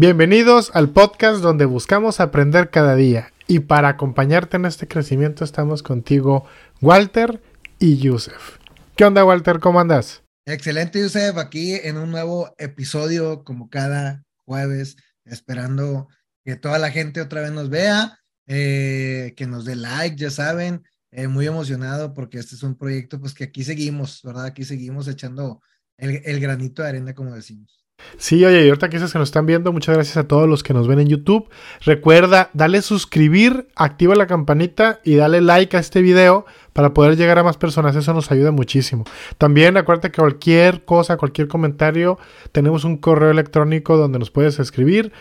Bienvenidos 0.00 0.70
al 0.72 0.88
podcast 0.88 1.42
donde 1.42 1.66
buscamos 1.66 2.20
aprender 2.20 2.70
cada 2.70 2.96
día 2.96 3.34
y 3.46 3.58
para 3.58 3.88
acompañarte 3.88 4.56
en 4.56 4.64
este 4.64 4.88
crecimiento 4.88 5.44
estamos 5.44 5.82
contigo 5.82 6.46
Walter 6.80 7.42
y 7.78 7.98
Yusef. 7.98 8.56
¿Qué 8.96 9.04
onda 9.04 9.26
Walter? 9.26 9.60
¿Cómo 9.60 9.78
andas? 9.78 10.22
Excelente 10.46 11.00
Yusef, 11.00 11.36
aquí 11.36 11.74
en 11.74 11.98
un 11.98 12.10
nuevo 12.10 12.54
episodio 12.56 13.44
como 13.44 13.68
cada 13.68 14.24
jueves, 14.46 14.96
esperando 15.26 16.08
que 16.46 16.56
toda 16.56 16.78
la 16.78 16.90
gente 16.90 17.20
otra 17.20 17.42
vez 17.42 17.52
nos 17.52 17.68
vea, 17.68 18.18
eh, 18.46 19.34
que 19.36 19.46
nos 19.46 19.66
dé 19.66 19.76
like, 19.76 20.16
ya 20.16 20.30
saben, 20.30 20.82
eh, 21.10 21.28
muy 21.28 21.46
emocionado 21.46 22.14
porque 22.14 22.38
este 22.38 22.54
es 22.54 22.62
un 22.62 22.74
proyecto 22.74 23.20
pues 23.20 23.34
que 23.34 23.44
aquí 23.44 23.64
seguimos, 23.64 24.22
¿verdad? 24.24 24.46
Aquí 24.46 24.64
seguimos 24.64 25.08
echando 25.08 25.60
el, 25.98 26.22
el 26.24 26.40
granito 26.40 26.80
de 26.80 26.88
arena 26.88 27.14
como 27.14 27.34
decimos. 27.34 27.79
Sí, 28.16 28.44
oye, 28.44 28.64
y 28.64 28.68
ahorita 28.68 28.88
que 28.88 28.96
dices 28.96 29.12
que 29.12 29.18
nos 29.18 29.28
están 29.28 29.46
viendo, 29.46 29.72
muchas 29.72 29.94
gracias 29.94 30.16
a 30.16 30.28
todos 30.28 30.48
los 30.48 30.62
que 30.62 30.74
nos 30.74 30.86
ven 30.86 31.00
en 31.00 31.08
YouTube. 31.08 31.48
Recuerda, 31.80 32.50
dale 32.52 32.82
suscribir, 32.82 33.68
activa 33.76 34.14
la 34.14 34.26
campanita 34.26 35.00
y 35.04 35.16
dale 35.16 35.40
like 35.40 35.76
a 35.76 35.80
este 35.80 36.02
video 36.02 36.44
para 36.72 36.94
poder 36.94 37.16
llegar 37.16 37.38
a 37.38 37.42
más 37.42 37.56
personas. 37.56 37.96
Eso 37.96 38.12
nos 38.14 38.30
ayuda 38.30 38.50
muchísimo. 38.50 39.04
También 39.38 39.76
acuérdate 39.76 40.10
que 40.10 40.20
cualquier 40.20 40.84
cosa, 40.84 41.16
cualquier 41.16 41.48
comentario, 41.48 42.18
tenemos 42.52 42.84
un 42.84 42.96
correo 42.96 43.30
electrónico 43.30 43.96
donde 43.96 44.18
nos 44.18 44.30
puedes 44.30 44.58
escribir. 44.58 45.12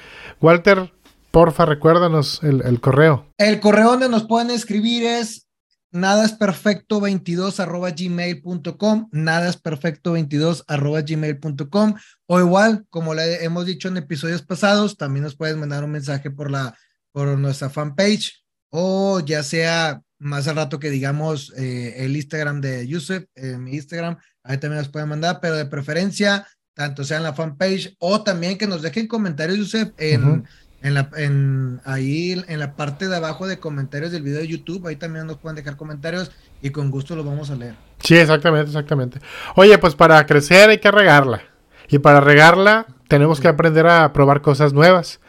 Walter, 0.42 0.92
porfa, 1.32 1.66
recuérdanos 1.66 2.42
el, 2.44 2.62
el 2.62 2.80
correo. 2.80 3.28
El 3.38 3.60
correo 3.60 3.92
donde 3.92 4.10
nos 4.10 4.26
pueden 4.26 4.52
escribir 4.52 5.04
es 5.04 5.48
nada 5.92 6.26
es 6.26 6.34
perfecto 6.34 7.00
22 7.00 7.60
arroba 7.60 7.92
gmail.com, 7.92 9.10
nada 9.12 9.50
es 9.50 9.58
perfecto 9.58 10.14
22 10.14 10.66
arroba 10.68 11.02
gmail.com, 11.02 11.96
o 12.32 12.40
igual, 12.40 12.86
como 12.92 13.16
le 13.16 13.44
hemos 13.44 13.66
dicho 13.66 13.88
en 13.88 13.98
episodios 13.98 14.44
pasados, 14.44 14.98
también 14.98 15.24
nos 15.24 15.36
puedes 15.36 15.58
mandar 15.58 15.84
un 15.84 15.90
mensaje 15.90 16.30
por 16.30 16.52
la, 16.52 16.78
por 17.12 17.28
nuestra 17.40 17.72
fanpage, 17.72 18.44
o 18.70 19.20
ya 19.20 19.42
sea 19.42 20.04
más 20.20 20.48
al 20.48 20.58
rato 20.58 20.80
que 20.80 20.92
digamos 20.92 21.52
eh, 21.58 21.96
el 21.98 22.16
Instagram 22.16 22.62
de 22.62 22.88
Yusuf, 22.88 23.24
eh, 23.34 23.58
mi 23.58 23.72
Instagram, 23.72 24.18
ahí 24.44 24.60
también 24.60 24.78
nos 24.78 24.90
pueden 24.90 25.10
mandar, 25.10 25.40
pero 25.42 25.56
de 25.56 25.66
preferencia, 25.66 26.46
tanto 26.76 27.04
sea 27.04 27.18
en 27.18 27.24
la 27.24 27.34
fanpage 27.34 27.96
o 27.98 28.22
también 28.22 28.60
que 28.60 28.68
nos 28.68 28.84
dejen 28.84 29.08
comentarios, 29.08 29.58
Yusuf, 29.58 29.90
en, 29.98 30.46
en 30.84 30.94
la, 30.94 31.10
en, 31.18 31.82
ahí 31.84 32.40
en 32.48 32.60
la 32.60 32.76
parte 32.76 33.08
de 33.08 33.16
abajo 33.16 33.48
de 33.48 33.58
comentarios 33.58 34.12
del 34.12 34.22
video 34.22 34.42
de 34.42 34.48
YouTube, 34.48 34.86
ahí 34.86 34.98
también 34.98 35.26
nos 35.26 35.38
pueden 35.38 35.56
dejar 35.56 35.78
comentarios 35.78 36.30
y 36.62 36.70
con 36.70 36.92
gusto 36.92 37.16
los 37.16 37.26
vamos 37.26 37.50
a 37.50 37.56
leer. 37.56 37.74
Sí, 38.04 38.18
exactamente, 38.18 38.68
exactamente. 38.68 39.20
Oye, 39.56 39.76
pues 39.80 39.96
para 39.96 40.24
crecer 40.28 40.70
hay 40.70 40.78
que 40.78 40.92
regarla. 40.92 41.49
Y 41.90 42.00
para 42.00 42.22
regarla 42.22 42.88
tenemos 43.08 43.40
que 43.40 43.48
aprender 43.48 43.88
a 43.88 44.14
probar 44.14 44.42
cosas 44.42 44.74
nuevas. 44.74 45.20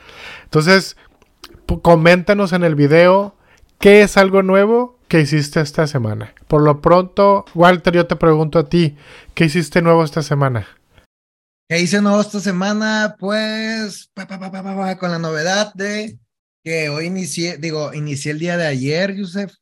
Entonces, 0.45 0.97
coméntanos 1.83 2.53
en 2.53 2.65
el 2.65 2.75
video 2.75 3.35
qué 3.79 4.03
es 4.03 4.17
algo 4.17 4.43
nuevo 4.43 4.99
que 5.09 5.21
hiciste 5.21 5.61
esta 5.61 5.87
semana. 5.87 6.35
Por 6.47 6.63
lo 6.63 6.81
pronto, 6.81 7.45
Walter, 7.55 7.95
yo 7.95 8.07
te 8.07 8.17
pregunto 8.17 8.59
a 8.59 8.69
ti, 8.69 8.97
¿qué 9.35 9.47
hiciste 9.47 9.83
nuevo 9.83 10.05
esta 10.05 10.23
semana? 10.23 10.67
¿Qué 11.69 11.81
hice 11.81 12.01
nuevo 12.03 12.21
esta 12.21 12.41
semana? 12.41 13.17
Pues 13.19 14.11
con 14.99 15.11
la 15.11 15.19
novedad 15.19 15.73
de 15.75 16.19
que 16.63 16.91
hoy 16.91 17.07
inicié, 17.07 17.57
digo, 17.59 17.95
inicié 17.95 18.33
el 18.33 18.39
día 18.39 18.57
de 18.57 18.67
ayer, 18.67 19.15
Yusef, 19.15 19.53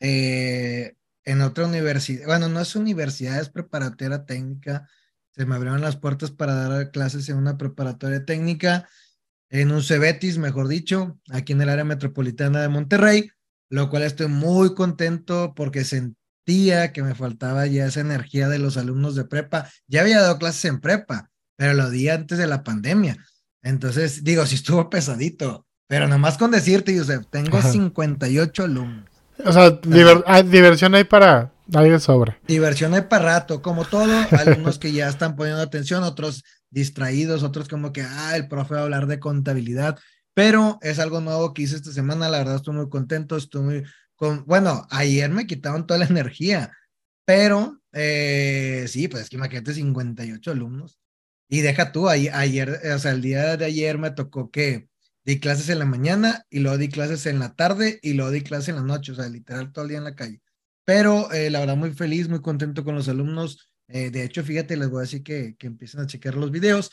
eh, 0.00 0.94
en 1.24 1.40
otra 1.42 1.66
universidad. 1.66 2.26
Bueno, 2.26 2.48
no 2.48 2.60
es 2.60 2.74
universidad, 2.74 3.40
es 3.40 3.50
preparatoria 3.50 4.24
técnica. 4.24 4.88
Se 5.40 5.46
me 5.46 5.54
abrieron 5.54 5.80
las 5.80 5.96
puertas 5.96 6.30
para 6.30 6.54
dar 6.54 6.90
clases 6.90 7.30
en 7.30 7.38
una 7.38 7.56
preparatoria 7.56 8.26
técnica, 8.26 8.86
en 9.48 9.72
un 9.72 9.82
Cebetis, 9.82 10.36
mejor 10.36 10.68
dicho, 10.68 11.18
aquí 11.30 11.54
en 11.54 11.62
el 11.62 11.70
área 11.70 11.82
metropolitana 11.82 12.60
de 12.60 12.68
Monterrey, 12.68 13.30
lo 13.70 13.88
cual 13.88 14.02
estoy 14.02 14.28
muy 14.28 14.74
contento 14.74 15.54
porque 15.56 15.84
sentía 15.84 16.92
que 16.92 17.02
me 17.02 17.14
faltaba 17.14 17.66
ya 17.66 17.86
esa 17.86 18.00
energía 18.00 18.50
de 18.50 18.58
los 18.58 18.76
alumnos 18.76 19.14
de 19.14 19.24
prepa. 19.24 19.66
Ya 19.86 20.02
había 20.02 20.20
dado 20.20 20.38
clases 20.38 20.66
en 20.66 20.78
prepa, 20.78 21.30
pero 21.56 21.72
lo 21.72 21.88
di 21.88 22.10
antes 22.10 22.36
de 22.36 22.46
la 22.46 22.62
pandemia. 22.62 23.16
Entonces, 23.62 24.22
digo, 24.22 24.44
si 24.44 24.56
estuvo 24.56 24.90
pesadito, 24.90 25.66
pero 25.86 26.06
nomás 26.06 26.36
con 26.36 26.50
decirte, 26.50 26.94
Yusef, 26.94 27.24
tengo 27.30 27.62
58 27.62 28.64
alumnos. 28.64 29.08
O 29.42 29.52
sea, 29.54 29.70
diversión 30.42 30.94
hay 30.94 31.04
para 31.04 31.50
ahí 31.74 31.90
de 31.90 32.00
sobra. 32.00 32.38
Diversión 32.46 32.94
hay 32.94 33.02
para 33.02 33.24
rato, 33.24 33.62
como 33.62 33.84
todo, 33.84 34.12
alumnos 34.32 34.78
que 34.78 34.92
ya 34.92 35.08
están 35.08 35.36
poniendo 35.36 35.62
atención, 35.62 36.02
otros 36.02 36.44
distraídos, 36.70 37.42
otros 37.42 37.68
como 37.68 37.92
que, 37.92 38.02
ah, 38.02 38.36
el 38.36 38.48
profe 38.48 38.74
va 38.74 38.80
a 38.80 38.84
hablar 38.84 39.06
de 39.06 39.18
contabilidad, 39.18 39.98
pero 40.34 40.78
es 40.82 40.98
algo 40.98 41.20
nuevo 41.20 41.52
que 41.52 41.62
hice 41.62 41.76
esta 41.76 41.92
semana, 41.92 42.28
la 42.28 42.38
verdad 42.38 42.56
estoy 42.56 42.74
muy 42.74 42.88
contento, 42.88 43.36
estoy 43.36 43.62
muy, 43.62 43.82
con, 44.14 44.44
bueno, 44.46 44.86
ayer 44.90 45.30
me 45.30 45.46
quitaron 45.46 45.86
toda 45.86 45.98
la 45.98 46.06
energía, 46.06 46.72
pero 47.24 47.80
eh, 47.92 48.86
sí, 48.88 49.08
pues 49.08 49.24
es 49.24 49.30
que 49.30 49.36
imagínate 49.36 49.74
58 49.74 50.50
alumnos, 50.50 51.00
y 51.52 51.62
deja 51.62 51.90
tú, 51.90 52.08
ayer, 52.08 52.80
o 52.94 52.98
sea, 53.00 53.10
el 53.10 53.22
día 53.22 53.56
de 53.56 53.64
ayer 53.64 53.98
me 53.98 54.12
tocó 54.12 54.52
que 54.52 54.88
di 55.24 55.40
clases 55.40 55.68
en 55.68 55.80
la 55.80 55.84
mañana 55.84 56.46
y 56.48 56.60
luego 56.60 56.78
di 56.78 56.88
clases 56.88 57.26
en 57.26 57.40
la 57.40 57.54
tarde 57.56 57.98
y 58.02 58.12
luego 58.12 58.30
di 58.30 58.42
clases 58.42 58.68
en 58.68 58.76
la 58.76 58.82
noche, 58.82 59.10
o 59.12 59.14
sea, 59.16 59.28
literal 59.28 59.72
todo 59.72 59.84
el 59.84 59.88
día 59.88 59.98
en 59.98 60.04
la 60.04 60.14
calle. 60.14 60.40
Pero 60.84 61.30
eh, 61.32 61.50
la 61.50 61.60
verdad 61.60 61.76
muy 61.76 61.92
feliz, 61.92 62.28
muy 62.28 62.40
contento 62.40 62.84
con 62.84 62.94
los 62.94 63.08
alumnos. 63.08 63.72
Eh, 63.88 64.10
de 64.10 64.24
hecho, 64.24 64.42
fíjate, 64.42 64.76
les 64.76 64.88
voy 64.88 64.98
a 64.98 65.02
decir 65.02 65.22
que, 65.22 65.56
que 65.56 65.66
empiecen 65.66 66.00
a 66.00 66.06
chequear 66.06 66.36
los 66.36 66.50
videos. 66.50 66.90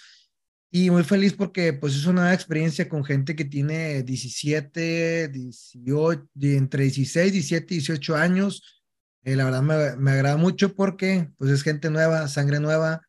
Y 0.69 0.89
muy 0.89 1.03
feliz 1.03 1.33
porque 1.33 1.73
pues 1.73 1.95
es 1.95 2.05
una 2.05 2.33
experiencia 2.33 2.89
con 2.89 3.05
gente 3.05 3.35
que 3.35 3.45
tiene 3.45 4.03
17, 4.03 5.29
18, 5.29 6.29
entre 6.41 6.83
16, 6.83 7.31
17, 7.31 7.73
18 7.75 8.15
años. 8.15 8.83
Eh, 9.23 9.35
la 9.35 9.45
verdad 9.45 9.61
me, 9.61 9.95
me 9.95 10.11
agrada 10.11 10.37
mucho 10.37 10.75
porque 10.75 11.29
pues 11.37 11.51
es 11.51 11.63
gente 11.63 11.89
nueva, 11.89 12.27
sangre 12.27 12.59
nueva, 12.59 13.01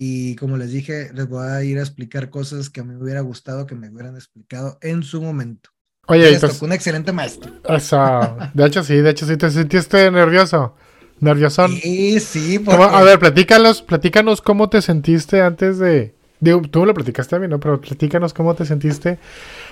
y 0.00 0.36
como 0.36 0.56
les 0.56 0.70
dije, 0.70 1.12
les 1.12 1.28
voy 1.28 1.44
a 1.44 1.62
ir 1.64 1.78
a 1.78 1.82
explicar 1.82 2.30
cosas 2.30 2.70
que 2.70 2.80
a 2.80 2.84
mí 2.84 2.94
me 2.94 3.02
hubiera 3.02 3.20
gustado 3.20 3.66
que 3.66 3.74
me 3.74 3.90
hubieran 3.90 4.14
explicado 4.14 4.78
en 4.80 5.02
su 5.02 5.20
momento. 5.20 5.70
Oye, 6.08 6.30
esto 6.30 6.46
pues, 6.46 6.62
un 6.62 6.72
excelente 6.72 7.12
maestro. 7.12 7.52
Eso, 7.68 8.36
de 8.54 8.66
hecho 8.66 8.82
sí, 8.82 8.96
de 8.96 9.10
hecho 9.10 9.26
sí, 9.26 9.36
te 9.36 9.50
sentiste 9.50 10.10
nervioso, 10.10 10.74
nerviosón. 11.20 11.70
Sí, 11.76 12.18
sí. 12.18 12.58
Porque... 12.58 12.82
A 12.82 13.02
ver, 13.02 13.18
platícanos, 13.18 13.82
platícanos 13.82 14.40
cómo 14.40 14.70
te 14.70 14.80
sentiste 14.80 15.42
antes 15.42 15.78
de, 15.78 16.14
digo, 16.40 16.62
tú 16.62 16.86
lo 16.86 16.94
platicaste 16.94 17.36
a 17.36 17.38
mí, 17.38 17.46
¿no? 17.46 17.60
Pero 17.60 17.78
platícanos 17.78 18.32
cómo 18.32 18.54
te 18.54 18.64
sentiste 18.64 19.18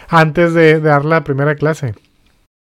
antes 0.08 0.52
de, 0.52 0.78
dar 0.78 1.06
la 1.06 1.24
primera 1.24 1.54
clase. 1.54 1.94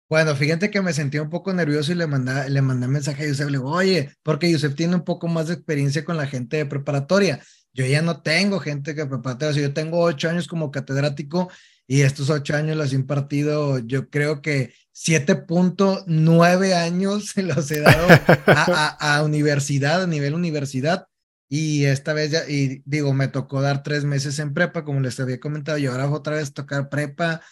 Bueno, 0.08 0.36
fíjate 0.36 0.70
que 0.70 0.80
me 0.80 0.92
sentí 0.92 1.18
un 1.18 1.30
poco 1.30 1.52
nervioso 1.52 1.90
y 1.90 1.96
le 1.96 2.06
mandé, 2.06 2.48
le 2.50 2.62
mandé 2.62 2.86
mensaje 2.86 3.24
a 3.24 3.26
Yusef, 3.26 3.46
le 3.46 3.58
digo, 3.58 3.72
oye, 3.72 4.12
porque 4.22 4.52
Yusef 4.52 4.76
tiene 4.76 4.94
un 4.94 5.04
poco 5.04 5.26
más 5.26 5.48
de 5.48 5.54
experiencia 5.54 6.04
con 6.04 6.16
la 6.16 6.26
gente 6.26 6.58
de 6.58 6.66
preparatoria. 6.66 7.40
Yo 7.72 7.84
ya 7.86 8.02
no 8.02 8.22
tengo 8.22 8.60
gente 8.60 8.94
que 8.94 9.04
preparatoria, 9.04 9.50
o 9.50 9.54
sea, 9.54 9.62
yo 9.62 9.74
tengo 9.74 9.98
ocho 10.00 10.28
años 10.28 10.46
como 10.46 10.70
catedrático 10.70 11.50
y 11.86 12.00
estos 12.02 12.30
ocho 12.30 12.56
años 12.56 12.76
los 12.76 12.92
he 12.92 12.96
impartido, 12.96 13.78
yo 13.78 14.08
creo 14.08 14.40
que 14.40 14.72
7.9 14.94 16.74
años 16.74 17.26
se 17.26 17.42
los 17.44 17.70
he 17.70 17.80
dado 17.80 18.08
a, 18.46 18.96
a, 18.98 19.16
a, 19.16 19.24
universidad, 19.24 20.02
a 20.02 20.06
nivel 20.06 20.34
universidad. 20.34 21.06
Y 21.48 21.84
esta 21.84 22.14
vez 22.14 22.30
ya, 22.30 22.48
y 22.48 22.82
digo, 22.84 23.12
me 23.12 23.28
tocó 23.28 23.60
dar 23.60 23.82
tres 23.82 24.04
meses 24.04 24.38
en 24.38 24.54
prepa, 24.54 24.82
como 24.82 25.00
les 25.00 25.20
había 25.20 25.38
comentado, 25.38 25.78
y 25.78 25.86
ahora 25.86 26.10
otra 26.10 26.36
vez 26.36 26.52
tocar 26.52 26.88
prepa, 26.88 27.42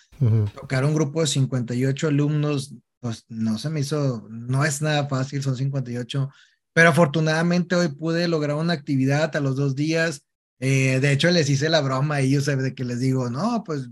tocar 0.55 0.85
un 0.85 0.95
grupo 0.95 1.21
de 1.21 1.27
58 1.27 2.09
alumnos, 2.09 2.75
pues 3.01 3.25
no 3.29 3.59
se 3.59 3.69
me 3.69 3.81
hizo, 3.81 4.27
no 4.31 4.65
es 4.65 4.81
nada 4.81 5.09
fácil, 5.09 5.43
son 5.43 5.57
58, 5.57 6.31
pero 6.73 6.89
afortunadamente 6.89 7.75
hoy 7.75 7.89
pude 7.89 8.29
lograr 8.29 8.57
una 8.57 8.73
actividad 8.73 9.37
a 9.37 9.41
los 9.41 9.57
dos 9.57 9.77
días. 9.77 10.23
Eh, 10.59 10.99
de 11.01 11.13
hecho, 11.13 11.31
les 11.31 11.51
hice 11.51 11.69
la 11.69 11.81
broma 11.81 12.17
a 12.17 12.21
ellos 12.21 12.47
de 12.47 12.75
que 12.75 12.85
les 12.85 13.01
digo, 13.01 13.29
no, 13.29 13.63
pues 13.65 13.89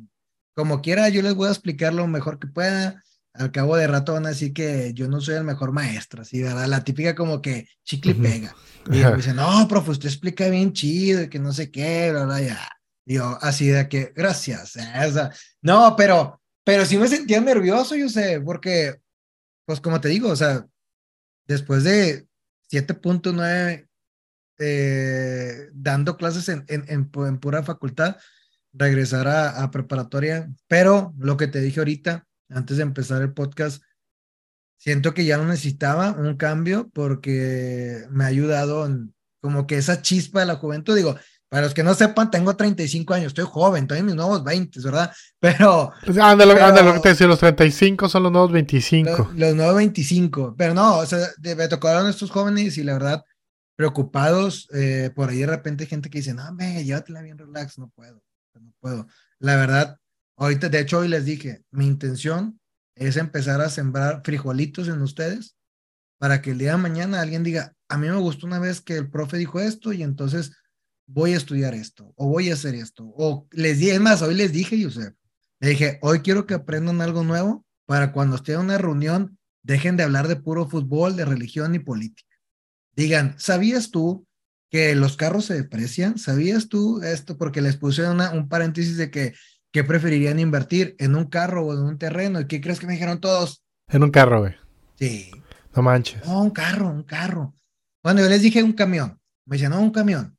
como 0.55 0.83
quiera, 0.83 1.09
yo 1.09 1.23
les 1.23 1.35
voy 1.35 1.49
a 1.49 1.53
explicar 1.53 1.95
lo 1.95 2.07
mejor 2.07 2.39
que 2.39 2.47
pueda. 2.47 3.03
Al 3.33 3.53
cabo 3.53 3.77
de 3.77 3.87
rato 3.87 4.15
van 4.15 4.27
a 4.27 4.31
decir 4.31 4.53
que 4.53 4.93
yo 4.93 5.09
no 5.09 5.21
soy 5.21 5.37
el 5.37 5.45
mejor 5.45 5.73
maestro, 5.73 6.23
así, 6.23 6.43
¿verdad? 6.43 6.67
La 6.67 6.83
típica 6.83 7.15
como 7.15 7.41
que 7.41 7.69
chicle 7.85 8.15
pega. 8.15 8.55
Y 8.87 8.99
me 8.99 9.17
dicen, 9.17 9.37
no, 9.37 9.69
profe, 9.69 9.93
usted 9.93 10.09
explica 10.09 10.49
bien 10.49 10.73
chido, 10.73 11.29
que 11.29 11.39
no 11.39 11.53
sé 11.53 11.71
qué, 11.71 12.11
bla, 12.11 12.41
ya. 12.41 12.69
Digo, 13.05 13.39
así 13.41 13.69
de 13.69 13.89
que, 13.89 14.13
gracias. 14.15 14.77
¿eh? 14.77 15.31
no, 15.63 15.95
pero, 15.97 16.41
pero 16.65 16.85
sí 16.85 16.99
me 16.99 17.09
sentía 17.09 17.41
nervioso, 17.41 17.95
yo 17.95 18.09
sé, 18.09 18.41
porque, 18.41 19.01
pues 19.65 19.81
como 19.81 20.01
te 20.01 20.09
digo, 20.09 20.29
o 20.31 20.37
sea, 20.37 20.67
después 21.47 21.85
de 21.85 22.27
7.9 22.71 23.89
eh, 24.59 25.71
dando 25.73 26.17
clases 26.17 26.49
en, 26.49 26.65
en, 26.69 26.85
en, 26.89 27.39
pura 27.39 27.63
facultad, 27.63 28.17
regresar 28.73 29.29
a, 29.29 29.63
a, 29.63 29.71
preparatoria, 29.71 30.49
pero 30.69 31.13
lo 31.19 31.37
que 31.37 31.49
te 31.49 31.61
dije 31.61 31.81
ahorita, 31.81 32.27
antes 32.49 32.77
de 32.77 32.83
empezar 32.83 33.23
el 33.23 33.33
podcast, 33.33 33.83
siento 34.77 35.13
que 35.15 35.25
ya 35.25 35.37
no 35.37 35.45
necesitaba 35.45 36.13
un 36.13 36.37
cambio 36.37 36.91
porque 36.93 38.05
me 38.11 38.25
ha 38.25 38.29
ayudado 38.29 38.87
en 38.87 39.15
como 39.41 39.67
que 39.67 39.79
esa 39.79 40.03
chispa 40.03 40.41
de 40.41 40.47
la 40.47 40.57
juventud, 40.57 40.97
digo, 40.97 41.17
Para 41.49 41.63
los 41.63 41.75
que 41.75 41.83
no 41.83 41.95
sepan, 41.95 42.31
tengo 42.31 42.55
35 42.55 43.13
años, 43.13 43.27
estoy 43.29 43.45
joven, 43.45 43.83
estoy 43.83 43.99
en 43.99 44.07
mis 44.07 44.15
nuevos 44.15 44.45
20, 44.45 44.81
¿verdad? 44.85 45.13
Pero. 45.41 45.91
Pues, 46.05 46.17
ándale, 46.17 46.61
ándale, 46.61 47.01
te 47.01 47.09
decía, 47.09 47.27
los 47.27 47.41
35 47.41 48.09
son 48.09 48.23
los 48.23 48.31
nuevos 48.31 48.53
25. 48.53 49.33
Los, 49.35 49.55
nuevos 49.57 49.75
25. 49.75 50.55
Pero 50.57 50.75
no, 50.75 50.99
o 50.99 51.07
sea, 51.07 51.19
me 51.43 51.67
tocaron 51.67 52.09
estos 52.09 52.31
jóvenes 52.31 52.79
y 52.79 52.85
la 52.85 52.93
verdad, 52.93 53.25
preocupados. 53.75 54.69
Eh, 54.73 55.11
por 55.13 55.31
ahí 55.31 55.39
de 55.39 55.47
repente 55.47 55.85
hay 55.85 55.91
gente 55.91 56.09
que 56.09 56.19
dice, 56.19 56.35
no, 56.35 56.53
me, 56.53 56.85
llévatela 56.85 57.21
bien 57.21 57.37
relax, 57.37 57.79
no 57.79 57.89
puedo, 57.97 58.23
puedo. 58.81 59.07
La 59.39 59.57
verdad, 59.57 59.99
ahorita, 60.37 60.69
de 60.69 60.81
hecho, 60.81 60.99
hoy 60.99 61.09
les 61.09 61.25
dije, 61.25 61.63
mi 61.71 61.87
intención 61.87 62.61
es 62.95 63.17
empezar 63.17 63.61
a 63.61 63.71
sembrar 63.71 64.23
frijolitos 64.25 64.89
en 64.89 65.01
ustedes 65.03 65.57
para 66.19 66.43
que 66.43 66.51
el 66.51 66.59
día 66.59 66.73
de 66.73 66.77
mañana 66.77 67.21
alguien 67.21 67.43
diga, 67.43 67.75
a 67.89 67.97
mí 67.97 68.09
me 68.09 68.17
gustó 68.17 68.47
una 68.47 68.59
vez 68.59 68.81
que 68.81 68.97
el 68.97 69.11
profe 69.11 69.39
dijo 69.39 69.59
esto 69.59 69.93
y 69.93 70.03
entonces 70.03 70.53
voy 71.07 71.33
a 71.33 71.37
estudiar 71.37 71.75
esto 71.75 72.13
o 72.17 72.29
voy 72.29 72.51
a 72.51 72.55
hacer 72.55 72.75
esto. 72.75 73.05
O 73.17 73.49
les 73.53 73.79
dije, 73.79 73.95
es 73.95 74.01
más, 74.01 74.23
hoy 74.23 74.35
les 74.35 74.53
dije, 74.53 74.79
Yusef, 74.79 75.15
le 75.61 75.71
dije, 75.71 75.99
hoy 76.03 76.21
quiero 76.21 76.47
que 76.47 76.55
aprendan 76.55 77.01
algo 77.01 77.25
nuevo 77.25 77.65
para 77.87 78.13
cuando 78.13 78.37
estén 78.37 78.57
en 78.57 78.61
una 78.63 78.79
reunión, 78.79 79.39
dejen 79.63 79.97
de 79.97 80.05
hablar 80.05 80.29
de 80.29 80.37
puro 80.37 80.69
fútbol, 80.69 81.17
de 81.17 81.25
religión 81.25 81.75
y 81.75 81.81
política. 81.81 82.37
Digan, 82.95 83.35
¿sabías 83.39 83.91
tú 83.91 84.27
que 84.71 84.95
los 84.95 85.17
carros 85.17 85.47
se 85.47 85.55
deprecian? 85.55 86.17
¿Sabías 86.19 86.69
tú 86.69 87.03
esto? 87.03 87.37
Porque 87.37 87.61
les 87.61 87.77
puse 87.77 88.09
un 88.09 88.49
paréntesis 88.49 88.97
de 88.97 89.11
que, 89.11 89.35
que 89.73 89.85
preferirían 89.85 90.39
invertir 90.39 90.95
en 90.99 91.17
un 91.17 91.27
carro 91.27 91.67
o 91.67 91.75
en 91.75 91.81
un 91.81 91.99
terreno. 91.99 92.41
¿Y 92.41 92.47
qué 92.47 92.61
crees 92.61 92.79
que 92.79 92.87
me 92.87 92.95
dijeron 92.95 93.21
todos? 93.21 93.63
En 93.89 94.03
un 94.05 94.11
carro, 94.11 94.41
güey. 94.41 94.55
Sí. 94.97 95.31
No 95.75 95.83
manches. 95.83 96.25
No, 96.25 96.43
un 96.43 96.51
carro, 96.51 96.89
un 96.89 97.03
carro. 97.03 97.55
Bueno, 98.03 98.21
yo 98.21 98.29
les 98.29 98.43
dije 98.43 98.63
un 98.63 98.73
camión. 98.73 99.21
Me 99.45 99.57
decían, 99.57 99.73
no, 99.73 99.81
un 99.81 99.91
camión. 99.91 100.39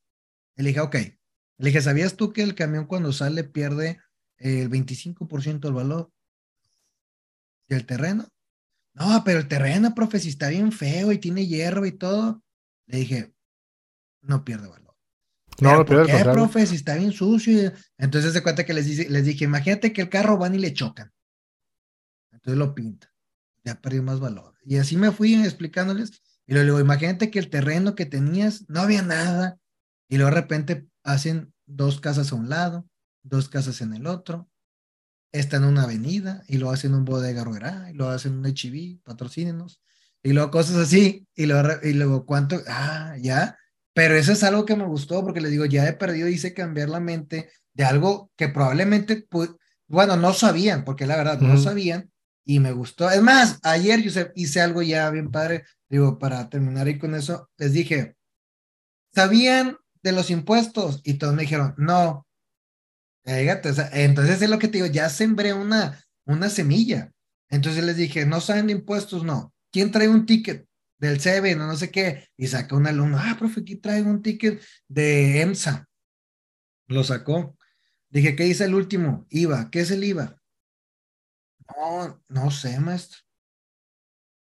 Le 0.55 0.69
dije, 0.69 0.79
ok. 0.79 0.95
Le 0.95 1.67
dije, 1.67 1.81
¿sabías 1.81 2.15
tú 2.15 2.31
que 2.31 2.41
el 2.41 2.55
camión 2.55 2.85
cuando 2.85 3.11
sale 3.11 3.43
pierde 3.43 3.99
el 4.37 4.69
25% 4.69 5.59
del 5.59 5.73
valor? 5.73 6.11
¿Y 7.67 7.73
el 7.73 7.85
terreno? 7.85 8.27
No, 8.93 9.23
pero 9.23 9.39
el 9.39 9.47
terreno, 9.47 9.93
profe, 9.93 10.19
si 10.19 10.29
está 10.29 10.49
bien 10.49 10.71
feo 10.71 11.11
y 11.11 11.17
tiene 11.17 11.47
hierro 11.47 11.85
y 11.85 11.91
todo. 11.91 12.41
Le 12.87 12.97
dije, 12.97 13.30
no 14.21 14.43
pierde 14.43 14.67
valor. 14.67 14.95
No, 15.59 15.77
no 15.77 15.85
pierde 15.85 16.07
¿Por 16.07 16.17
qué, 16.17 16.23
profe, 16.23 16.65
si 16.65 16.75
está 16.75 16.95
bien 16.95 17.11
sucio? 17.11 17.71
Entonces 17.97 18.33
se 18.33 18.41
cuenta 18.41 18.65
que 18.65 18.73
les, 18.73 19.09
les 19.09 19.25
dije, 19.25 19.45
imagínate 19.45 19.93
que 19.93 20.01
el 20.01 20.09
carro 20.09 20.37
van 20.37 20.55
y 20.55 20.59
le 20.59 20.73
chocan. 20.73 21.11
Entonces 22.31 22.57
lo 22.57 22.73
pinta. 22.73 23.11
Ya 23.63 23.79
perdió 23.79 24.01
más 24.01 24.19
valor. 24.19 24.55
Y 24.65 24.77
así 24.77 24.97
me 24.97 25.11
fui 25.11 25.35
explicándoles. 25.35 26.21
Y 26.47 26.53
luego, 26.53 26.79
imagínate 26.79 27.29
que 27.29 27.39
el 27.39 27.49
terreno 27.49 27.95
que 27.95 28.05
tenías 28.05 28.67
no 28.67 28.81
había 28.81 29.03
nada. 29.03 29.59
Y 30.09 30.17
luego 30.17 30.31
de 30.31 30.41
repente 30.41 30.87
hacen 31.03 31.53
dos 31.65 32.01
casas 32.01 32.31
a 32.31 32.35
un 32.35 32.49
lado, 32.49 32.87
dos 33.23 33.47
casas 33.49 33.81
en 33.81 33.93
el 33.93 34.07
otro. 34.07 34.49
Está 35.31 35.57
en 35.57 35.65
una 35.65 35.83
avenida 35.83 36.43
y 36.47 36.57
lo 36.57 36.71
hacen 36.71 36.93
un 36.93 37.05
bodega 37.05 37.43
ruera 37.43 37.89
y 37.89 37.93
lo 37.93 38.09
hacen 38.09 38.39
un 38.39 38.45
HIV, 38.45 39.01
patrocínenos. 39.03 39.81
Y 40.23 40.33
luego 40.33 40.51
cosas 40.51 40.77
así. 40.77 41.27
Y 41.35 41.45
luego, 41.45 41.69
y 41.83 41.93
luego 41.93 42.25
cuánto, 42.25 42.59
ah, 42.67 43.15
ya. 43.19 43.57
Pero 43.93 44.15
eso 44.15 44.31
es 44.31 44.43
algo 44.43 44.65
que 44.65 44.75
me 44.75 44.85
gustó 44.85 45.21
porque 45.23 45.41
les 45.41 45.51
digo, 45.51 45.65
ya 45.65 45.87
he 45.87 45.93
perdido, 45.93 46.27
hice 46.27 46.53
cambiar 46.53 46.89
la 46.89 46.99
mente 46.99 47.49
de 47.73 47.83
algo 47.83 48.31
que 48.37 48.49
probablemente, 48.49 49.27
bueno, 49.87 50.15
no 50.17 50.33
sabían, 50.33 50.83
porque 50.83 51.05
la 51.05 51.17
verdad, 51.17 51.39
no 51.39 51.57
sabían, 51.57 52.11
y 52.45 52.59
me 52.59 52.71
gustó. 52.71 53.09
Es 53.09 53.21
más, 53.21 53.59
ayer 53.63 54.01
yo 54.01 54.11
hice 54.35 54.61
algo 54.61 54.81
ya 54.81 55.09
bien 55.09 55.31
padre, 55.31 55.65
digo, 55.89 56.17
para 56.19 56.49
terminar 56.49 56.87
ahí 56.87 56.97
con 56.97 57.15
eso, 57.15 57.49
les 57.57 57.73
dije, 57.73 58.15
¿sabían 59.13 59.77
de 60.01 60.11
los 60.11 60.29
impuestos? 60.29 61.01
Y 61.03 61.15
todos 61.15 61.33
me 61.33 61.43
dijeron, 61.43 61.73
no. 61.77 62.25
entonces 63.23 64.41
es 64.41 64.49
lo 64.49 64.59
que 64.59 64.67
te 64.67 64.77
digo, 64.77 64.87
ya 64.87 65.09
sembré 65.09 65.53
una, 65.53 66.03
una 66.25 66.49
semilla. 66.49 67.11
Entonces 67.49 67.83
les 67.83 67.97
dije, 67.97 68.25
¿no 68.25 68.39
saben 68.39 68.67
de 68.67 68.73
impuestos? 68.73 69.23
No. 69.23 69.53
¿Quién 69.71 69.91
trae 69.91 70.07
un 70.07 70.25
ticket 70.25 70.67
del 71.01 71.19
CB 71.19 71.55
o 71.55 71.65
no 71.65 71.75
sé 71.75 71.89
qué? 71.89 72.29
Y 72.37 72.47
saca 72.47 72.75
un 72.75 72.85
alumno, 72.85 73.17
ah, 73.19 73.35
profe, 73.37 73.61
aquí 73.61 73.75
trae 73.75 74.03
un 74.03 74.21
ticket 74.21 74.61
de 74.87 75.41
EMSA. 75.41 75.89
Lo 76.87 77.03
sacó. 77.03 77.57
Dije, 78.09 78.35
¿qué 78.35 78.43
dice 78.43 78.65
el 78.65 78.75
último? 78.75 79.25
IVA. 79.29 79.71
¿Qué 79.71 79.79
es 79.79 79.89
el 79.89 80.03
IVA? 80.03 80.39
No, 81.75 82.23
no 82.27 82.51
sé, 82.51 82.79
maestro. 82.79 83.19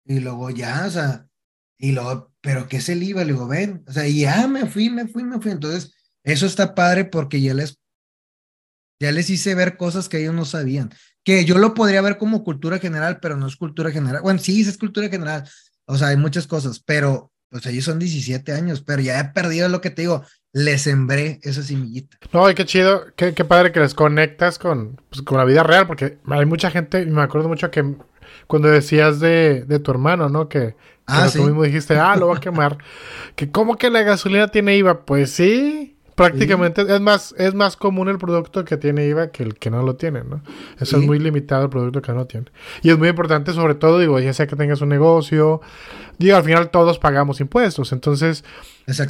Y 0.06 0.20
luego 0.20 0.50
ya, 0.50 0.86
o 0.88 0.90
sea, 0.90 1.28
y 1.78 1.92
luego, 1.92 2.34
pero 2.42 2.68
¿qué 2.68 2.78
es 2.78 2.90
el 2.90 3.04
IVA? 3.04 3.24
Le 3.24 3.34
digo, 3.34 3.48
ven, 3.48 3.84
o 3.88 3.92
sea, 3.92 4.08
ya 4.08 4.48
me 4.48 4.66
fui, 4.66 4.90
me 4.90 5.08
fui, 5.08 5.24
me 5.24 5.40
fui. 5.40 5.52
Entonces, 5.52 5.94
eso 6.24 6.48
está 6.48 6.74
padre 6.74 7.06
porque 7.06 7.40
ya 7.40 7.54
les, 7.54 7.78
ya 9.00 9.12
les 9.12 9.30
hice 9.30 9.54
ver 9.54 9.78
cosas 9.78 10.10
que 10.10 10.22
ellos 10.22 10.34
no 10.34 10.46
sabían. 10.46 10.90
Que 11.24 11.46
yo 11.46 11.58
lo 11.60 11.76
podría 11.76 12.02
ver 12.02 12.18
como 12.18 12.44
cultura 12.44 12.80
general, 12.80 13.20
pero 13.20 13.38
no 13.38 13.46
es 13.46 13.58
cultura 13.58 13.92
general. 13.92 14.24
Bueno, 14.24 14.40
sí, 14.40 14.62
es 14.62 14.78
cultura 14.78 15.08
general. 15.10 15.48
O 15.88 15.98
sea, 15.98 16.10
hay 16.10 16.18
muchas 16.18 16.46
cosas, 16.48 16.80
pero, 16.80 17.32
pues 17.50 17.66
ellos 17.66 17.86
son 17.86 17.98
17 17.98 18.52
años, 18.52 18.82
pero 18.82 19.02
ya 19.02 19.20
he 19.20 19.26
perdido 19.26 19.70
lo 19.70 19.82
que 19.82 19.90
te 19.90 20.04
digo 20.04 20.24
le 20.54 20.78
sembré 20.78 21.40
esa 21.44 21.62
semillita. 21.62 22.18
No, 22.34 22.50
y 22.50 22.56
qué 22.56 22.66
chido, 22.66 23.06
qué, 23.16 23.34
qué 23.34 23.46
padre 23.46 23.72
que 23.72 23.80
les 23.80 23.94
conectas 23.94 24.58
con, 24.58 25.00
pues, 25.10 25.22
con 25.22 25.38
la 25.38 25.46
vida 25.46 25.64
real, 25.64 25.86
porque 25.86 26.18
hay 26.28 26.46
mucha 26.46 26.72
gente, 26.72 27.06
me 27.06 27.22
acuerdo 27.22 27.48
mucho 27.48 27.70
que 27.70 27.96
cuando 28.48 28.70
decías 28.70 29.20
de, 29.20 29.66
de 29.66 29.80
tu 29.80 29.92
hermano, 29.92 30.30
¿no? 30.30 30.50
Que, 30.50 30.76
ah, 31.06 31.30
tú 31.32 31.44
mismo 31.44 31.64
dijiste, 31.64 31.98
ah, 31.98 32.16
lo 32.16 32.30
va 32.30 32.38
a 32.38 32.40
quemar. 32.40 32.78
que 33.36 33.52
cómo 33.52 33.78
que 33.78 33.90
la 33.90 34.02
gasolina 34.02 34.48
tiene 34.48 34.78
IVA, 34.78 35.06
pues 35.06 35.32
sí, 35.32 35.97
prácticamente 36.18 36.82
es 36.82 37.00
más 37.00 37.36
es 37.38 37.54
más 37.54 37.78
común 37.78 38.10
el 38.10 38.18
producto 38.18 38.66
que 38.66 38.76
tiene 38.76 39.06
IVA 39.06 39.30
que 39.30 39.44
el 39.44 39.54
que 39.54 39.70
no 39.70 39.84
lo 39.84 39.98
tiene, 39.98 40.24
¿no? 40.24 40.42
Eso 40.80 40.98
es 40.98 41.06
muy 41.06 41.20
limitado 41.20 41.66
el 41.66 41.70
producto 41.70 42.02
que 42.02 42.12
no 42.12 42.26
tiene. 42.26 42.48
Y 42.82 42.90
es 42.90 42.98
muy 42.98 43.08
importante, 43.08 43.54
sobre 43.54 43.76
todo, 43.76 44.00
digo, 44.00 44.20
ya 44.20 44.34
sea 44.34 44.48
que 44.48 44.56
tengas 44.56 44.82
un 44.82 44.90
negocio, 44.90 45.62
digo, 46.18 46.36
al 46.36 46.44
final 46.44 46.72
todos 46.72 46.98
pagamos 46.98 47.40
impuestos, 47.40 47.92
entonces, 47.92 48.44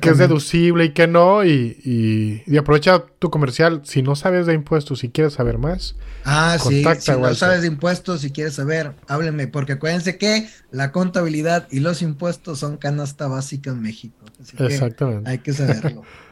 que 0.02 0.10
es 0.10 0.18
deducible 0.18 0.84
y 0.84 0.90
que 0.90 1.08
no, 1.08 1.46
y, 1.46 2.44
y, 2.46 2.58
aprovecha 2.58 3.06
tu 3.20 3.30
comercial, 3.30 3.84
si 3.86 4.02
no 4.02 4.18
sabes 4.18 4.46
de 4.46 4.54
impuestos, 4.54 5.00
si 5.00 5.08
quieres 5.08 5.32
saber 5.32 5.60
más. 5.60 5.96
Ah, 6.26 6.58
sí, 6.60 6.84
si 7.00 7.12
no 7.12 7.34
sabes 7.36 7.62
de 7.62 7.68
impuestos, 7.68 8.20
si 8.20 8.32
quieres 8.32 8.56
saber, 8.56 8.96
háblenme, 9.08 9.48
porque 9.48 9.74
acuérdense 9.74 10.18
que 10.18 10.50
la 10.72 10.92
contabilidad 10.92 11.70
y 11.72 11.80
los 11.80 12.02
impuestos 12.02 12.60
son 12.60 12.76
canasta 12.76 13.28
básica 13.28 13.70
en 13.70 13.82
México. 13.82 14.18
Exactamente. 14.60 15.30
hay 15.30 15.38
que 15.38 15.54
saberlo. 15.54 16.04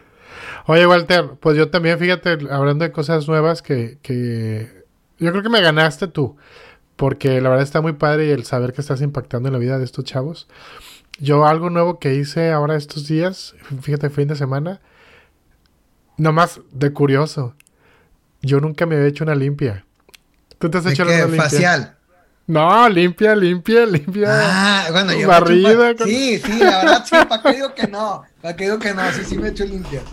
Oye, 0.65 0.85
Walter, 0.87 1.31
pues 1.39 1.57
yo 1.57 1.69
también, 1.69 1.99
fíjate, 1.99 2.37
hablando 2.49 2.85
de 2.85 2.91
cosas 2.91 3.27
nuevas 3.27 3.61
que, 3.61 3.97
que 4.01 4.85
yo 5.19 5.31
creo 5.31 5.43
que 5.43 5.49
me 5.49 5.61
ganaste 5.61 6.07
tú, 6.07 6.37
porque 6.95 7.41
la 7.41 7.49
verdad 7.49 7.63
está 7.63 7.81
muy 7.81 7.93
padre 7.93 8.31
el 8.31 8.45
saber 8.45 8.73
que 8.73 8.81
estás 8.81 9.01
impactando 9.01 9.49
en 9.49 9.53
la 9.53 9.59
vida 9.59 9.77
de 9.77 9.85
estos 9.85 10.05
chavos. 10.05 10.47
Yo 11.19 11.45
algo 11.45 11.69
nuevo 11.69 11.99
que 11.99 12.15
hice 12.15 12.51
ahora 12.51 12.75
estos 12.75 13.07
días, 13.07 13.55
fíjate, 13.81 14.09
fin 14.09 14.27
de 14.27 14.35
semana, 14.35 14.81
nomás 16.17 16.59
de 16.71 16.91
curioso, 16.91 17.55
yo 18.41 18.59
nunca 18.59 18.85
me 18.85 18.95
había 18.95 19.07
hecho 19.07 19.23
una 19.23 19.35
limpia. 19.35 19.85
¿Tú 20.59 20.69
te 20.69 20.77
has 20.77 20.85
hecho 20.85 21.03
una 21.03 21.25
limpia? 21.25 21.43
facial? 21.43 21.95
No, 22.47 22.87
limpia, 22.89 23.35
limpia, 23.35 23.85
limpia. 23.85 24.27
Ah, 24.29 24.87
bueno, 24.91 25.13
yo 25.13 25.27
Barrida. 25.27 25.95
Sí, 26.03 26.37
sí, 26.37 26.59
la 26.59 26.83
verdad 26.83 27.05
sí, 27.05 27.15
¿para 27.27 27.41
qué 27.41 27.53
digo 27.53 27.73
que 27.73 27.87
no? 27.87 28.23
¿Para 28.41 28.55
qué 28.55 28.65
digo 28.65 28.77
que 28.77 28.93
no? 28.93 29.11
Sí, 29.13 29.23
sí 29.25 29.37
me 29.37 29.47
he 29.47 29.51
hecho 29.51 29.65
limpia. 29.65 30.03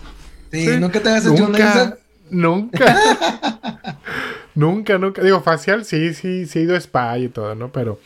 Sí, 0.53 0.67
nunca 0.79 1.01
te 1.01 1.09
has 1.09 1.25
hecho 1.25 1.45
una 1.47 1.97
Nunca. 2.29 2.95
nunca, 4.55 4.97
nunca. 4.97 5.21
Digo, 5.23 5.41
facial 5.41 5.83
sí, 5.83 6.13
sí, 6.13 6.45
sí 6.45 6.59
he 6.59 6.61
ido 6.63 6.75
a 6.75 6.77
spa 6.77 7.17
y 7.17 7.27
todo, 7.27 7.55
¿no? 7.55 7.71
Pero, 7.71 7.99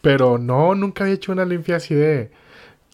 pero 0.00 0.38
no, 0.38 0.74
nunca 0.74 1.04
había 1.04 1.14
hecho 1.14 1.32
una 1.32 1.44
limpia 1.44 1.76
así 1.76 1.94
de. 1.94 2.30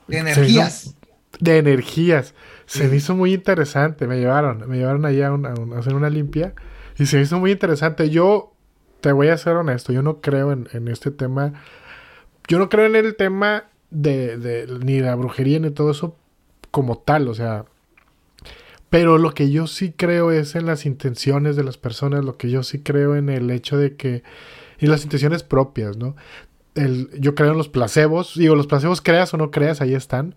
De 0.06 0.18
energías. 0.18 0.94
de 1.40 1.58
energías. 1.58 2.34
Se 2.66 2.88
me 2.88 2.96
hizo 2.96 3.14
muy 3.14 3.34
interesante. 3.34 4.06
Me 4.06 4.18
llevaron, 4.18 4.68
me 4.68 4.78
llevaron 4.78 5.04
allá 5.04 5.28
a, 5.28 5.78
hacer 5.78 5.94
una 5.94 6.08
limpia. 6.08 6.54
Y 6.98 7.06
se 7.06 7.16
me 7.16 7.22
hizo 7.22 7.38
muy 7.38 7.52
interesante. 7.52 8.10
Yo 8.10 8.52
te 9.00 9.12
voy 9.12 9.28
a 9.28 9.38
ser 9.38 9.54
honesto. 9.54 9.92
Yo 9.92 10.02
no 10.02 10.20
creo 10.20 10.52
en, 10.52 10.68
en 10.72 10.88
este 10.88 11.10
tema. 11.10 11.52
Yo 12.46 12.58
no 12.58 12.68
creo 12.68 12.86
en 12.86 12.96
el 12.96 13.16
tema 13.16 13.64
de, 13.90 14.38
de 14.38 14.66
ni 14.84 15.00
la 15.00 15.14
brujería 15.14 15.58
ni 15.58 15.70
todo 15.70 15.90
eso 15.90 16.16
como 16.70 16.98
tal. 16.98 17.28
O 17.28 17.34
sea, 17.34 17.64
pero 18.90 19.18
lo 19.18 19.34
que 19.34 19.50
yo 19.50 19.66
sí 19.66 19.92
creo 19.92 20.30
es 20.30 20.54
en 20.54 20.66
las 20.66 20.86
intenciones 20.86 21.56
de 21.56 21.64
las 21.64 21.76
personas, 21.76 22.24
lo 22.24 22.36
que 22.36 22.50
yo 22.50 22.62
sí 22.62 22.80
creo 22.80 23.16
en 23.16 23.28
el 23.28 23.50
hecho 23.50 23.76
de 23.76 23.96
que, 23.96 24.22
en 24.78 24.90
las 24.90 25.04
intenciones 25.04 25.42
propias, 25.42 25.96
¿no? 25.96 26.16
El, 26.74 27.10
yo 27.20 27.34
creo 27.34 27.52
en 27.52 27.58
los 27.58 27.68
placebos, 27.68 28.34
digo, 28.36 28.54
los 28.54 28.66
placebos 28.66 29.00
creas 29.00 29.34
o 29.34 29.36
no 29.36 29.50
creas, 29.50 29.80
ahí 29.80 29.94
están. 29.94 30.36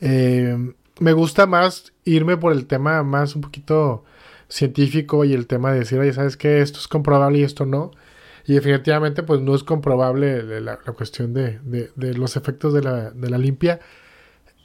Eh, 0.00 0.72
me 0.98 1.12
gusta 1.12 1.46
más 1.46 1.92
irme 2.04 2.36
por 2.36 2.52
el 2.52 2.66
tema 2.66 3.02
más 3.02 3.34
un 3.36 3.42
poquito 3.42 4.04
científico 4.48 5.24
y 5.24 5.34
el 5.34 5.46
tema 5.46 5.72
de 5.72 5.80
decir, 5.80 5.98
oye, 5.98 6.12
¿sabes 6.12 6.36
qué? 6.36 6.60
Esto 6.60 6.78
es 6.78 6.88
comprobable 6.88 7.38
y 7.38 7.44
esto 7.44 7.66
no. 7.66 7.90
Y 8.46 8.54
definitivamente, 8.54 9.22
pues 9.22 9.40
no 9.40 9.54
es 9.54 9.64
comprobable 9.64 10.60
la, 10.60 10.76
cuestión 10.78 11.32
de, 11.32 11.60
de, 11.60 11.90
de, 11.96 12.14
los 12.14 12.36
efectos 12.36 12.74
de 12.74 12.82
la, 12.82 13.10
de 13.10 13.30
la 13.30 13.38
limpia 13.38 13.80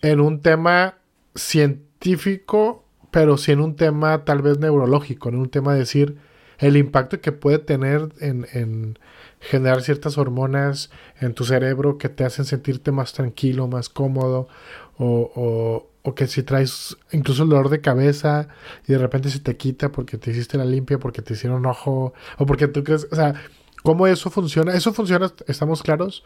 en 0.02 0.20
un 0.20 0.42
tema 0.42 0.98
científico 1.36 1.89
científico 2.02 2.84
pero 3.12 3.38
sí 3.38 3.52
en 3.52 3.60
un 3.60 3.76
tema 3.76 4.24
tal 4.26 4.42
vez 4.42 4.60
neurológico, 4.60 5.30
en 5.30 5.36
un 5.36 5.50
tema 5.50 5.74
de 5.74 5.80
decir 5.80 6.18
el 6.60 6.78
impacto 6.78 7.22
que 7.22 7.32
puede 7.32 7.60
tener 7.60 8.10
en, 8.20 9.00
generar 9.40 9.82
ciertas 9.82 10.18
hormonas 10.18 10.92
en 11.20 11.34
tu 11.34 11.46
cerebro 11.46 11.98
que 11.98 12.10
te 12.10 12.26
hacen 12.26 12.46
sentirte 12.46 12.92
más 12.92 13.14
tranquilo, 13.14 13.68
más 13.68 13.88
cómodo, 13.88 14.50
o, 14.98 15.86
o, 16.04 16.16
que 16.16 16.28
si 16.28 16.42
traes 16.42 16.98
incluso 17.12 17.44
el 17.44 17.50
dolor 17.50 17.70
de 17.70 17.82
cabeza 17.82 18.48
y 18.88 18.94
de 18.94 18.98
repente 18.98 19.30
se 19.30 19.40
te 19.40 19.56
quita 19.56 19.92
porque 19.92 20.18
te 20.18 20.32
hiciste 20.32 20.58
la 20.58 20.66
limpia, 20.66 20.98
porque 20.98 21.22
te 21.22 21.34
hicieron 21.34 21.66
ojo, 21.68 22.14
o 22.38 22.46
porque 22.48 22.68
tú 22.68 22.84
crees, 22.84 23.08
o 23.12 23.16
sea, 23.16 23.36
¿cómo 23.84 24.08
eso 24.08 24.32
funciona? 24.32 24.74
Eso 24.74 24.92
funciona, 24.92 25.32
estamos 25.48 25.84
claros, 25.84 26.24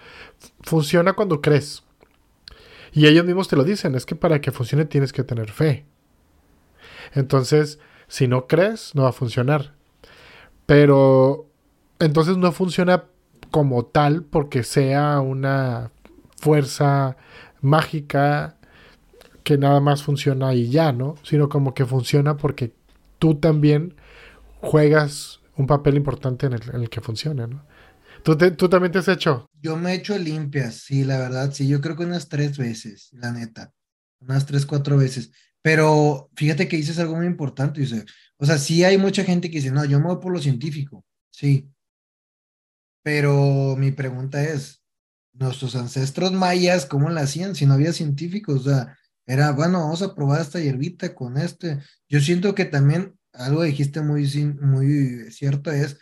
funciona 0.62 1.13
cuando 1.13 1.42
crees. 1.42 1.83
Y 2.94 3.08
ellos 3.08 3.26
mismos 3.26 3.48
te 3.48 3.56
lo 3.56 3.64
dicen, 3.64 3.96
es 3.96 4.06
que 4.06 4.16
para 4.16 4.40
que 4.40 4.52
funcione 4.52 4.86
tienes 4.86 5.14
que 5.14 5.24
tener 5.24 5.52
fe. 5.52 5.86
Entonces, 7.14 7.80
si 8.08 8.28
no 8.28 8.48
crees, 8.48 8.94
no 8.96 9.04
va 9.04 9.10
a 9.10 9.14
funcionar. 9.14 9.74
Pero 10.66 11.48
entonces 12.00 12.38
no 12.38 12.52
funciona 12.52 13.06
como 13.52 13.86
tal 13.86 14.24
porque 14.24 14.64
sea 14.64 15.20
una 15.20 15.92
fuerza 16.38 17.18
mágica 17.62 18.58
que 19.44 19.58
nada 19.58 19.80
más 19.80 20.04
funciona 20.04 20.54
y 20.54 20.70
ya, 20.70 20.92
¿no? 20.92 21.16
Sino 21.24 21.50
como 21.50 21.74
que 21.74 21.86
funciona 21.86 22.38
porque 22.38 22.74
tú 23.20 23.36
también 23.36 23.96
juegas 24.62 25.42
un 25.56 25.68
papel 25.68 25.96
importante 25.96 26.48
en 26.48 26.54
el, 26.54 26.90
que 26.90 27.02
funciona, 27.02 27.48
¿no? 27.48 27.64
¿Tú, 28.24 28.38
¿Tú, 28.38 28.70
también 28.70 28.92
te 28.92 29.00
has 29.00 29.08
hecho? 29.08 29.50
Yo 29.62 29.75
me 29.75 29.92
he 29.92 29.96
hecho 29.96 30.18
limpias, 30.18 30.75
sí, 30.75 31.03
la 31.03 31.18
verdad, 31.18 31.51
sí, 31.51 31.68
yo 31.68 31.82
creo 31.82 31.96
que 31.96 32.06
unas 32.06 32.30
tres 32.30 32.58
veces, 32.58 33.10
la 33.12 33.32
neta, 33.32 33.74
unas 34.20 34.46
tres, 34.46 34.65
cuatro 34.65 34.98
veces. 34.98 35.32
Pero 35.62 36.30
fíjate 36.36 36.68
que 36.68 36.77
dices 36.77 37.00
algo 37.00 37.15
muy 37.15 37.25
importante, 37.25 37.82
dice, 37.82 38.06
o 38.38 38.46
sea, 38.46 38.58
sí 38.58 38.84
hay 38.84 38.98
mucha 38.98 39.24
gente 39.24 39.50
que 39.50 39.58
dice, 39.58 39.72
no, 39.72 39.86
yo 39.86 40.00
me 40.00 40.08
voy 40.08 40.22
por 40.22 40.32
lo 40.32 40.39
científico, 40.39 41.06
sí. 41.32 41.70
Pero 43.03 43.75
mi 43.77 43.92
pregunta 43.92 44.44
es, 44.44 44.82
nuestros 45.34 45.75
ancestros 45.75 46.32
mayas, 46.32 46.86
¿cómo 46.86 47.10
la 47.10 47.22
hacían 47.22 47.56
si 47.56 47.65
no 47.65 47.74
había 47.74 47.92
científicos? 47.92 48.62
O 48.62 48.70
sea, 48.70 48.98
era, 49.25 49.51
bueno, 49.51 49.80
vamos 49.80 50.01
a 50.01 50.15
probar 50.15 50.42
esta 50.42 50.60
hierbita 50.60 51.15
con 51.15 51.38
este. 51.38 51.80
Yo 52.08 52.20
siento 52.20 52.56
que 52.56 52.65
también 52.65 53.18
algo 53.34 53.63
dijiste 53.63 54.01
muy, 54.01 54.25
muy 54.62 55.32
cierto 55.32 55.72
es 55.72 55.98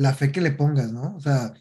la 0.00 0.14
fe 0.14 0.32
que 0.32 0.40
le 0.40 0.50
pongas, 0.50 0.92
¿no? 0.92 1.14
O 1.14 1.20
sea, 1.20 1.52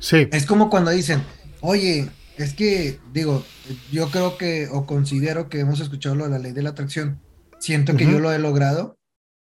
sí. 0.00 0.28
es 0.32 0.46
como 0.46 0.68
cuando 0.68 0.90
dicen, 0.90 1.22
oye, 1.60 2.10
es 2.36 2.54
que, 2.54 2.98
digo, 3.12 3.44
yo 3.92 4.10
creo 4.10 4.36
que, 4.36 4.68
o 4.68 4.84
considero 4.84 5.48
que 5.48 5.60
hemos 5.60 5.78
escuchado 5.78 6.16
lo 6.16 6.24
de 6.24 6.30
la 6.30 6.38
ley 6.40 6.50
de 6.50 6.62
la 6.62 6.70
atracción. 6.70 7.22
Siento 7.60 7.96
que 7.96 8.04
yo 8.04 8.18
lo 8.18 8.32
he 8.32 8.40
logrado 8.40 8.98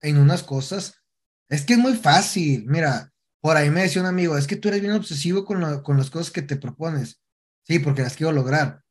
en 0.00 0.18
unas 0.18 0.44
cosas. 0.44 1.02
Es 1.48 1.64
que 1.64 1.72
es 1.72 1.78
muy 1.80 1.94
fácil. 1.94 2.66
Mira, 2.68 3.12
por 3.40 3.56
ahí 3.56 3.68
me 3.70 3.82
decía 3.82 4.00
un 4.00 4.06
amigo, 4.06 4.38
es 4.38 4.46
que 4.46 4.54
tú 4.54 4.68
eres 4.68 4.80
bien 4.80 4.92
obsesivo 4.92 5.44
con, 5.44 5.82
con 5.82 5.96
las 5.96 6.10
cosas 6.10 6.30
que 6.30 6.42
te 6.42 6.54
propones. 6.54 7.20
Sí, 7.64 7.80
porque 7.80 8.02
las 8.02 8.14
quiero 8.14 8.30
lograr. 8.30 8.84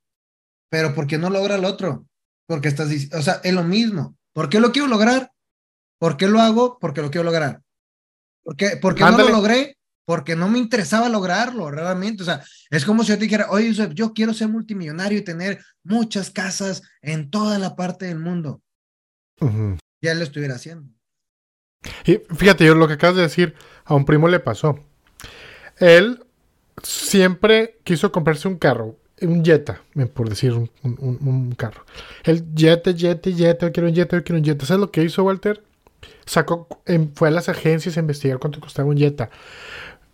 Pero 0.69 0.93
¿por 0.93 1.07
qué 1.07 1.17
no 1.17 1.29
logra 1.29 1.55
el 1.55 1.63
otro? 1.63 2.05
Porque 2.45 2.67
estás 2.67 2.89
diciendo, 2.89 3.19
o 3.19 3.21
sea, 3.21 3.39
es 3.41 3.53
lo 3.53 3.63
mismo. 3.63 4.17
¿Por 4.33 4.49
qué 4.49 4.59
lo 4.59 4.73
quiero 4.73 4.89
lograr? 4.89 5.31
¿Por 5.97 6.17
qué 6.17 6.27
lo 6.27 6.41
hago? 6.41 6.77
Porque 6.77 7.01
lo 7.01 7.09
quiero 7.09 7.23
lograr. 7.23 7.62
¿Por 8.43 8.55
qué, 8.55 8.77
¿Por 8.77 8.95
qué 8.95 9.03
no 9.03 9.17
lo 9.17 9.29
logré? 9.29 9.77
porque 10.05 10.35
no 10.35 10.49
me 10.49 10.59
interesaba 10.59 11.09
lograrlo 11.09 11.71
realmente. 11.71 12.23
O 12.23 12.25
sea, 12.25 12.43
es 12.69 12.85
como 12.85 13.03
si 13.03 13.09
yo 13.09 13.17
te 13.17 13.23
dijera, 13.23 13.47
oye, 13.49 13.73
yo 13.93 14.13
quiero 14.13 14.33
ser 14.33 14.49
multimillonario 14.49 15.19
y 15.19 15.23
tener 15.23 15.63
muchas 15.83 16.29
casas 16.29 16.81
en 17.01 17.29
toda 17.29 17.59
la 17.59 17.75
parte 17.75 18.05
del 18.05 18.19
mundo. 18.19 18.61
Ya 20.01 20.13
lo 20.13 20.23
estuviera 20.23 20.55
haciendo. 20.55 20.89
Y 22.05 22.19
fíjate, 22.35 22.65
yo 22.65 22.75
lo 22.75 22.87
que 22.87 22.93
acabas 22.93 23.17
de 23.17 23.23
decir, 23.23 23.55
a 23.85 23.95
un 23.95 24.05
primo 24.05 24.27
le 24.27 24.39
pasó. 24.39 24.79
Él 25.77 26.23
siempre 26.81 27.79
quiso 27.83 28.11
comprarse 28.11 28.47
un 28.47 28.57
carro, 28.57 28.97
un 29.21 29.43
Jetta, 29.43 29.81
por 30.13 30.29
decir 30.29 30.53
un, 30.53 30.69
un, 30.81 31.55
carro. 31.55 31.85
El 32.23 32.53
Jetta, 32.55 32.91
Jetta, 32.91 33.29
Jetta, 33.29 33.71
quiero 33.71 33.89
un 33.89 33.95
Jetta, 33.95 34.21
quiero 34.21 34.39
un 34.39 34.45
Jetta. 34.45 34.65
¿Sabes 34.65 34.81
lo 34.81 34.91
que 34.91 35.03
hizo 35.03 35.23
Walter? 35.23 35.63
Sacó, 36.25 36.67
fue 37.15 37.27
a 37.27 37.31
las 37.31 37.49
agencias 37.49 37.97
a 37.97 37.99
investigar 37.99 38.39
cuánto 38.39 38.59
costaba 38.59 38.89
un 38.89 38.97
Jetta 38.97 39.29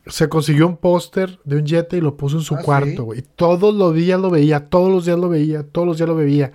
se 0.10 0.30
consiguió 0.30 0.68
un 0.68 0.78
póster 0.78 1.40
de 1.44 1.58
un 1.58 1.66
Jetta 1.66 1.98
y 1.98 2.02
lo 2.02 2.18
puso 2.18 2.38
en 2.38 2.44
su 2.44 2.56
ah, 2.56 2.62
cuarto, 2.62 3.04
güey. 3.04 3.24
Todos 3.36 3.74
los 3.74 3.94
días 3.94 4.20
lo 4.20 4.30
veía, 4.30 4.70
todos 4.70 4.92
los 4.92 5.06
días 5.06 5.20
lo 5.20 5.30
veía, 5.30 5.64
todos 5.64 5.88
los 5.88 5.98
días 5.98 6.10
lo 6.10 6.16
veía. 6.16 6.52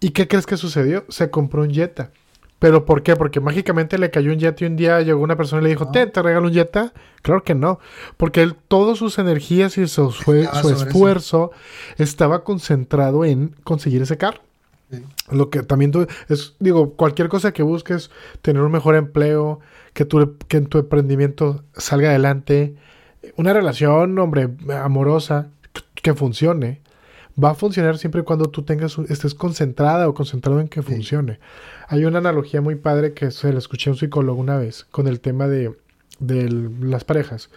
¿Y 0.00 0.10
qué 0.10 0.28
crees 0.28 0.46
que 0.46 0.56
sucedió? 0.56 1.04
Se 1.08 1.30
compró 1.30 1.62
un 1.62 1.70
Jetta. 1.70 2.10
¿Pero 2.58 2.84
por 2.84 3.02
qué? 3.02 3.16
Porque 3.16 3.40
mágicamente 3.40 3.96
le 3.96 4.10
cayó 4.10 4.32
un 4.32 4.38
Jetta 4.38 4.64
y 4.64 4.66
un 4.66 4.76
día 4.76 5.00
llegó 5.00 5.22
una 5.22 5.36
persona 5.36 5.62
y 5.62 5.64
le 5.64 5.70
dijo, 5.70 5.90
¿te, 5.90 6.06
te 6.06 6.22
regalo 6.22 6.48
un 6.48 6.52
Jetta? 6.52 6.92
Claro 7.22 7.42
que 7.42 7.54
no. 7.54 7.78
Porque 8.18 8.42
él, 8.42 8.54
todas 8.68 8.98
sus 8.98 9.18
energías 9.18 9.78
y 9.78 9.86
su, 9.86 10.10
su 10.12 10.34
esfuerzo 10.34 11.52
estaba 11.96 12.44
concentrado 12.44 13.24
en 13.24 13.54
conseguir 13.64 14.02
ese 14.02 14.18
carro. 14.18 14.42
Lo 15.30 15.50
que 15.50 15.62
también 15.62 15.90
tú, 15.90 16.06
es, 16.28 16.56
digo, 16.58 16.94
cualquier 16.94 17.28
cosa 17.28 17.52
que 17.52 17.62
busques, 17.62 18.10
tener 18.42 18.62
un 18.62 18.72
mejor 18.72 18.96
empleo, 18.96 19.60
que 19.92 20.04
tu, 20.04 20.36
que 20.48 20.56
en 20.56 20.66
tu 20.66 20.78
emprendimiento 20.78 21.64
salga 21.74 22.10
adelante, 22.10 22.74
una 23.36 23.52
relación, 23.52 24.18
hombre, 24.18 24.48
amorosa, 24.82 25.48
que 25.94 26.14
funcione, 26.14 26.80
va 27.42 27.50
a 27.50 27.54
funcionar 27.54 27.98
siempre 27.98 28.22
y 28.22 28.24
cuando 28.24 28.46
tú 28.46 28.62
tengas, 28.62 28.98
estés 29.08 29.34
concentrada 29.34 30.08
o 30.08 30.14
concentrado 30.14 30.60
en 30.60 30.68
que 30.68 30.82
funcione. 30.82 31.38
Hay 31.88 32.04
una 32.04 32.18
analogía 32.18 32.60
muy 32.60 32.76
padre 32.76 33.14
que 33.14 33.30
se 33.30 33.52
la 33.52 33.58
escuché 33.58 33.90
a 33.90 33.92
un 33.92 33.98
psicólogo 33.98 34.40
una 34.40 34.56
vez 34.56 34.84
con 34.90 35.06
el 35.06 35.20
tema 35.20 35.46
de, 35.48 35.76
de 36.18 36.48
las 36.80 37.04
parejas, 37.04 37.50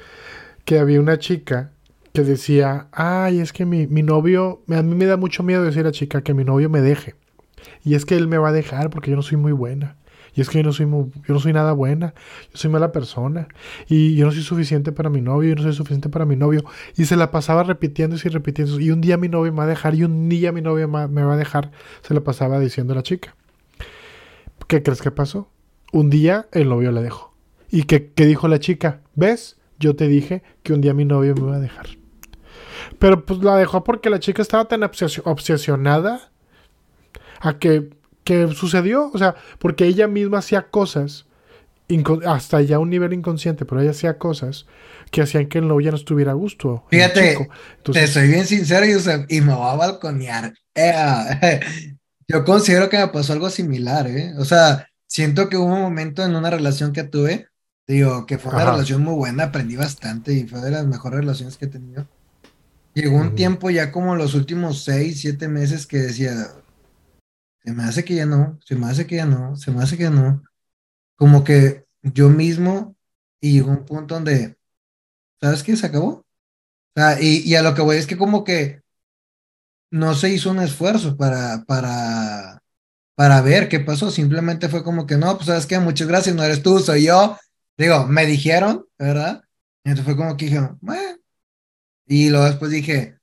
que 0.65 0.79
había 0.79 0.99
una 0.99 1.19
chica 1.19 1.71
que 2.13 2.21
decía, 2.21 2.87
ay, 2.91 3.39
es 3.39 3.53
que 3.53 3.65
mi, 3.65 3.87
mi 3.87 4.03
novio, 4.03 4.61
a 4.69 4.81
mí 4.83 4.95
me 4.95 5.05
da 5.05 5.17
mucho 5.17 5.41
miedo 5.43 5.63
decir 5.63 5.87
a 5.87 5.91
chica 5.91 6.21
que 6.21 6.33
mi 6.33 6.43
novio 6.43 6.69
me 6.69 6.81
deje. 6.81 7.15
Y 7.83 7.95
es 7.95 8.05
que 8.05 8.15
él 8.15 8.27
me 8.27 8.37
va 8.37 8.49
a 8.49 8.53
dejar 8.53 8.89
porque 8.89 9.11
yo 9.11 9.15
no 9.15 9.21
soy 9.21 9.37
muy 9.37 9.51
buena. 9.51 9.97
Y 10.35 10.41
es 10.41 10.49
que 10.49 10.57
yo 10.59 10.63
no 10.63 10.73
soy 10.73 10.87
yo 10.87 11.33
no 11.33 11.39
soy 11.39 11.53
nada 11.53 11.73
buena, 11.73 12.15
yo 12.51 12.57
soy 12.57 12.71
mala 12.71 12.91
persona 12.91 13.47
y 13.87 14.15
yo 14.15 14.25
no 14.25 14.31
soy 14.31 14.41
suficiente 14.41 14.91
para 14.91 15.11
mi 15.11 15.21
novio, 15.21 15.49
yo 15.49 15.55
no 15.55 15.61
soy 15.61 15.73
suficiente 15.73 16.09
para 16.09 16.25
mi 16.25 16.35
novio 16.35 16.63
y 16.97 17.05
se 17.05 17.15
la 17.15 17.29
pasaba 17.29 17.61
repitiendo 17.61 18.15
y 18.15 18.29
repitiendo 18.29 18.79
y 18.79 18.89
un 18.89 18.99
día 18.99 19.17
mi 19.17 19.29
novio 19.29 19.51
me 19.51 19.59
va 19.59 19.65
a 19.65 19.67
dejar 19.67 19.93
y 19.93 20.03
un 20.03 20.29
día 20.29 20.51
mi 20.51 20.61
novio 20.61 20.87
me 20.87 21.23
va 21.23 21.33
a 21.33 21.37
dejar, 21.37 21.71
se 22.01 22.15
la 22.15 22.21
pasaba 22.21 22.59
diciendo 22.59 22.93
a 22.93 22.95
la 22.95 23.03
chica. 23.03 23.35
¿Qué 24.67 24.81
crees 24.81 25.01
que 25.01 25.11
pasó? 25.11 25.49
Un 25.91 26.09
día 26.09 26.47
el 26.51 26.69
novio 26.69 26.91
la 26.91 27.01
dejó. 27.01 27.35
¿Y 27.69 27.83
qué, 27.83 28.11
qué 28.15 28.25
dijo 28.25 28.47
la 28.47 28.59
chica? 28.59 29.01
¿Ves? 29.13 29.57
Yo 29.77 29.95
te 29.95 30.07
dije 30.07 30.41
que 30.63 30.73
un 30.73 30.81
día 30.81 30.95
mi 30.95 31.05
novio 31.05 31.35
me 31.35 31.41
va 31.41 31.57
a 31.57 31.59
dejar. 31.59 31.87
Pero 32.97 33.25
pues 33.25 33.43
la 33.43 33.55
dejó 33.57 33.83
porque 33.83 34.09
la 34.09 34.19
chica 34.19 34.41
estaba 34.41 34.65
tan 34.65 34.81
obsesionada 34.83 36.32
a 37.43 37.59
que 37.59 37.89
que 38.23 38.47
sucedió, 38.53 39.11
o 39.13 39.17
sea, 39.17 39.35
porque 39.59 39.85
ella 39.85 40.07
misma 40.07 40.39
hacía 40.39 40.69
cosas, 40.69 41.25
hasta 42.25 42.61
ya 42.61 42.79
un 42.79 42.89
nivel 42.89 43.13
inconsciente, 43.13 43.65
pero 43.65 43.81
ella 43.81 43.91
hacía 43.91 44.17
cosas 44.17 44.65
que 45.11 45.21
hacían 45.21 45.47
que 45.47 45.59
el 45.59 45.67
novio 45.67 45.91
no 45.91 45.97
estuviera 45.97 46.31
a 46.31 46.35
gusto. 46.35 46.85
Fíjate, 46.89 47.47
te 47.83 48.07
soy 48.07 48.29
bien 48.29 48.47
sincero, 48.47 48.85
y 49.29 49.41
me 49.41 49.53
voy 49.53 49.69
a 49.69 49.75
balconear. 49.75 50.53
Eh, 50.73 51.59
yo 52.27 52.43
considero 52.45 52.89
que 52.89 52.97
me 52.97 53.07
pasó 53.09 53.33
algo 53.33 53.49
similar, 53.49 54.07
¿eh? 54.07 54.33
O 54.39 54.45
sea, 54.45 54.87
siento 55.05 55.49
que 55.49 55.57
hubo 55.57 55.73
un 55.73 55.81
momento 55.81 56.23
en 56.23 56.35
una 56.35 56.49
relación 56.49 56.93
que 56.93 57.03
tuve, 57.03 57.47
digo, 57.85 58.25
que 58.25 58.37
fue 58.37 58.53
una 58.53 58.71
relación 58.71 59.03
muy 59.03 59.13
buena, 59.13 59.45
aprendí 59.45 59.75
bastante 59.75 60.33
y 60.33 60.47
fue 60.47 60.61
de 60.61 60.71
las 60.71 60.87
mejores 60.87 61.19
relaciones 61.19 61.57
que 61.57 61.65
he 61.65 61.69
tenido. 61.69 62.07
Llegó 62.95 63.17
un 63.17 63.35
tiempo 63.35 63.69
ya 63.69 63.91
como 63.91 64.15
los 64.15 64.35
últimos 64.35 64.83
seis, 64.83 65.19
siete 65.21 65.47
meses 65.47 65.85
que 65.85 65.97
decía, 65.97 66.47
se 67.63 67.71
me 67.73 67.83
hace 67.83 68.03
que 68.03 68.15
ya 68.15 68.25
no, 68.25 68.59
se 68.65 68.75
me 68.75 68.87
hace 68.87 69.07
que 69.07 69.15
ya 69.15 69.25
no, 69.25 69.55
se 69.55 69.71
me 69.71 69.81
hace 69.83 69.97
que 69.97 70.03
ya 70.03 70.09
no. 70.09 70.43
Como 71.15 71.43
que 71.43 71.85
yo 72.01 72.29
mismo, 72.29 72.95
y 73.39 73.53
llegó 73.53 73.71
un 73.71 73.85
punto 73.85 74.15
donde, 74.15 74.57
¿sabes 75.41 75.63
qué? 75.63 75.75
Se 75.77 75.87
acabó. 75.87 76.25
Sea, 76.95 77.21
y, 77.21 77.55
a 77.55 77.63
lo 77.63 77.73
que 77.75 77.81
voy 77.81 77.97
es 77.97 78.07
que 78.07 78.17
como 78.17 78.43
que 78.43 78.81
no 79.91 80.15
se 80.15 80.29
hizo 80.29 80.51
un 80.51 80.59
esfuerzo 80.59 81.17
para, 81.17 81.63
para, 81.65 82.61
para 83.15 83.41
ver 83.41 83.69
qué 83.69 83.79
pasó, 83.79 84.11
simplemente 84.11 84.69
fue 84.69 84.83
como 84.83 85.05
que 85.07 85.17
no, 85.17 85.35
pues 85.35 85.47
sabes 85.47 85.65
qué, 85.65 85.79
muchas 85.79 86.07
gracias, 86.07 86.35
no 86.35 86.43
eres 86.43 86.63
tú, 86.63 86.79
soy 86.79 87.05
yo. 87.05 87.37
Digo, 87.77 88.07
me 88.07 88.25
dijeron, 88.25 88.85
¿verdad? 88.97 89.43
Y 89.83 89.89
entonces 89.89 90.05
fue 90.05 90.17
como 90.17 90.37
que 90.37 90.45
dije, 90.45 90.61
bueno. 90.81 91.17
Y 92.07 92.29
luego 92.29 92.45
después 92.45 92.71
dije, 92.71 93.17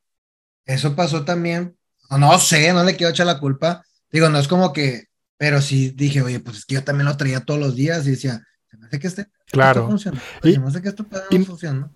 eso 0.65 0.97
pasó 0.97 1.25
también, 1.25 1.77
no, 2.11 2.19
no 2.19 2.39
sé, 2.39 2.73
no 2.73 2.85
le 2.85 2.97
quiero 2.97 3.11
echar 3.13 3.27
la 3.27 3.41
culpa, 3.41 3.85
Digo, 4.13 4.29
no 4.29 4.39
es 4.39 4.49
como 4.49 4.73
que, 4.73 5.05
pero 5.37 5.61
sí 5.61 5.91
dije, 5.91 6.23
oye, 6.23 6.41
pues 6.41 6.59
es 6.59 6.65
que 6.65 6.75
yo 6.75 6.85
también 6.85 7.07
lo 7.07 7.17
traía 7.17 7.45
todos 7.45 7.61
los 7.61 7.75
días 7.75 8.07
y 8.07 8.11
decía, 8.11 8.43
se 8.71 8.77
me 8.77 8.87
hace 8.87 8.99
que 8.99 9.07
este 9.07 9.27
claro. 9.51 9.87
funciona, 9.87 10.21
y, 10.43 10.53
se 10.53 10.59
me 10.59 10.67
hace 10.67 10.83
que 10.83 10.89
esto 10.89 11.07
no 11.31 11.45
funciona. 11.45 11.91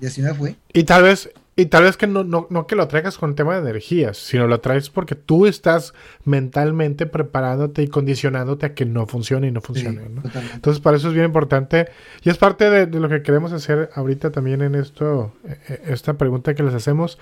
Y 0.00 0.06
así 0.06 0.22
me 0.22 0.32
fui. 0.32 0.56
Y 0.72 0.84
tal 0.84 1.02
vez, 1.02 1.30
Y 1.56 1.66
tal 1.66 1.82
vez 1.82 1.98
que 1.98 2.06
no, 2.06 2.24
no, 2.24 2.46
no 2.48 2.66
que 2.66 2.74
lo 2.74 2.88
traigas 2.88 3.18
con 3.18 3.34
tema 3.34 3.54
de 3.54 3.60
energías, 3.60 4.16
sino 4.16 4.46
lo 4.46 4.60
traes 4.60 4.88
porque 4.88 5.14
tú 5.14 5.46
estás 5.46 5.92
mentalmente 6.24 7.04
preparándote 7.04 7.82
y 7.82 7.88
condicionándote 7.88 8.64
a 8.64 8.74
que 8.74 8.86
no 8.86 9.06
funcione 9.06 9.48
y 9.48 9.50
no 9.50 9.60
funcione. 9.60 10.00
Entonces, 10.54 10.80
para 10.80 10.96
eso 10.96 11.08
es 11.08 11.14
bien 11.14 11.26
importante 11.26 11.90
y 12.22 12.30
es 12.30 12.38
parte 12.38 12.70
de, 12.70 12.86
lo 12.98 13.10
que 13.10 13.22
queremos 13.22 13.52
hacer 13.52 13.90
ahorita 13.94 14.30
también 14.30 14.62
en 14.62 14.74
esto, 14.74 15.34
e, 15.44 15.58
e, 15.68 15.92
esta 15.92 16.14
pregunta 16.14 16.54
que 16.54 16.62
les 16.62 16.72
hacemos. 16.72 17.18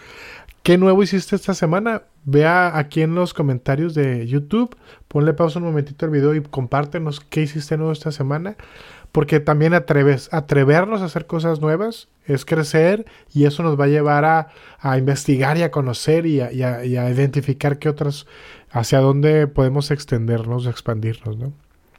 ¿Qué 0.69 0.77
nuevo 0.77 1.03
hiciste 1.03 1.35
esta 1.35 1.55
semana? 1.55 2.03
Vea 2.27 2.77
aquí 2.77 3.01
en 3.01 3.15
los 3.15 3.33
comentarios 3.33 3.95
de 3.95 4.27
YouTube, 4.27 4.77
ponle 5.09 5.33
pausa 5.33 5.61
un 5.61 5.65
momentito 5.65 6.05
al 6.05 6.13
video 6.13 6.35
y 6.35 6.43
compártenos 6.43 7.21
qué 7.21 7.41
hiciste 7.41 7.79
nuevo 7.79 7.91
esta 7.91 8.13
semana 8.13 8.55
porque 9.11 9.41
también 9.41 9.73
atreves, 9.73 10.29
atrevernos 10.31 11.01
a 11.01 11.07
hacer 11.07 11.27
cosas 11.27 11.63
nuevas 11.63 12.09
es 12.27 12.45
crecer 12.45 13.07
y 13.33 13.47
eso 13.47 13.63
nos 13.63 13.81
va 13.81 13.85
a 13.85 13.89
llevar 13.89 14.27
a, 14.27 14.99
investigar 14.99 15.57
y 15.57 15.63
a 15.63 15.71
conocer 15.71 16.27
y 16.27 16.43
a, 16.43 16.85
identificar 16.85 17.79
qué 17.79 17.89
otras, 17.89 18.27
hacia 18.71 18.99
dónde 18.99 19.47
podemos 19.47 19.91
extendernos, 19.91 20.67
expandirnos, 20.67 21.39
¿no? 21.39 21.55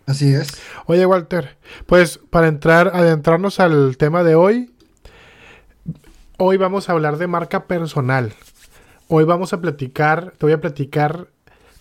Así 0.05 0.31
es. 0.31 0.61
Oye, 0.85 1.07
Walter, 1.07 1.57
pues 1.87 2.19
para 2.29 2.47
entrar, 2.47 2.91
adentrarnos 2.93 3.59
al 3.59 3.97
tema 3.97 4.23
de 4.23 4.35
hoy, 4.35 4.71
hoy 6.37 6.57
vamos 6.57 6.87
a 6.87 6.91
hablar 6.91 7.17
de 7.17 7.25
marca 7.25 7.65
personal. 7.65 8.35
Hoy 9.11 9.23
vamos 9.23 9.53
a 9.53 9.59
platicar, 9.59 10.33
te 10.37 10.45
voy 10.45 10.53
a 10.53 10.61
platicar 10.61 11.29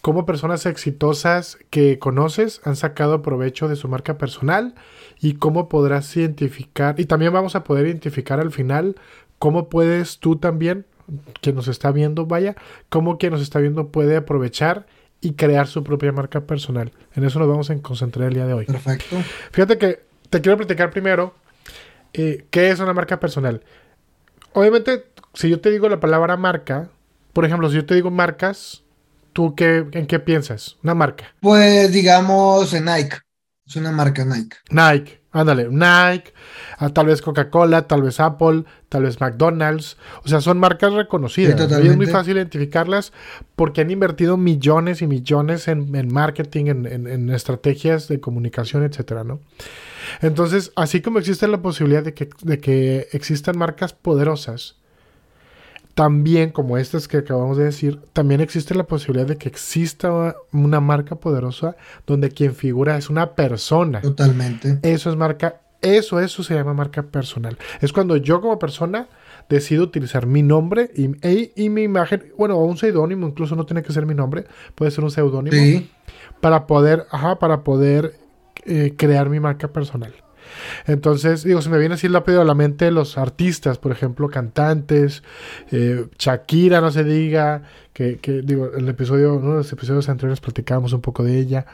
cómo 0.01 0.25
personas 0.25 0.65
exitosas 0.65 1.59
que 1.69 1.99
conoces 1.99 2.63
han 2.65 2.75
sacado 2.75 3.21
provecho 3.21 3.69
de 3.69 3.77
su 3.77 3.87
marca 3.87 4.17
personal 4.17 4.75
y 5.21 5.35
cómo 5.35 5.69
podrás 5.69 6.17
identificar, 6.17 6.99
y 6.99 7.05
también 7.05 7.35
vamos 7.35 7.55
a 7.55 7.65
poder 7.65 7.87
identificar 7.87 8.41
al 8.41 8.51
final 8.51 8.95
cómo 9.39 9.69
puedes 9.69 10.21
tú 10.21 10.37
también, 10.37 10.87
quien 11.43 11.55
nos 11.55 11.69
está 11.69 11.93
viendo, 11.93 12.25
vaya, 12.25 12.57
cómo 12.89 13.19
quien 13.19 13.35
nos 13.35 13.43
está 13.43 13.59
viendo 13.59 13.89
puede 13.89 14.17
aprovechar 14.17 14.87
y 15.21 15.35
crear 15.35 15.67
su 15.67 15.85
propia 15.85 16.13
marca 16.13 16.47
personal. 16.47 16.93
En 17.15 17.25
eso 17.25 17.39
nos 17.41 17.49
vamos 17.49 17.69
a 17.69 17.77
concentrar 17.83 18.29
el 18.29 18.35
día 18.37 18.47
de 18.47 18.55
hoy. 18.55 18.65
Perfecto. 18.65 19.17
Fíjate 19.53 19.77
que 19.77 20.01
te 20.31 20.41
quiero 20.41 20.57
platicar 20.57 20.89
primero 20.89 21.35
eh, 22.15 22.47
qué 22.49 22.71
es 22.71 22.81
una 22.81 22.95
marca 22.95 23.21
personal. 23.21 23.61
Obviamente, 24.55 25.05
si 25.35 25.51
yo 25.51 25.61
te 25.61 25.71
digo 25.71 25.91
la 25.91 26.01
palabra 26.01 26.39
marca, 26.39 26.89
por 27.39 27.45
ejemplo, 27.45 27.69
si 27.71 27.77
yo 27.77 27.87
te 27.87 27.95
digo 27.95 28.11
marcas, 28.11 28.83
¿tú 29.33 29.55
qué, 29.55 29.87
en 29.93 30.09
qué 30.09 30.19
piensas? 30.19 30.77
Una 30.83 30.95
marca. 30.95 31.37
Pues 31.41 31.93
digamos 31.93 32.75
en 32.75 32.87
Nike. 32.87 33.19
Es 33.65 33.77
una 33.77 33.93
marca 33.93 34.25
Nike. 34.25 34.57
Nike, 34.71 35.21
ándale, 35.31 35.69
Nike, 35.71 36.35
ah, 36.79 36.89
tal 36.89 37.07
vez 37.07 37.23
Coca-Cola, 37.23 37.87
tal 37.87 38.03
vez 38.03 38.19
Apple, 38.19 38.65
tal 38.89 39.05
vez 39.05 39.21
McDonald's. 39.21 39.99
O 40.25 40.29
sea, 40.29 40.41
son 40.41 40.59
marcas 40.59 40.93
reconocidas. 40.95 41.71
y 41.81 41.87
es 41.87 41.97
muy 41.97 42.07
fácil 42.07 42.39
identificarlas 42.39 43.13
porque 43.55 43.83
han 43.83 43.93
invertido 43.93 44.37
millones 44.37 45.01
y 45.01 45.07
millones 45.07 45.69
en, 45.69 46.13
marketing, 46.13 46.65
en, 46.67 47.31
estrategias 47.31 48.09
de 48.09 48.19
comunicación, 48.19 48.83
etcétera, 48.83 49.23
¿no? 49.23 49.39
Entonces, 50.23 50.73
así 50.75 51.03
como 51.03 51.21
existe 51.21 51.47
la 51.47 51.63
posibilidad 51.63 52.03
de 52.03 52.15
que, 52.15 52.31
de 52.43 52.59
que 52.59 53.07
existan 53.13 53.57
marcas 53.57 53.93
poderosas, 53.93 54.75
también, 55.99 56.51
como 56.51 56.79
estas 56.79 57.09
que 57.09 57.17
acabamos 57.17 57.57
de 57.57 57.65
decir, 57.65 57.99
también 58.13 58.41
existe 58.41 58.73
la 58.73 58.85
posibilidad 58.85 59.27
de 59.27 59.37
que 59.37 59.49
exista 59.49 60.37
una 60.53 60.79
marca 60.79 61.17
poderosa 61.17 61.75
donde 62.07 62.31
quien 62.31 62.55
figura 62.55 62.97
es 62.97 63.11
una 63.11 63.35
persona. 63.35 64.01
Totalmente. 64.01 64.79
Eso 64.83 65.11
es 65.11 65.17
marca, 65.17 65.61
eso, 65.83 66.21
eso 66.21 66.45
se 66.45 66.55
llama 66.55 66.73
marca 66.73 67.03
personal. 67.03 67.59
Es 67.81 67.93
cuando 67.93 68.17
yo 68.17 68.41
como 68.41 68.61
persona 68.61 69.09
decido 69.49 69.83
utilizar 69.83 70.27
mi 70.27 70.41
nombre 70.41 70.89
y, 70.95 71.11
y, 71.61 71.69
mi 71.69 71.83
imagen, 71.83 72.33
bueno, 72.39 72.57
o 72.59 72.65
un 72.65 72.77
seudónimo, 72.77 73.27
incluso 73.27 73.57
no 73.57 73.67
tiene 73.67 73.83
que 73.83 73.93
ser 73.93 74.07
mi 74.07 74.15
nombre, 74.15 74.45
puede 74.77 74.93
ser 74.93 75.03
un 75.03 75.11
seudónimo, 75.11 75.57
sí. 75.57 75.91
para 76.41 76.69
poder, 76.69 77.07
ajá, 77.11 77.41
para 77.41 77.65
poder 77.65 78.15
eh, 78.67 78.95
crear 78.97 79.31
mi 79.31 79.41
marca 79.41 79.67
personal. 79.67 80.15
Entonces, 80.87 81.45
digo, 81.45 81.63
se 81.63 81.71
me 81.71 81.79
viene 81.79 81.95
así 81.95 82.09
rápido 82.09 82.41
a 82.41 82.45
la 82.45 82.55
mente 82.55 82.91
los 82.91 83.19
artistas, 83.19 83.79
por 83.79 83.93
ejemplo, 83.93 84.29
cantantes, 84.29 85.23
eh, 85.71 86.07
Shakira, 86.19 86.81
no 86.81 86.91
se 86.91 87.05
diga, 87.05 87.63
que, 87.93 88.19
que, 88.19 88.43
digo, 88.43 88.71
el 88.77 88.89
episodio, 88.89 89.35
uno 89.35 89.51
de 89.51 89.57
los 89.59 89.73
episodios 89.73 90.09
anteriores 90.09 90.41
platicábamos 90.41 90.93
un 90.93 91.01
poco 91.01 91.25
de 91.25 91.39
ella. 91.39 91.67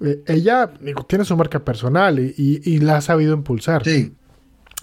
Eh, 0.00 0.22
ella, 0.26 0.70
digo, 0.80 1.04
tiene 1.04 1.24
su 1.24 1.36
marca 1.36 1.64
personal 1.64 2.18
y, 2.18 2.34
y, 2.36 2.78
la 2.78 2.98
ha 2.98 3.00
sabido 3.00 3.34
impulsar. 3.34 3.84
Sí. 3.84 4.14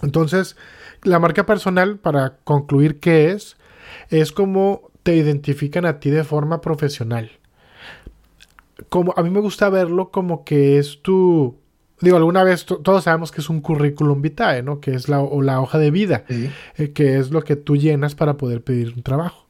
Entonces, 0.02 0.56
la 1.02 1.18
marca 1.18 1.46
personal, 1.46 1.98
para 1.98 2.36
concluir 2.44 3.00
qué 3.00 3.30
es, 3.30 3.56
es 4.10 4.32
como 4.32 4.90
te 5.02 5.16
identifican 5.16 5.86
a 5.86 6.00
ti 6.00 6.10
de 6.10 6.24
forma 6.24 6.60
profesional. 6.60 7.30
Como, 8.88 9.14
a 9.16 9.22
mí 9.22 9.30
me 9.30 9.40
gusta 9.40 9.70
verlo 9.70 10.10
como 10.10 10.44
que 10.44 10.78
es 10.78 11.00
tu, 11.00 11.56
digo, 12.00 12.16
alguna 12.16 12.44
vez 12.44 12.66
todos 12.66 13.04
sabemos 13.04 13.32
que 13.32 13.40
es 13.40 13.48
un 13.48 13.60
currículum 13.60 14.20
vitae, 14.22 14.62
¿no? 14.62 14.80
Que 14.80 14.94
es 14.94 15.08
la, 15.08 15.20
o 15.20 15.42
la 15.42 15.60
hoja 15.60 15.78
de 15.78 15.90
vida, 15.90 16.24
eh, 16.28 16.92
que 16.92 17.18
es 17.18 17.30
lo 17.30 17.42
que 17.42 17.56
tú 17.56 17.76
llenas 17.76 18.14
para 18.14 18.36
poder 18.36 18.62
pedir 18.62 18.92
un 18.94 19.02
trabajo. 19.02 19.46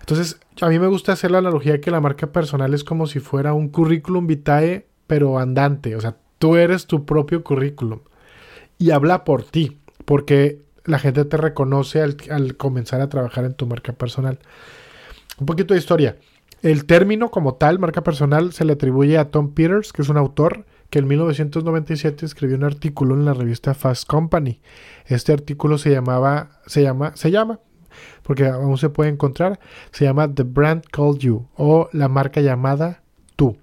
Entonces, 0.00 0.40
a 0.60 0.68
mí 0.68 0.78
me 0.78 0.88
gusta 0.88 1.12
hacer 1.12 1.30
la 1.30 1.38
analogía 1.38 1.80
que 1.80 1.90
la 1.90 2.00
marca 2.00 2.32
personal 2.32 2.74
es 2.74 2.84
como 2.84 3.06
si 3.06 3.20
fuera 3.20 3.52
un 3.54 3.68
currículum 3.68 4.26
vitae, 4.26 4.86
pero 5.06 5.38
andante. 5.38 5.94
O 5.94 6.00
sea, 6.00 6.16
tú 6.38 6.56
eres 6.56 6.86
tu 6.86 7.04
propio 7.04 7.44
currículum 7.44 8.00
y 8.78 8.90
habla 8.90 9.24
por 9.24 9.44
ti, 9.44 9.78
porque 10.04 10.62
la 10.84 10.98
gente 10.98 11.24
te 11.24 11.36
reconoce 11.36 12.00
al, 12.00 12.16
al 12.30 12.56
comenzar 12.56 13.00
a 13.00 13.08
trabajar 13.08 13.44
en 13.44 13.54
tu 13.54 13.66
marca 13.66 13.92
personal. 13.92 14.38
Un 15.38 15.46
poquito 15.46 15.74
de 15.74 15.80
historia. 15.80 16.16
El 16.62 16.84
término 16.84 17.30
como 17.30 17.54
tal, 17.54 17.78
marca 17.78 18.02
personal, 18.02 18.52
se 18.52 18.64
le 18.64 18.74
atribuye 18.74 19.16
a 19.16 19.30
Tom 19.30 19.54
Peters, 19.54 19.92
que 19.92 20.02
es 20.02 20.08
un 20.08 20.18
autor 20.18 20.66
que 20.90 20.98
en 20.98 21.08
1997 21.08 22.26
escribió 22.26 22.56
un 22.56 22.64
artículo 22.64 23.14
en 23.14 23.24
la 23.24 23.32
revista 23.32 23.74
Fast 23.74 24.06
Company. 24.06 24.60
Este 25.06 25.32
artículo 25.32 25.78
se 25.78 25.90
llamaba, 25.90 26.60
se 26.66 26.82
llama, 26.82 27.12
se 27.14 27.30
llama, 27.30 27.60
porque 28.22 28.46
aún 28.46 28.76
se 28.76 28.90
puede 28.90 29.10
encontrar, 29.10 29.60
se 29.92 30.04
llama 30.04 30.32
The 30.32 30.42
Brand 30.42 30.82
Called 30.90 31.18
You 31.18 31.46
o 31.56 31.88
la 31.92 32.08
marca 32.08 32.40
llamada 32.40 33.02
Tú. 33.36 33.56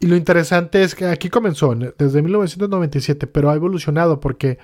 Y 0.00 0.06
lo 0.06 0.16
interesante 0.16 0.82
es 0.82 0.94
que 0.94 1.06
aquí 1.06 1.28
comenzó 1.28 1.74
desde 1.74 2.22
1997, 2.22 3.26
pero 3.26 3.50
ha 3.50 3.54
evolucionado 3.54 4.20
porque 4.20 4.58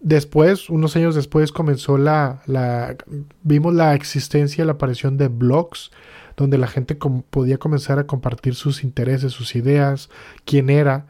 después, 0.00 0.70
unos 0.70 0.94
años 0.94 1.16
después, 1.16 1.50
comenzó 1.50 1.98
la, 1.98 2.42
la 2.46 2.96
vimos 3.42 3.74
la 3.74 3.94
existencia 3.94 4.64
la 4.64 4.72
aparición 4.72 5.16
de 5.16 5.26
blogs, 5.26 5.90
donde 6.36 6.58
la 6.58 6.66
gente 6.66 6.96
podía 7.30 7.58
comenzar 7.58 7.98
a 7.98 8.06
compartir 8.06 8.54
sus 8.54 8.84
intereses, 8.84 9.32
sus 9.32 9.54
ideas, 9.56 10.10
quién 10.44 10.70
era, 10.70 11.06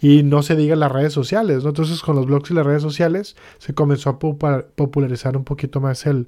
y 0.00 0.22
no 0.22 0.42
se 0.42 0.56
diga 0.56 0.76
las 0.76 0.90
redes 0.90 1.12
sociales, 1.12 1.62
¿no? 1.62 1.70
Entonces 1.70 2.00
con 2.02 2.16
los 2.16 2.26
blogs 2.26 2.50
y 2.50 2.54
las 2.54 2.66
redes 2.66 2.82
sociales 2.82 3.36
se 3.58 3.74
comenzó 3.74 4.10
a 4.10 4.18
popularizar 4.18 5.36
un 5.36 5.44
poquito 5.44 5.80
más 5.80 6.06
el, 6.06 6.26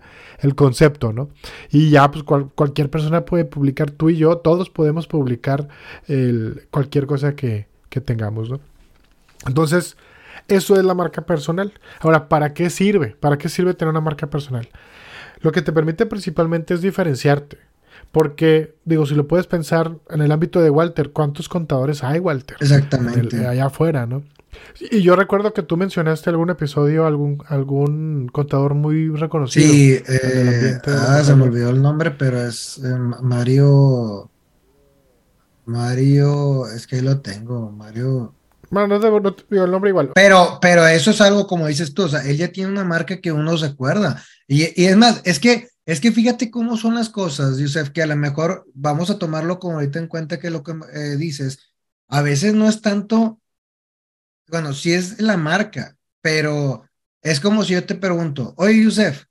concepto, 0.55 1.13
¿no? 1.13 1.29
Y 1.71 1.91
ya 1.91 2.11
pues 2.11 2.25
cualquier 2.25 2.91
persona 2.91 3.25
puede 3.25 3.45
publicar, 3.45 3.91
tú 3.91 4.11
y 4.11 4.17
yo, 4.17 4.39
todos 4.39 4.71
podemos 4.71 5.07
publicar 5.07 5.69
cualquier 6.71 7.07
cosa 7.07 7.35
que, 7.35 7.67
que 7.89 8.01
tengamos, 8.01 8.51
¿no? 8.51 8.61
Entonces, 9.47 9.97
eso 10.49 10.77
es 10.77 10.85
la 10.85 10.95
marca 10.95 11.23
personal. 11.23 11.73
Ahora, 12.01 12.29
¿para 12.29 12.55
qué 12.55 12.71
sirve? 12.71 13.17
¿Para 13.19 13.39
qué 13.39 13.49
sirve 13.49 13.75
tener 13.75 13.91
una 13.91 14.01
marca 14.01 14.29
personal? 14.29 14.69
Lo 15.41 15.53
que 15.53 15.63
te 15.63 15.73
permite 15.73 16.07
principalmente 16.07 16.75
es 16.75 16.81
diferenciarte. 16.81 17.59
Porque, 18.17 18.75
digo, 18.87 19.05
si 19.05 19.15
lo 19.15 19.29
puedes 19.29 19.47
pensar 19.47 19.95
en 20.09 20.23
el 20.23 20.33
ámbito 20.33 20.63
de 20.63 20.71
Walter, 20.71 21.11
¿cuántos 21.11 21.51
contadores 21.51 22.03
hay, 22.03 22.19
Walter? 22.19 22.57
Exactamente. 22.61 23.47
allá 23.47 23.67
afuera, 23.67 24.07
¿no? 24.07 24.25
Y 24.81 25.03
yo 25.03 25.17
recuerdo 25.17 25.53
que 25.53 25.63
tú 25.63 25.77
mencionaste 25.77 26.31
algún 26.31 26.49
episodio, 26.49 27.05
algún, 27.05 27.45
algún 27.47 28.31
contador 28.33 28.73
muy 28.73 29.11
reconocido. 29.11 29.71
Sí, 29.71 30.01
eh, 30.09 30.79
ah, 30.87 31.21
se 31.23 31.37
me 31.37 31.43
olvidó 31.43 31.69
el 31.69 31.83
nombre, 31.83 32.11
pero 32.11 32.41
es 32.41 32.79
eh, 32.79 32.97
Mario. 33.21 34.31
Mario, 35.67 36.69
es 36.69 36.87
que 36.87 36.97
ahí 36.97 37.03
lo 37.03 37.21
tengo, 37.21 37.71
Mario. 37.71 38.33
Bueno, 38.71 38.99
no, 38.99 39.21
no 39.21 39.37
digo 39.51 39.65
el 39.67 39.71
nombre 39.71 39.91
igual. 39.91 40.13
Pero, 40.15 40.59
pero 40.63 40.87
eso 40.87 41.11
es 41.11 41.21
algo 41.21 41.47
como 41.47 41.67
dices 41.67 41.93
tú, 41.93 42.05
o 42.05 42.09
sea, 42.09 42.27
él 42.27 42.39
ya 42.39 42.49
tiene 42.49 42.71
una 42.71 42.85
marca 42.85 43.21
que 43.21 43.31
uno 43.31 43.59
se 43.59 43.67
acuerda. 43.67 44.23
Y, 44.49 44.63
y 44.83 44.87
es 44.87 44.97
más, 44.97 45.21
es 45.25 45.39
que 45.39 45.69
es 45.87 46.01
que 46.01 46.11
fíjate 46.11 46.51
cómo 46.51 46.77
son 46.77 46.97
las 46.97 47.09
cosas, 47.09 47.59
Yusef, 47.59 47.91
que 47.91 48.03
a 48.03 48.07
lo 48.07 48.17
mejor 48.17 48.67
vamos 48.75 49.09
a 49.09 49.19
tomarlo 49.19 49.61
como 49.61 49.75
ahorita 49.75 50.01
en 50.01 50.09
cuenta 50.09 50.41
que 50.41 50.51
lo 50.51 50.65
que 50.65 50.73
eh, 50.93 51.17
dices, 51.17 51.61
a 52.09 52.23
veces 52.23 52.55
no 52.55 52.69
es 52.69 52.83
tanto, 52.83 53.41
bueno, 54.49 54.75
sí 54.75 54.93
es 54.93 55.21
la 55.21 55.37
marca, 55.37 55.97
pero 56.21 56.89
es 57.23 57.39
como 57.39 57.63
si 57.63 57.75
yo 57.75 57.87
te 57.87 57.95
pregunto, 57.95 58.53
oye, 58.57 58.83
Yusef, 58.83 59.27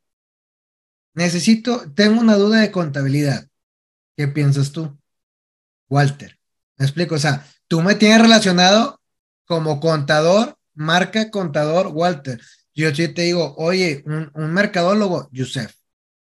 necesito, 1.14 1.92
tengo 1.94 2.22
una 2.22 2.36
duda 2.36 2.62
de 2.62 2.72
contabilidad. 2.72 3.48
¿Qué 4.16 4.30
piensas 4.30 4.72
tú? 4.72 4.98
Walter, 5.90 6.40
me 6.78 6.86
explico, 6.86 7.16
o 7.16 7.20
sea, 7.20 7.46
tú 7.68 7.82
me 7.82 7.96
tienes 7.96 8.22
relacionado 8.22 9.02
como 9.46 9.82
contador, 9.82 10.58
marca 10.74 11.30
contador, 11.32 11.88
Walter. 11.88 12.42
Yo 12.74 12.94
sí 12.96 13.10
te 13.10 13.24
digo, 13.24 13.56
oye, 13.58 14.04
un, 14.06 14.32
un 14.34 14.54
mercadólogo, 14.54 15.30
Yusef. 15.34 15.76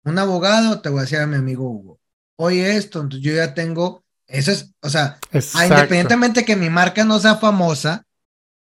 Un 0.07 0.17
abogado, 0.19 0.79
te 0.79 0.87
voy 0.87 0.99
a 0.99 1.01
decir 1.01 1.19
a 1.19 1.27
mi 1.27 1.35
amigo 1.35 1.69
Hugo. 1.69 1.99
Oye, 2.37 2.77
esto, 2.77 3.01
entonces 3.01 3.29
yo 3.29 3.35
ya 3.35 3.53
tengo, 3.53 4.05
eso 4.25 4.51
es, 4.51 4.73
o 4.81 4.89
sea, 4.89 5.19
independientemente 5.33 6.45
que 6.45 6.55
mi 6.55 6.69
marca 6.69 7.03
no 7.03 7.19
sea 7.19 7.35
famosa, 7.35 8.05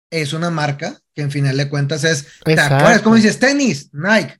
es 0.08 0.34
una 0.34 0.50
marca 0.50 1.00
que 1.12 1.22
en 1.22 1.32
final 1.32 1.56
de 1.56 1.68
cuentas 1.68 2.04
es, 2.04 2.28
¿te 2.44 2.60
acuerdas? 2.60 3.02
Como 3.02 3.16
dices, 3.16 3.40
tenis, 3.40 3.90
Nike, 3.92 4.38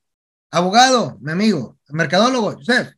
abogado, 0.52 1.18
mi 1.20 1.32
amigo, 1.32 1.76
mercadólogo, 1.88 2.52
Joseph, 2.52 2.92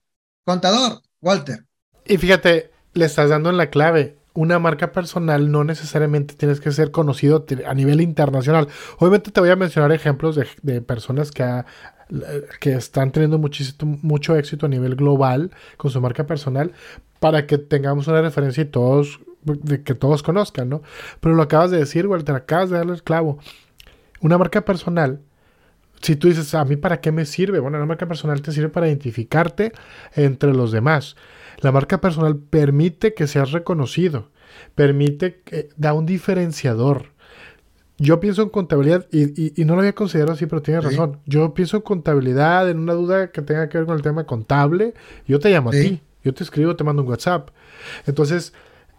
contador, 0.44 1.00
Walter. 1.22 1.64
Y 2.04 2.18
fíjate, 2.18 2.72
le 2.92 3.06
estás 3.06 3.30
dando 3.30 3.48
en 3.48 3.56
la 3.56 3.70
clave. 3.70 4.18
Una 4.34 4.58
marca 4.58 4.92
personal 4.92 5.50
no 5.50 5.64
necesariamente 5.64 6.34
tienes 6.34 6.60
que 6.60 6.72
ser 6.72 6.90
conocido 6.90 7.46
a 7.66 7.72
nivel 7.72 8.02
internacional. 8.02 8.68
Obviamente 8.98 9.30
te 9.30 9.40
voy 9.40 9.48
a 9.48 9.56
mencionar 9.56 9.92
ejemplos 9.92 10.38
de, 10.60 10.82
personas 10.82 11.30
que, 11.30 11.64
que 12.60 12.74
están 12.74 13.12
teniendo 13.12 13.38
muchísimo, 13.38 13.98
mucho 14.02 14.36
éxito 14.36 14.66
a 14.66 14.68
nivel 14.68 14.94
global 14.94 15.50
con 15.76 15.90
su 15.90 16.00
marca 16.00 16.26
personal 16.26 16.72
para 17.20 17.46
que 17.46 17.58
tengamos 17.58 18.06
una 18.08 18.20
referencia 18.20 18.62
y 18.62 18.66
todos 18.66 19.20
que 19.84 19.94
todos 19.94 20.22
conozcan, 20.22 20.68
¿no? 20.68 20.82
Pero 21.20 21.34
lo 21.34 21.42
acabas 21.42 21.70
de 21.70 21.78
decir, 21.78 22.06
Walter, 22.06 22.34
acabas 22.34 22.70
de 22.70 22.78
darle 22.78 22.94
el 22.94 23.02
clavo. 23.02 23.38
Una 24.20 24.38
marca 24.38 24.64
personal, 24.64 25.20
si 26.00 26.16
tú 26.16 26.28
dices, 26.28 26.54
¿a 26.54 26.64
mí 26.64 26.76
para 26.76 27.00
qué 27.00 27.12
me 27.12 27.24
sirve? 27.24 27.60
Bueno, 27.60 27.78
la 27.78 27.86
marca 27.86 28.06
personal 28.06 28.42
te 28.42 28.52
sirve 28.52 28.68
para 28.68 28.88
identificarte 28.88 29.72
entre 30.14 30.52
los 30.52 30.72
demás. 30.72 31.16
La 31.60 31.72
marca 31.72 32.00
personal 32.00 32.36
permite 32.36 33.14
que 33.14 33.26
seas 33.26 33.52
reconocido, 33.52 34.30
permite 34.74 35.40
que 35.44 35.70
da 35.76 35.94
un 35.94 36.06
diferenciador. 36.06 37.13
Yo 37.98 38.18
pienso 38.18 38.42
en 38.42 38.48
contabilidad 38.48 39.07
y, 39.12 39.52
no 39.64 39.74
lo 39.74 39.80
había 39.80 39.94
considerado 39.94 40.33
así, 40.33 40.46
pero 40.46 40.62
tienes 40.62 40.85
razón. 40.85 41.18
Yo 41.26 41.54
pienso 41.54 41.76
en 41.76 41.83
contabilidad, 41.83 42.68
en 42.68 42.78
una 42.78 42.92
duda 42.92 43.30
que 43.30 43.40
tenga 43.42 43.68
que 43.68 43.78
ver 43.78 43.87
con 43.87 43.96
el 43.96 44.02
tema 44.02 44.24
contable. 44.24 44.94
Yo 45.28 45.38
te 45.38 45.50
llamo 45.50 45.70
a 45.70 45.72
ti, 45.72 46.00
yo 46.24 46.35
te 46.35 46.42
escribo, 46.42 46.74
te 46.74 46.83
mando 46.83 47.02
un 47.02 47.09
WhatsApp. 47.09 47.50
Entonces, 48.07 48.52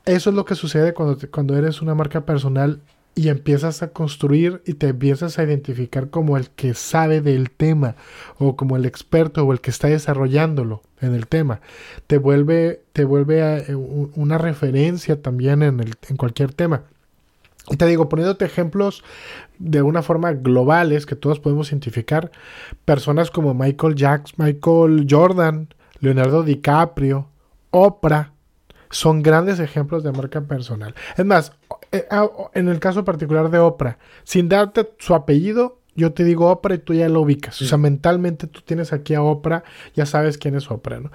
eso 0.05 0.29
es 0.29 0.35
lo 0.35 0.45
que 0.45 0.55
sucede 0.55 0.93
cuando, 0.93 1.17
cuando 1.29 1.57
eres 1.57 1.81
una 1.81 1.93
marca 1.93 2.25
personal 2.25 2.79
y 3.15 3.29
empiezas 3.29 3.81
a 3.81 3.89
construir 3.89 4.61
y 4.65 4.73
te 4.73 4.89
empiezas 4.89 5.39
a 5.39 5.43
identificar 5.43 6.09
como 6.09 6.37
el 6.37 6.49
que 6.49 6.73
sabe 6.73 7.21
del 7.21 7.49
tema 7.49 7.95
o 8.37 8.57
como 8.57 8.75
el 8.75 8.85
experto 8.85 9.43
o 9.43 9.53
el 9.53 9.61
que 9.61 9.71
está 9.71 9.87
desarrollándolo 9.87 10.83
en 10.99 11.15
el 11.15 11.27
tema. 11.27 11.61
Te 12.07 12.17
vuelve, 12.17 12.81
te 12.91 13.05
vuelve 13.05 13.57
eh, 13.69 13.75
una 13.75 14.37
referencia 14.37 15.21
también 15.21 15.63
en, 15.63 15.79
el, 15.79 15.95
en 16.09 16.17
cualquier 16.17 16.53
tema. 16.53 16.83
Y 17.69 17.77
te 17.77 17.85
digo, 17.87 18.09
poniéndote 18.09 18.45
ejemplos 18.45 19.03
de 19.57 19.81
una 19.81 20.01
forma 20.01 20.33
globales 20.33 21.05
que 21.05 21.15
todos 21.15 21.39
podemos 21.39 21.69
identificar, 21.69 22.31
personas 22.85 23.31
como 23.31 23.53
Michael 23.53 23.95
Jackson, 23.95 24.45
Michael 24.45 25.07
Jordan, 25.09 25.69
Leonardo 25.99 26.43
DiCaprio, 26.43 27.29
Oprah, 27.71 28.33
son 28.91 29.23
grandes 29.23 29.59
ejemplos 29.59 30.03
de 30.03 30.11
marca 30.11 30.41
personal. 30.41 30.93
Es 31.17 31.25
más, 31.25 31.53
eh, 31.91 32.05
ah, 32.11 32.29
en 32.53 32.69
el 32.69 32.79
caso 32.79 33.03
particular 33.03 33.49
de 33.49 33.59
Oprah, 33.59 33.97
sin 34.23 34.47
darte 34.47 34.89
su 34.99 35.15
apellido, 35.15 35.79
yo 35.95 36.13
te 36.13 36.23
digo 36.23 36.51
Oprah 36.51 36.75
y 36.75 36.79
tú 36.79 36.93
ya 36.93 37.09
lo 37.09 37.21
ubicas. 37.21 37.61
O 37.61 37.65
sea, 37.65 37.77
mentalmente 37.77 38.47
tú 38.47 38.61
tienes 38.61 38.93
aquí 38.93 39.15
a 39.15 39.21
Oprah, 39.21 39.63
ya 39.95 40.05
sabes 40.05 40.37
quién 40.37 40.55
es 40.55 40.69
Oprah, 40.69 40.99
¿no? 40.99 41.11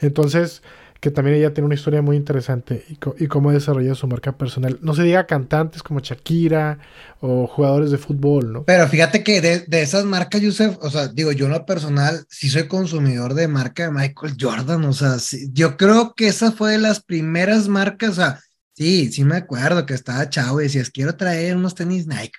Entonces, 0.00 0.62
que 1.02 1.10
también 1.10 1.36
ella 1.36 1.52
tiene 1.52 1.66
una 1.66 1.74
historia 1.74 2.00
muy 2.00 2.16
interesante 2.16 2.84
y, 2.88 3.26
cómo 3.26 3.50
ha 3.50 3.52
desarrollado 3.52 3.96
su 3.96 4.06
marca 4.06 4.38
personal. 4.38 4.78
No 4.82 4.94
se 4.94 5.02
diga 5.02 5.26
cantantes 5.26 5.82
como 5.82 5.98
Shakira 5.98 6.78
o 7.18 7.48
jugadores 7.48 7.90
de 7.90 7.98
fútbol, 7.98 8.52
¿no? 8.52 8.64
Pero 8.64 8.86
fíjate 8.86 9.24
que 9.24 9.40
de, 9.40 9.82
esas 9.82 10.04
marcas, 10.04 10.40
Yusef, 10.40 10.76
o 10.80 10.88
sea, 10.90 11.08
digo, 11.08 11.32
yo 11.32 11.46
en 11.46 11.52
lo 11.52 11.66
personal 11.66 12.24
sí 12.28 12.48
soy 12.48 12.68
consumidor 12.68 13.34
de 13.34 13.48
marca 13.48 13.82
de 13.82 13.90
Michael 13.90 14.36
Jordan, 14.40 14.84
o 14.84 14.92
sea, 14.92 15.16
yo 15.50 15.76
creo 15.76 16.14
que 16.14 16.28
esa 16.28 16.52
fue 16.52 16.70
de 16.70 16.78
las 16.78 17.02
primeras 17.02 17.66
marcas, 17.66 18.10
o 18.10 18.14
sea, 18.14 18.40
sí, 18.72 19.10
sí 19.10 19.24
me 19.24 19.34
acuerdo 19.34 19.84
que 19.86 19.94
estaba 19.94 20.30
chavo 20.30 20.60
y 20.60 20.64
decías, 20.64 20.90
quiero 20.90 21.16
traer 21.16 21.56
unos 21.56 21.74
tenis 21.74 22.06
Nike. 22.06 22.38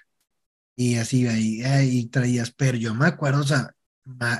Y 0.78 0.95
así, 0.95 1.28
ahí, 1.28 1.62
ahí 1.63 2.06
traías, 2.06 2.52
pero 2.52 2.78
yo 2.78 2.95
me 2.95 3.08
acuerdo, 3.08 3.41
o 3.41 3.45
sea, 3.45 3.76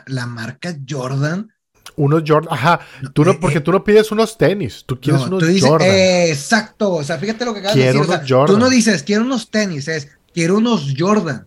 la 0.08 0.28
marca 0.28 0.78
Jordan 0.90 1.50
unos 1.96 2.24
Jordan, 2.26 2.54
ajá, 2.54 2.80
tú 3.14 3.24
no, 3.24 3.32
eh, 3.32 3.38
porque 3.40 3.60
eh. 3.60 3.62
tú 3.62 3.72
no 3.72 3.84
pides 3.84 4.12
unos 4.12 4.38
tenis, 4.38 4.84
tú 4.86 5.00
quieres 5.00 5.24
unos 5.24 5.44
Jordan. 5.60 5.88
exacto, 5.92 6.92
o 6.94 7.04
sea, 7.04 7.18
fíjate 7.18 7.46
lo 7.46 7.54
que 7.54 7.60
acabas 7.60 7.78
de 7.78 7.94
decir. 7.94 8.34
O 8.36 8.46
tú 8.46 8.58
no 8.58 8.70
dices, 8.70 9.04
quiero 9.04 9.24
unos 9.24 9.52
tenis, 9.52 9.88
es, 9.88 10.10
quiero 10.34 10.58
unos 10.58 10.94
Jordan. 10.98 11.46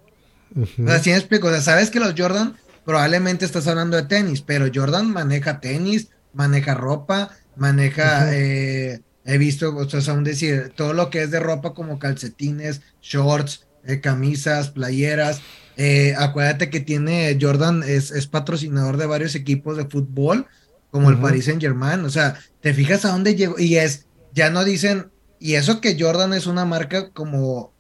O 0.57 0.87
sea, 0.87 1.03
si 1.03 1.11
me 1.11 1.17
explico, 1.17 1.49
o 1.49 1.51
sea, 1.51 1.61
sabes 1.61 1.91
que 1.91 2.01
los 2.01 2.15
Jordan 2.17 2.57
probablemente 2.85 3.45
estás 3.45 3.67
hablando 3.67 3.97
de 3.97 4.05
tenis, 4.05 4.43
pero 4.43 4.71
Jordan 4.73 5.11
maneja 5.11 5.61
tenis, 5.61 6.09
maneja 6.33 6.75
ropa, 6.75 7.31
maneja, 7.57 8.35
eh, 8.35 9.01
he 9.25 9.39
visto, 9.39 9.77
o 9.77 9.89
sea, 9.89 10.15
aún 10.15 10.25
decir, 10.25 10.73
todo 10.77 10.93
lo 10.93 11.11
que 11.11 11.23
es 11.23 11.31
de 11.31 11.41
ropa 11.41 11.75
como 11.75 11.99
calcetines, 11.99 12.83
shorts, 13.03 13.67
camisas, 14.03 14.71
playeras, 14.71 15.41
eh, 15.77 16.15
acuérdate 16.19 16.71
que 16.71 16.81
tiene 16.81 17.37
Jordan, 17.41 17.83
es, 17.83 18.11
es, 18.11 18.27
patrocinador 18.27 18.97
de 18.97 19.07
varios 19.07 19.35
equipos 19.35 19.77
de 19.77 19.85
fútbol, 19.85 20.47
como 20.91 21.11
el 21.11 21.19
Paris 21.19 21.45
Saint 21.45 21.61
Germain. 21.61 22.05
O 22.05 22.11
sea, 22.11 22.39
te 22.61 22.73
fijas 22.73 23.05
a 23.05 23.11
dónde 23.11 23.35
llegó. 23.35 23.59
Y 23.59 23.77
es, 23.77 24.07
ya 24.33 24.51
no 24.51 24.65
dicen, 24.65 25.11
y 25.39 25.55
eso 25.55 25.81
que 25.81 25.97
Jordan 26.01 26.33
es 26.33 26.47
una 26.47 26.65
marca 26.65 27.11
como 27.11 27.73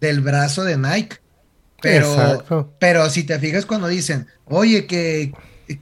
del 0.00 0.20
brazo 0.20 0.64
de 0.64 0.76
Nike. 0.76 1.18
Pero, 1.80 2.76
pero 2.80 3.10
si 3.10 3.24
te 3.24 3.38
fijas 3.38 3.66
cuando 3.66 3.88
dicen, 3.88 4.26
oye, 4.46 4.86
que 4.86 5.32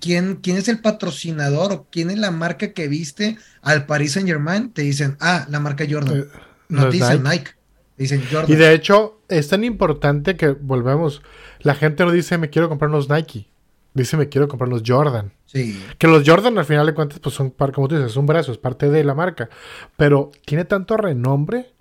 ¿quién, 0.01 0.37
quién 0.37 0.57
es 0.57 0.69
el 0.69 0.81
patrocinador 0.81 1.73
o 1.73 1.87
quién 1.91 2.11
es 2.11 2.19
la 2.19 2.31
marca 2.31 2.73
que 2.73 2.89
viste 2.89 3.39
al 3.63 3.87
Paris 3.87 4.13
Saint 4.13 4.29
Germain, 4.29 4.73
te 4.73 4.83
dicen, 4.83 5.17
ah, 5.21 5.47
la 5.49 5.61
marca 5.61 5.85
Jordan. 5.89 6.21
Eh, 6.21 6.25
no, 6.69 6.89
te 6.89 6.97
dicen 6.97 7.23
Nike. 7.23 7.53
Dicen 7.97 8.23
Jordan. 8.31 8.51
Y 8.51 8.57
de 8.57 8.73
hecho, 8.73 9.21
es 9.29 9.49
tan 9.49 9.65
importante 9.65 10.37
que 10.37 10.49
volvemos. 10.49 11.23
La 11.61 11.75
gente 11.75 12.05
no 12.05 12.11
dice 12.11 12.39
me 12.39 12.51
quiero 12.51 12.69
comprar 12.69 12.91
unos 12.91 13.09
Nike. 13.09 13.49
Dice 13.95 14.17
me 14.17 14.29
quiero 14.29 14.49
comprar 14.49 14.71
los 14.71 14.83
Jordan. 14.87 15.33
Sí. 15.47 15.81
Que 15.99 16.07
los 16.07 16.23
Jordan 16.27 16.57
al 16.59 16.65
final 16.65 16.87
de 16.87 16.95
cuentas, 16.95 17.19
pues 17.19 17.35
son, 17.35 17.51
como 17.51 17.89
tú 17.89 17.97
dices, 17.97 18.13
es 18.13 18.17
un 18.17 18.27
brazo, 18.27 18.53
es 18.53 18.59
parte 18.59 18.89
de 18.89 19.05
la 19.05 19.15
marca. 19.15 19.51
Pero 19.97 20.31
tiene 20.47 20.65
tanto 20.65 20.97
renombre 20.97 21.73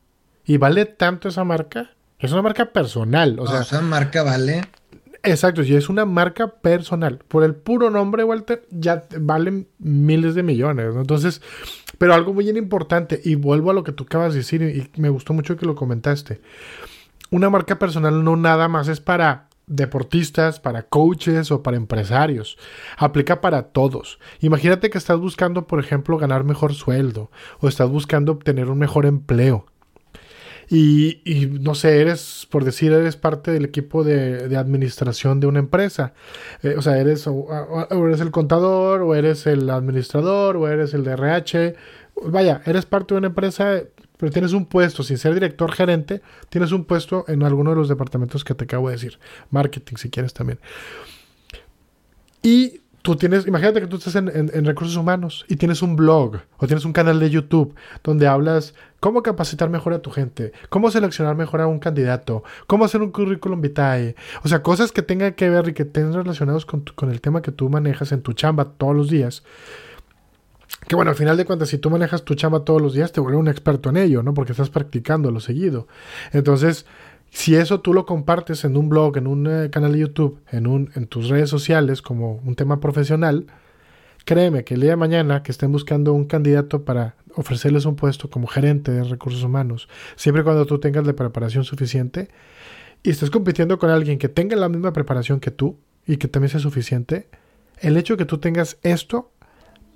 y 0.45 0.58
vale 0.58 0.86
tanto 0.86 1.30
esa 1.30 1.43
marca. 1.43 1.91
Es 2.19 2.32
una 2.32 2.41
marca 2.41 2.65
personal. 2.65 3.39
O 3.39 3.47
sea, 3.47 3.62
esa 3.62 3.82
marca 3.82 4.24
vale. 4.24 4.62
Exacto, 5.24 5.62
y 5.63 5.76
es 5.76 5.88
una 5.88 6.06
marca 6.06 6.47
personal. 6.47 7.19
Por 7.28 7.43
el 7.43 7.56
puro 7.56 7.89
nombre, 7.89 8.24
Walter, 8.24 8.65
ya 8.71 9.06
valen 9.19 9.67
miles 9.78 10.36
de 10.36 10.43
millones. 10.43 10.95
Entonces, 10.95 11.41
pero 12.02 12.16
algo 12.16 12.34
muy 12.34 12.50
importante, 12.50 13.22
y 13.24 13.36
vuelvo 13.36 13.70
a 13.70 13.76
lo 13.76 13.84
que 13.84 13.92
tú 13.92 14.06
acabas 14.06 14.34
de 14.34 14.40
decir, 14.40 14.64
y 14.64 15.00
me 15.00 15.10
gustó 15.10 15.34
mucho 15.34 15.56
que 15.56 15.68
lo 15.68 15.76
comentaste. 15.76 16.42
Una 17.30 17.52
marca 17.52 17.78
personal 17.78 18.24
no 18.24 18.36
nada 18.36 18.68
más 18.68 18.88
es 18.88 19.00
para 19.00 19.50
deportistas, 19.68 20.60
para 20.60 20.82
coaches 20.82 21.52
o 21.52 21.62
para 21.62 21.78
empresarios. 21.78 22.58
Aplica 22.98 23.40
para 23.40 23.68
todos. 23.68 24.18
Imagínate 24.40 24.90
que 24.90 24.98
estás 24.98 25.20
buscando, 25.20 25.68
por 25.68 25.80
ejemplo, 25.80 26.18
ganar 26.18 26.44
mejor 26.44 26.74
sueldo 26.74 27.30
o 27.60 27.68
estás 27.68 27.92
buscando 27.92 28.32
obtener 28.32 28.72
un 28.72 28.80
mejor 28.80 29.06
empleo. 29.06 29.68
Y, 30.73 31.49
no 31.60 31.75
sé, 31.75 31.99
eres, 31.99 32.47
por 32.49 32.63
decir, 32.63 32.93
eres 32.93 33.17
parte 33.17 33.51
del 33.51 33.65
equipo 33.65 34.05
de, 34.05 34.55
administración 34.55 35.41
de 35.41 35.47
una 35.47 35.60
empresa. 35.60 36.13
Eh, 36.63 36.75
o 36.77 36.81
sea, 36.81 36.97
eres, 36.97 37.27
o, 37.27 37.45
eres 37.89 38.21
el 38.21 38.31
contador, 38.31 39.01
o 39.01 39.13
eres 39.13 39.47
el 39.47 39.69
administrador, 39.69 40.55
o 40.55 40.69
eres 40.69 40.93
el 40.93 41.03
de 41.03 41.12
RH. 41.12 41.75
Vaya, 42.23 42.62
eres 42.65 42.86
parte 42.86 43.13
de 43.13 43.17
una 43.17 43.27
empresa, 43.27 43.81
pero 44.15 44.31
tienes 44.31 44.53
un 44.53 44.65
puesto, 44.65 45.03
sin 45.03 45.17
ser 45.17 45.34
director 45.34 45.73
gerente, 45.73 46.21
tienes 46.47 46.71
un 46.71 46.86
puesto 46.86 47.25
en 47.27 47.43
alguno 47.43 47.71
de 47.71 47.75
los 47.75 47.89
departamentos 47.89 48.45
que 48.45 48.55
te 48.55 48.63
acabo 48.63 48.88
de 48.88 48.95
decir. 48.95 49.19
Marketing, 49.49 49.97
si 49.97 50.10
quieres 50.10 50.34
también. 50.34 50.60
Y 52.41 52.81
tú 53.02 53.16
tienes, 53.16 53.48
imagínate 53.48 53.82
que 53.82 53.88
tú 53.88 53.98
estás 53.98 54.16
en, 54.16 54.66
recursos 54.66 54.96
humanos 54.96 55.46
y 55.48 55.56
tienes 55.56 55.82
un 55.82 55.96
blog 55.96 56.38
o 56.58 56.68
tienes 56.68 56.86
un 56.86 56.94
canal 56.94 57.20
de 57.20 57.30
YouTube 57.30 57.74
donde 58.04 58.28
hablas 58.28 58.76
cómo 59.00 59.24
capacitar 59.24 59.70
mejor 59.70 59.94
a 59.94 60.02
tu 60.02 60.12
gente, 60.12 60.52
cómo 60.70 60.92
seleccionar 60.92 61.36
mejor 61.36 61.62
a 61.62 61.68
un 61.68 61.80
candidato, 61.80 62.44
cómo 62.68 62.86
hacer 62.86 63.02
un 63.02 63.12
currículum 63.12 63.62
vitae, 63.62 64.16
o 64.44 64.48
sea, 64.48 64.62
cosas 64.62 64.92
que 64.92 65.02
tengan 65.02 65.34
que 65.34 65.50
ver 65.50 65.70
y 65.70 65.74
que 65.74 65.84
estén 65.84 66.14
relacionados 66.14 66.66
con, 66.66 66.84
con 66.96 67.10
el 67.10 67.22
tema 67.22 67.42
que 67.42 67.52
tú 67.52 67.70
manejas 67.70 68.12
en 68.12 68.22
tu 68.22 68.34
chamba 68.34 68.66
todos 68.66 68.96
los 68.96 69.10
días. 69.10 69.44
Que 70.88 70.96
bueno, 70.96 71.12
al 71.12 71.18
final 71.18 71.38
de 71.38 71.46
cuentas, 71.46 71.70
si 71.70 71.78
tú 71.78 71.90
manejas 71.90 72.24
tu 72.24 72.34
chamba 72.36 72.66
todos 72.66 72.82
los 72.82 72.94
días, 72.94 73.12
te 73.12 73.20
vuelves 73.20 73.40
un 73.40 73.48
experto 73.48 73.90
en 73.90 73.98
ello, 73.98 74.24
¿no? 74.24 74.34
Porque 74.34 74.52
estás 74.52 74.70
practicando 74.70 75.30
lo 75.30 75.40
seguido. 75.40 75.88
Entonces, 76.32 76.86
si 77.32 77.56
eso 77.56 77.80
tú 77.80 77.94
lo 77.94 78.06
compartes 78.06 78.65
en 78.65 78.78
un 78.78 78.89
blog, 78.89 79.17
en 79.17 79.26
un 79.26 79.48
eh, 79.48 79.70
canal 79.72 79.94
de 79.94 80.00
YouTube, 80.00 80.39
en, 80.52 80.67
un, 80.67 80.91
en 80.96 81.08
tus 81.08 81.30
redes 81.30 81.50
sociales 81.50 82.02
como 82.02 82.36
un 82.46 82.56
tema 82.56 82.80
profesional, 82.80 83.48
créeme 84.26 84.63
que 84.65 84.76
el 84.76 84.82
día 84.82 84.91
de 84.91 84.98
mañana 84.98 85.41
que 85.41 85.52
estén 85.52 85.72
buscando 85.72 86.13
un 86.13 86.26
candidato 86.26 86.84
para 86.84 87.15
ofrecerles 87.36 87.86
un 87.86 87.96
puesto 87.96 88.30
como 88.30 88.48
gerente 88.48 88.91
de 88.91 89.06
recursos 89.06 89.44
humanos, 89.44 89.88
siempre 90.17 90.44
cuando 90.44 90.65
tú 90.65 90.80
tengas 90.80 91.08
la 91.08 91.13
preparación 91.13 91.63
suficiente, 91.63 92.30
y 93.02 93.10
estás 93.10 93.32
compitiendo 93.32 93.80
con 93.80 93.89
alguien 93.89 94.20
que 94.20 94.30
tenga 94.30 94.56
la 94.56 94.70
misma 94.70 94.94
preparación 94.94 95.39
que 95.39 95.52
tú 95.52 95.78
y 96.06 96.17
que 96.17 96.28
también 96.28 96.50
sea 96.50 96.60
suficiente, 96.60 97.30
el 97.80 97.98
hecho 97.98 98.13
de 98.13 98.17
que 98.17 98.26
tú 98.26 98.38
tengas 98.38 98.78
esto 98.84 99.32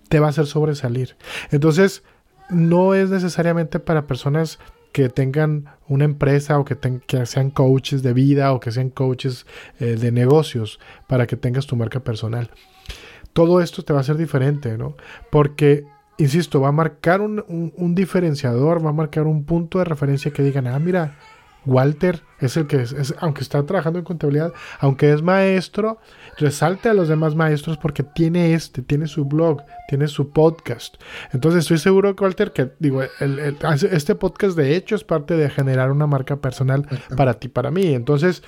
te 0.08 0.20
va 0.20 0.28
a 0.28 0.30
hacer 0.30 0.48
sobresalir. 0.48 1.16
Entonces, 1.52 2.02
no 2.50 2.96
es 2.96 3.10
necesariamente 3.10 3.80
para 3.80 4.08
personas 4.08 4.60
que 4.96 5.10
tengan 5.10 5.66
una 5.90 6.06
empresa 6.06 6.58
o 6.58 6.64
que, 6.64 6.78
que, 7.06 7.26
sean 7.26 7.50
coaches 7.50 8.02
de 8.02 8.14
vida 8.14 8.54
o 8.54 8.62
que 8.62 8.72
sean 8.72 8.90
coaches 8.90 9.46
eh, 9.82 9.98
de 9.98 10.10
negocios 10.10 10.80
para 11.06 11.28
que 11.28 11.36
tengas 11.36 11.68
tu 11.68 11.76
marca 11.76 12.00
personal. 12.00 12.50
Todo 13.34 13.60
esto 13.60 13.84
te 13.84 13.92
va 13.92 14.00
a 14.00 14.04
ser 14.04 14.16
diferente, 14.16 14.78
¿no? 14.78 14.96
Porque, 15.30 15.84
insisto, 16.18 16.62
va 16.62 16.70
a 16.70 16.72
marcar 16.72 17.20
un, 17.20 17.44
un 17.76 17.94
diferenciador, 17.94 18.86
va 18.86 18.92
a 18.92 18.94
marcar 18.94 19.28
un 19.28 19.44
punto 19.44 19.80
de 19.80 19.84
referencia 19.84 20.32
que 20.32 20.44
digan, 20.44 20.66
ah, 20.66 20.80
mira, 20.80 21.18
Walter 21.66 22.22
es 22.40 22.58
el 22.58 22.68
que 22.68 22.82
es, 22.82 23.16
aunque 23.20 23.42
está 23.42 23.66
trabajando 23.66 24.00
en 24.00 24.06
contabilidad, 24.06 24.54
aunque 24.80 25.12
es 25.12 25.22
maestro, 25.22 26.00
resalte 26.38 26.90
a 26.90 26.94
los 26.94 27.08
demás 27.08 27.36
maestros 27.36 27.78
porque 27.78 28.04
tiene 28.04 28.54
este, 28.54 28.82
tiene 28.82 29.08
su 29.08 29.26
blog, 29.26 29.62
tiene 29.88 30.08
su 30.08 30.32
podcast. 30.32 30.96
Entonces 31.32 31.62
estoy 31.62 31.78
seguro, 31.78 32.16
Walter, 32.20 32.52
que 32.52 32.72
digo, 32.80 33.02
este 33.04 34.16
podcast 34.16 34.58
de 34.58 34.76
hecho 34.76 34.96
es 34.96 35.04
parte 35.04 35.36
de 35.36 35.50
generar 35.50 35.92
una 35.92 36.08
marca 36.08 36.38
personal 36.38 36.88
para 37.16 37.36
ti, 37.36 37.48
para 37.48 37.72
mí. 37.72 37.94
Entonces 37.94 38.44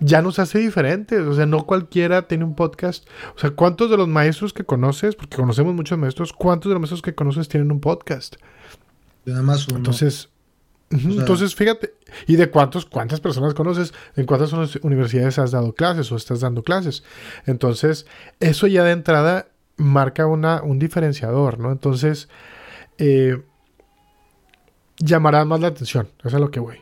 ya 0.00 0.22
nos 0.22 0.38
hace 0.38 0.58
diferentes. 0.58 1.20
O 1.20 1.34
sea, 1.34 1.46
no 1.46 1.64
cualquiera 1.66 2.26
tiene 2.26 2.44
un 2.44 2.54
podcast. 2.54 3.06
O 3.36 3.38
sea, 3.38 3.50
¿cuántos 3.50 3.90
de 3.90 3.96
los 3.96 4.08
maestros 4.08 4.52
que 4.52 4.64
conoces, 4.64 5.14
porque 5.14 5.36
conocemos 5.36 5.74
muchos 5.74 5.98
maestros, 5.98 6.32
cuántos 6.32 6.70
de 6.70 6.74
los 6.74 6.80
maestros 6.80 7.02
que 7.02 7.14
conoces 7.14 7.48
tienen 7.48 7.70
un 7.70 7.80
podcast? 7.80 8.36
Nada 9.26 9.42
más 9.42 9.68
uno. 9.68 9.78
Entonces, 9.78 10.29
entonces, 10.90 11.54
fíjate, 11.54 11.94
¿y 12.26 12.34
de 12.34 12.50
cuántos, 12.50 12.84
cuántas 12.84 13.20
personas 13.20 13.54
conoces? 13.54 13.94
¿En 14.16 14.26
cuántas 14.26 14.52
universidades 14.82 15.38
has 15.38 15.52
dado 15.52 15.72
clases 15.72 16.10
o 16.10 16.16
estás 16.16 16.40
dando 16.40 16.64
clases? 16.64 17.04
Entonces, 17.46 18.06
eso 18.40 18.66
ya 18.66 18.82
de 18.82 18.90
entrada 18.90 19.46
marca 19.76 20.26
una, 20.26 20.62
un 20.62 20.80
diferenciador, 20.80 21.60
¿no? 21.60 21.70
Entonces, 21.70 22.28
eh, 22.98 23.40
llamará 24.98 25.44
más 25.44 25.60
la 25.60 25.68
atención, 25.68 26.08
eso 26.24 26.36
es 26.36 26.40
lo 26.40 26.50
que 26.50 26.60
voy. 26.60 26.78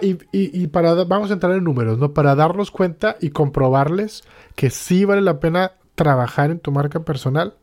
y, 0.00 0.16
y, 0.32 0.66
para, 0.68 0.94
vamos 1.02 1.30
a 1.30 1.34
entrar 1.34 1.52
en 1.54 1.64
números, 1.64 1.98
¿no? 1.98 2.14
Para 2.14 2.36
darnos 2.36 2.70
cuenta 2.70 3.16
y 3.20 3.30
comprobarles 3.30 4.22
que 4.54 4.70
sí 4.70 5.04
vale 5.04 5.22
la 5.22 5.40
pena 5.40 5.72
trabajar 5.96 6.52
en 6.52 6.60
tu 6.60 6.70
marca 6.70 7.00
personal, 7.00 7.56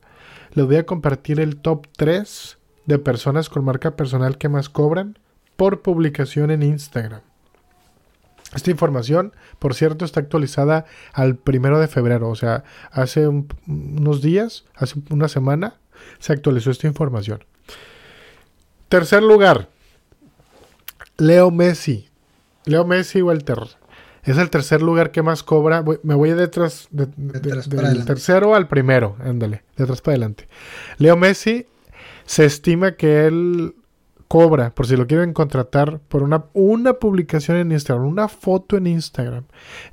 les 0.54 0.66
voy 0.66 0.76
a 0.76 0.86
compartir 0.86 1.40
el 1.40 1.62
top 1.62 1.88
3 1.96 2.58
de 2.88 3.00
personas 3.00 3.48
con 3.48 3.64
marca 3.64 3.96
personal 3.96 4.38
que 4.38 4.50
más 4.50 4.68
cobran 4.68 5.18
por 5.60 5.82
publicación 5.82 6.52
en 6.52 6.64
Instagram. 6.64 7.20
Esta 8.56 8.72
información, 8.72 9.34
por 9.60 9.76
cierto, 9.76 10.06
está 10.06 10.22
actualizada 10.22 10.86
al 11.12 11.36
primero 11.36 11.82
de 11.82 11.90
febrero, 11.90 12.30
o 12.30 12.36
sea, 12.36 12.64
hace 12.92 13.28
unos 13.28 14.22
días, 14.22 14.64
hace 14.74 15.02
una 15.10 15.28
semana, 15.28 15.76
se 16.20 16.32
actualizó 16.32 16.72
esta 16.72 16.88
información. 16.88 17.44
Tercer 18.88 19.22
lugar, 19.22 19.68
Leo 21.18 21.52
Messi. 21.52 22.08
Leo 22.64 22.86
Messi, 22.86 23.22
Walter. 23.22 23.60
Es 24.24 24.38
el 24.38 24.50
tercer 24.50 24.82
lugar 24.82 25.12
que 25.12 25.24
más 25.24 25.44
cobra. 25.44 25.84
me 26.04 26.16
voy 26.16 26.32
detrás, 26.32 26.88
del 26.90 28.06
tercero 28.06 28.56
al 28.56 28.70
primero. 28.70 29.18
Ándale, 29.20 29.64
detrás 29.76 30.00
para 30.00 30.14
adelante. 30.14 30.48
Leo 31.00 31.18
Messi 31.18 31.68
se 32.26 32.46
estima 32.46 32.94
que 32.94 33.26
él 33.26 33.76
cobra, 34.30 34.70
por 34.70 34.86
si 34.86 34.96
lo 34.96 35.08
quieren 35.08 35.34
contratar, 35.34 36.00
por 36.08 36.22
una, 36.22 36.46
una 36.54 36.94
publicación 36.94 37.58
en 37.58 37.72
Instagram, 37.72 38.06
una 38.06 38.30
foto 38.30 38.78
en 38.78 38.86
Instagram, 38.86 39.44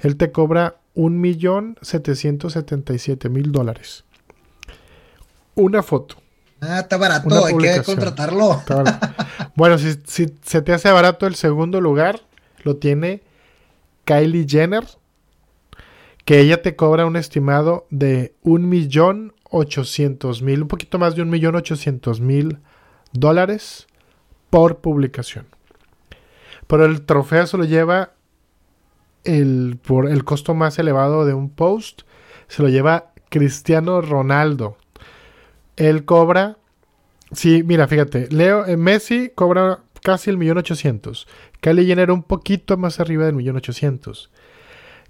él 0.00 0.16
te 0.16 0.30
cobra 0.30 0.76
un 0.94 1.20
millón 1.20 1.78
setecientos 1.80 2.52
setenta 2.52 2.92
y 2.92 2.98
siete 2.98 3.30
mil 3.30 3.50
dólares. 3.50 4.04
Una 5.54 5.82
foto. 5.82 6.16
Ah, 6.60 6.80
está 6.80 6.98
barato, 6.98 7.46
hay 7.46 7.56
que 7.56 7.82
contratarlo. 7.82 8.62
bueno, 9.56 9.78
si, 9.78 9.94
si 10.04 10.26
se 10.42 10.60
te 10.60 10.74
hace 10.74 10.92
barato, 10.92 11.26
el 11.26 11.34
segundo 11.34 11.80
lugar 11.80 12.20
lo 12.62 12.76
tiene 12.76 13.22
Kylie 14.04 14.46
Jenner, 14.46 14.84
que 16.26 16.40
ella 16.40 16.60
te 16.60 16.76
cobra 16.76 17.06
un 17.06 17.16
estimado 17.16 17.86
de 17.88 18.34
un 18.42 18.68
millón 18.68 19.32
ochocientos 19.48 20.42
mil, 20.42 20.62
un 20.62 20.68
poquito 20.68 20.98
más 20.98 21.14
de 21.14 21.22
un 21.22 21.30
millón 21.30 21.56
ochocientos 21.56 22.20
mil 22.20 22.58
dólares 23.12 23.86
por 24.50 24.78
publicación. 24.78 25.46
Pero 26.66 26.84
el 26.84 27.02
trofeo 27.02 27.46
se 27.46 27.56
lo 27.56 27.64
lleva 27.64 28.12
el, 29.24 29.78
por 29.82 30.08
el 30.08 30.24
costo 30.24 30.54
más 30.54 30.78
elevado 30.78 31.24
de 31.24 31.34
un 31.34 31.50
post, 31.50 32.02
se 32.48 32.62
lo 32.62 32.68
lleva 32.68 33.12
Cristiano 33.28 34.00
Ronaldo. 34.00 34.76
Él 35.76 36.04
cobra, 36.04 36.58
sí, 37.32 37.62
mira, 37.62 37.86
fíjate, 37.86 38.28
Leo 38.30 38.66
eh, 38.66 38.76
Messi 38.76 39.30
cobra 39.34 39.80
casi 40.02 40.30
el 40.30 40.38
millón 40.38 40.58
ochocientos. 40.58 41.26
Kylie 41.60 41.86
Jenner 41.86 42.10
un 42.10 42.22
poquito 42.22 42.76
más 42.76 43.00
arriba 43.00 43.26
del 43.26 43.34
millón 43.34 43.56
ochocientos. 43.56 44.30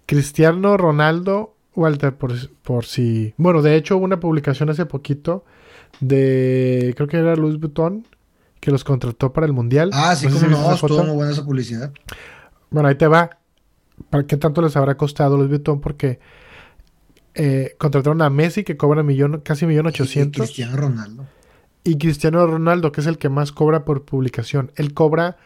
Cristiano 0.07 0.77
Ronaldo, 0.77 1.55
Walter, 1.75 2.17
por, 2.17 2.33
por 2.63 2.85
si... 2.85 3.35
Bueno, 3.37 3.61
de 3.61 3.77
hecho 3.77 3.97
hubo 3.97 4.05
una 4.05 4.21
publicación 4.21 4.71
hace 4.71 4.87
poquito 4.87 5.45
de, 6.01 6.95
creo 6.97 7.09
que 7.09 7.19
era 7.19 7.37
Louis 7.37 7.59
Vuitton, 7.59 8.07
que 8.67 8.73
los 8.73 8.83
contrató 8.83 9.33
para 9.33 9.47
el 9.47 9.53
Mundial. 9.53 9.91
Ah, 9.93 10.17
sí, 10.17 10.27
como 10.27 10.41
no, 10.49 10.75
estuvo 10.75 11.05
muy 11.05 11.15
buena 11.15 11.31
esa 11.31 11.45
publicidad. 11.45 11.93
Bueno, 12.69 12.89
ahí 12.89 12.97
te 12.97 13.07
va. 13.07 13.39
¿Para 14.11 14.27
qué 14.27 14.37
tanto 14.37 14.61
les 14.61 14.77
habrá 14.77 14.97
costado 14.97 15.37
Louis 15.37 15.49
Vuitton? 15.49 15.81
Porque 15.81 16.19
eh, 17.35 17.77
contrataron 17.79 18.23
a 18.23 18.29
Messi 18.29 18.65
que 18.65 18.77
cobra 18.77 19.05
millón, 19.05 19.41
casi 19.43 19.67
millón 19.67 19.87
ochocientos. 19.87 20.43
Y 20.43 20.47
Cristiano 20.47 20.77
Ronaldo. 20.77 21.27
Y 21.85 21.97
Cristiano 21.97 22.45
Ronaldo, 22.45 22.91
que 22.91 23.03
es 23.03 23.07
el 23.07 23.19
que 23.19 23.29
más 23.29 23.53
cobra 23.53 23.85
por 23.85 24.05
publicación. 24.05 24.73
Él 24.75 24.95
cobra 24.95 25.37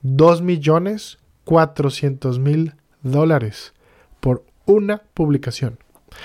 dos 0.00 0.40
millones 0.40 1.18
cuatrocientos 1.44 2.38
mil 2.38 2.76
dólares 3.02 3.74
por 4.20 4.46
una 4.64 5.02
publicación. 5.12 5.78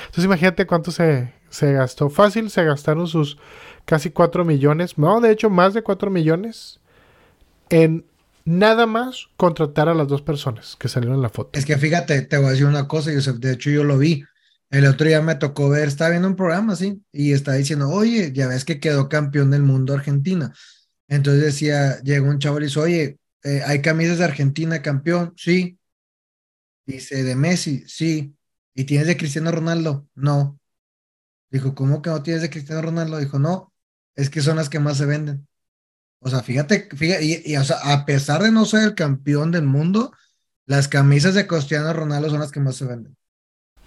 Entonces 0.06 0.24
imagínate 0.24 0.66
cuánto 0.66 0.92
se, 0.92 1.34
se 1.50 1.74
gastó. 1.74 2.10
Fácil, 2.10 2.50
se 2.50 2.64
gastaron 2.64 3.08
sus 3.08 3.38
casi 3.86 4.10
4 4.10 4.44
millones, 4.44 4.98
no, 4.98 5.22
de 5.22 5.32
hecho 5.32 5.50
más 5.50 5.74
de 5.74 5.84
4 5.84 6.10
millones 6.12 6.80
en 7.70 8.06
nada 8.46 8.86
más 8.86 9.28
contratar 9.38 9.90
a 9.90 9.96
las 9.96 10.08
dos 10.08 10.22
personas 10.22 10.76
que 10.78 10.88
salieron 10.88 11.18
en 11.18 11.22
la 11.22 11.30
foto. 11.30 11.58
Es 11.58 11.66
que 11.66 11.78
fíjate, 11.78 12.22
te 12.22 12.38
voy 12.38 12.48
a 12.48 12.52
decir 12.52 12.66
una 12.66 12.88
cosa, 12.88 13.12
Joseph, 13.14 13.38
de 13.38 13.54
hecho 13.54 13.70
yo 13.70 13.84
lo 13.84 13.98
vi. 13.98 14.24
El 14.70 14.86
otro 14.86 15.08
día 15.08 15.22
me 15.22 15.36
tocó 15.36 15.70
ver, 15.70 15.88
estaba 15.88 16.12
viendo 16.12 16.28
un 16.28 16.36
programa 16.36 16.74
así 16.74 17.02
y 17.12 17.34
estaba 17.34 17.58
diciendo, 17.58 17.90
oye, 17.90 18.32
ya 18.34 18.48
ves 18.48 18.66
que 18.66 18.80
quedó 18.80 19.10
campeón 19.10 19.52
del 19.52 19.64
mundo 19.64 19.94
Argentina. 19.94 20.54
Entonces 21.08 21.44
decía, 21.44 22.02
llegó 22.02 22.30
un 22.30 22.40
chavo 22.40 22.60
y 22.60 22.64
dice, 22.64 22.80
oye, 22.80 23.20
eh, 23.44 23.62
¿hay 23.66 23.82
camisas 23.82 24.18
de 24.18 24.26
Argentina 24.26 24.82
campeón? 24.82 25.34
Sí. 25.38 25.78
Dice, 26.86 27.24
de 27.24 27.36
Messi, 27.36 27.84
sí. 27.88 28.36
¿Y 28.74 28.84
tienes 28.86 29.08
de 29.08 29.18
Cristiano 29.18 29.52
Ronaldo? 29.52 30.08
No. 30.16 30.60
Dijo, 31.50 31.74
¿cómo 31.76 32.02
que 32.02 32.10
no 32.10 32.22
tienes 32.24 32.42
de 32.42 32.50
Cristiano 32.50 32.82
Ronaldo? 32.82 33.18
Dijo, 33.18 33.40
no, 33.40 33.74
es 34.16 34.30
que 34.30 34.42
son 34.42 34.58
las 34.58 34.70
que 34.70 34.80
más 34.80 34.98
se 34.98 35.06
venden. 35.06 35.48
O 36.20 36.30
sea, 36.30 36.42
fíjate, 36.42 36.90
fíjate 36.96 37.44
y, 37.46 37.56
a 37.56 38.06
pesar 38.06 38.42
de 38.42 38.52
no 38.52 38.66
ser 38.66 38.84
el 38.84 38.96
campeón 38.96 39.52
del 39.52 39.64
mundo, 39.64 40.12
las 40.66 40.88
camisas 40.88 41.36
de 41.36 41.48
Cristiano 41.48 41.94
Ronaldo 41.94 42.30
son 42.30 42.40
las 42.40 42.52
que 42.52 42.60
más 42.60 42.76
se 42.76 42.86
venden. 42.86 43.16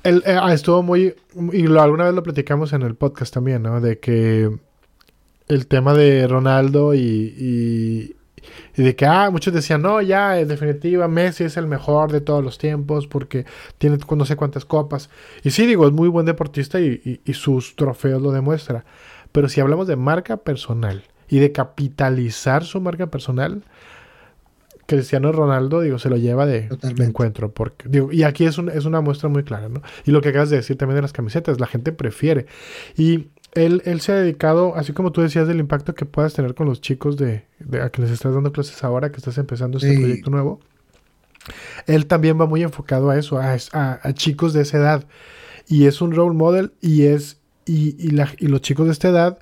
Él, 0.05 0.23
eh, 0.25 0.39
ah, 0.41 0.55
estuvo 0.55 0.83
muy, 0.83 1.17
y 1.53 1.67
alguna 1.77 2.05
vez 2.05 2.15
lo 2.15 2.23
platicamos 2.23 2.73
en 2.73 2.83
el 2.83 2.95
podcast 2.95 3.35
también, 3.35 3.63
¿no? 3.63 3.81
De 3.81 3.99
que 3.99 4.57
el 5.49 5.67
tema 5.67 5.95
de 5.95 6.29
Ronaldo 6.29 6.95
y, 6.95 8.15
y 8.77 8.83
de 8.83 8.97
que, 8.97 9.07
ah, 9.07 9.31
muchos 9.31 9.53
decían, 9.53 9.83
no, 9.83 10.01
ya, 10.01 10.39
en 10.39 10.49
definitiva, 10.49 11.09
Messi 11.09 11.45
es 11.45 11.57
el 11.57 11.67
mejor 11.67 12.13
de 12.13 12.21
todos 12.21 12.45
los 12.45 12.59
tiempos 12.59 13.07
porque 13.07 13.45
tiene 13.79 13.99
no 14.17 14.25
sé 14.25 14.37
cuántas 14.37 14.65
copas. 14.65 15.11
Y 15.43 15.51
sí, 15.51 15.67
digo, 15.67 15.87
es 15.87 15.93
muy 15.93 16.09
buen 16.09 16.27
deportista 16.27 16.81
y, 16.81 17.21
y, 17.25 17.35
sus 17.35 17.77
trofeos 17.77 18.23
lo 18.23 18.31
demuestra. 18.33 18.85
Pero 19.33 19.49
si 19.49 19.61
hablamos 19.61 19.87
de 19.87 19.97
marca 19.97 20.39
personal 20.39 21.05
y 21.29 21.39
de 21.39 21.53
capitalizar 21.53 22.65
su 22.65 22.81
marca 22.81 23.09
personal, 23.09 23.63
Cristiano 24.89 25.33
Ronaldo, 25.33 25.83
digo, 25.83 25.99
se 25.99 26.09
lo 26.09 26.17
lleva 26.17 26.47
de, 26.47 26.71
encuentro. 26.99 27.53
Porque, 27.53 27.87
digo, 27.91 28.11
y 28.11 28.23
aquí 28.23 28.47
es, 28.47 28.57
un, 28.57 28.71
es 28.71 28.87
una 28.87 29.03
muestra 29.03 29.29
muy 29.29 29.45
clara, 29.45 29.69
¿no? 29.69 29.83
Y 30.07 30.13
lo 30.13 30.23
que 30.23 30.31
acabas 30.31 30.49
de 30.49 30.57
decir 30.57 30.79
también 30.79 30.97
de 30.97 31.03
las 31.03 31.13
camisetas, 31.13 31.61
la 31.61 31.67
gente 31.67 31.93
prefiere. 31.93 32.47
Y 32.97 33.29
él, 33.53 33.83
él 33.85 34.01
se 34.01 34.13
ha 34.13 34.15
dedicado, 34.15 34.75
así 34.77 34.95
como 34.95 35.13
tú 35.13 35.21
decías, 35.21 35.47
del 35.47 35.61
impacto 35.61 35.95
que 35.95 36.07
puedas 36.07 36.33
tener 36.33 36.55
con 36.55 36.67
los 36.67 36.81
chicos 36.81 37.19
de, 37.19 37.45
a 37.83 37.91
que 37.91 38.01
les 38.01 38.11
estás 38.11 38.33
dando 38.33 38.51
clases 38.51 38.83
ahora, 38.83 39.13
que 39.13 39.19
estás 39.19 39.37
empezando 39.37 39.77
este 39.77 39.95
proyecto 39.95 40.31
nuevo. 40.31 40.61
Él 41.87 42.07
también 42.07 42.41
va 42.41 42.47
muy 42.47 42.63
enfocado 42.63 43.11
a 43.11 43.19
eso, 43.19 43.39
a, 43.39 43.59
a, 43.75 44.13
chicos 44.15 44.55
de 44.55 44.63
esa 44.63 44.79
edad. 44.79 45.07
Y 45.67 45.85
es 45.85 46.01
un 46.01 46.13
role 46.13 46.35
model 46.35 46.73
y 46.81 47.05
es 47.05 47.38
y, 47.69 47.97
y, 47.99 48.11
la, 48.11 48.29
y 48.39 48.47
los 48.47 48.61
chicos 48.61 48.87
de 48.87 48.93
esta 48.93 49.09
edad 49.09 49.39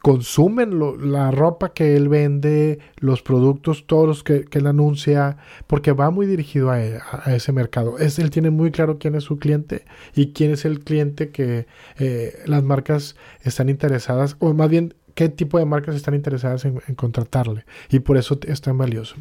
consumen 0.00 0.80
la 1.12 1.30
ropa 1.30 1.72
que 1.72 1.94
él 1.96 2.08
vende, 2.08 2.78
los 2.96 3.22
productos, 3.22 3.86
todos 3.86 4.08
los 4.08 4.24
que, 4.24 4.46
él 4.50 4.66
anuncia, 4.66 5.36
porque 5.66 5.92
va 5.92 6.10
muy 6.10 6.26
dirigido 6.26 6.70
a, 6.70 6.80
ese 7.26 7.52
mercado. 7.52 7.98
Es, 7.98 8.18
él 8.18 8.30
tiene 8.30 8.50
muy 8.50 8.70
claro 8.70 8.98
quién 8.98 9.14
es 9.14 9.24
su 9.24 9.38
cliente 9.38 9.84
y 10.14 10.32
quién 10.32 10.52
es 10.52 10.64
el 10.64 10.80
cliente 10.80 11.30
que 11.30 11.66
eh, 11.98 12.38
las 12.46 12.62
marcas 12.62 13.16
están 13.42 13.68
interesadas, 13.68 14.36
o 14.38 14.54
más 14.54 14.70
bien 14.70 14.94
qué 15.14 15.28
tipo 15.28 15.58
de 15.58 15.66
marcas 15.66 15.94
están 15.94 16.14
interesadas 16.14 16.64
en, 16.64 16.80
contratarle. 16.94 17.64
Y 17.90 18.00
por 18.00 18.16
eso 18.16 18.38
es 18.46 18.60
tan 18.62 18.78
valioso. 18.78 19.16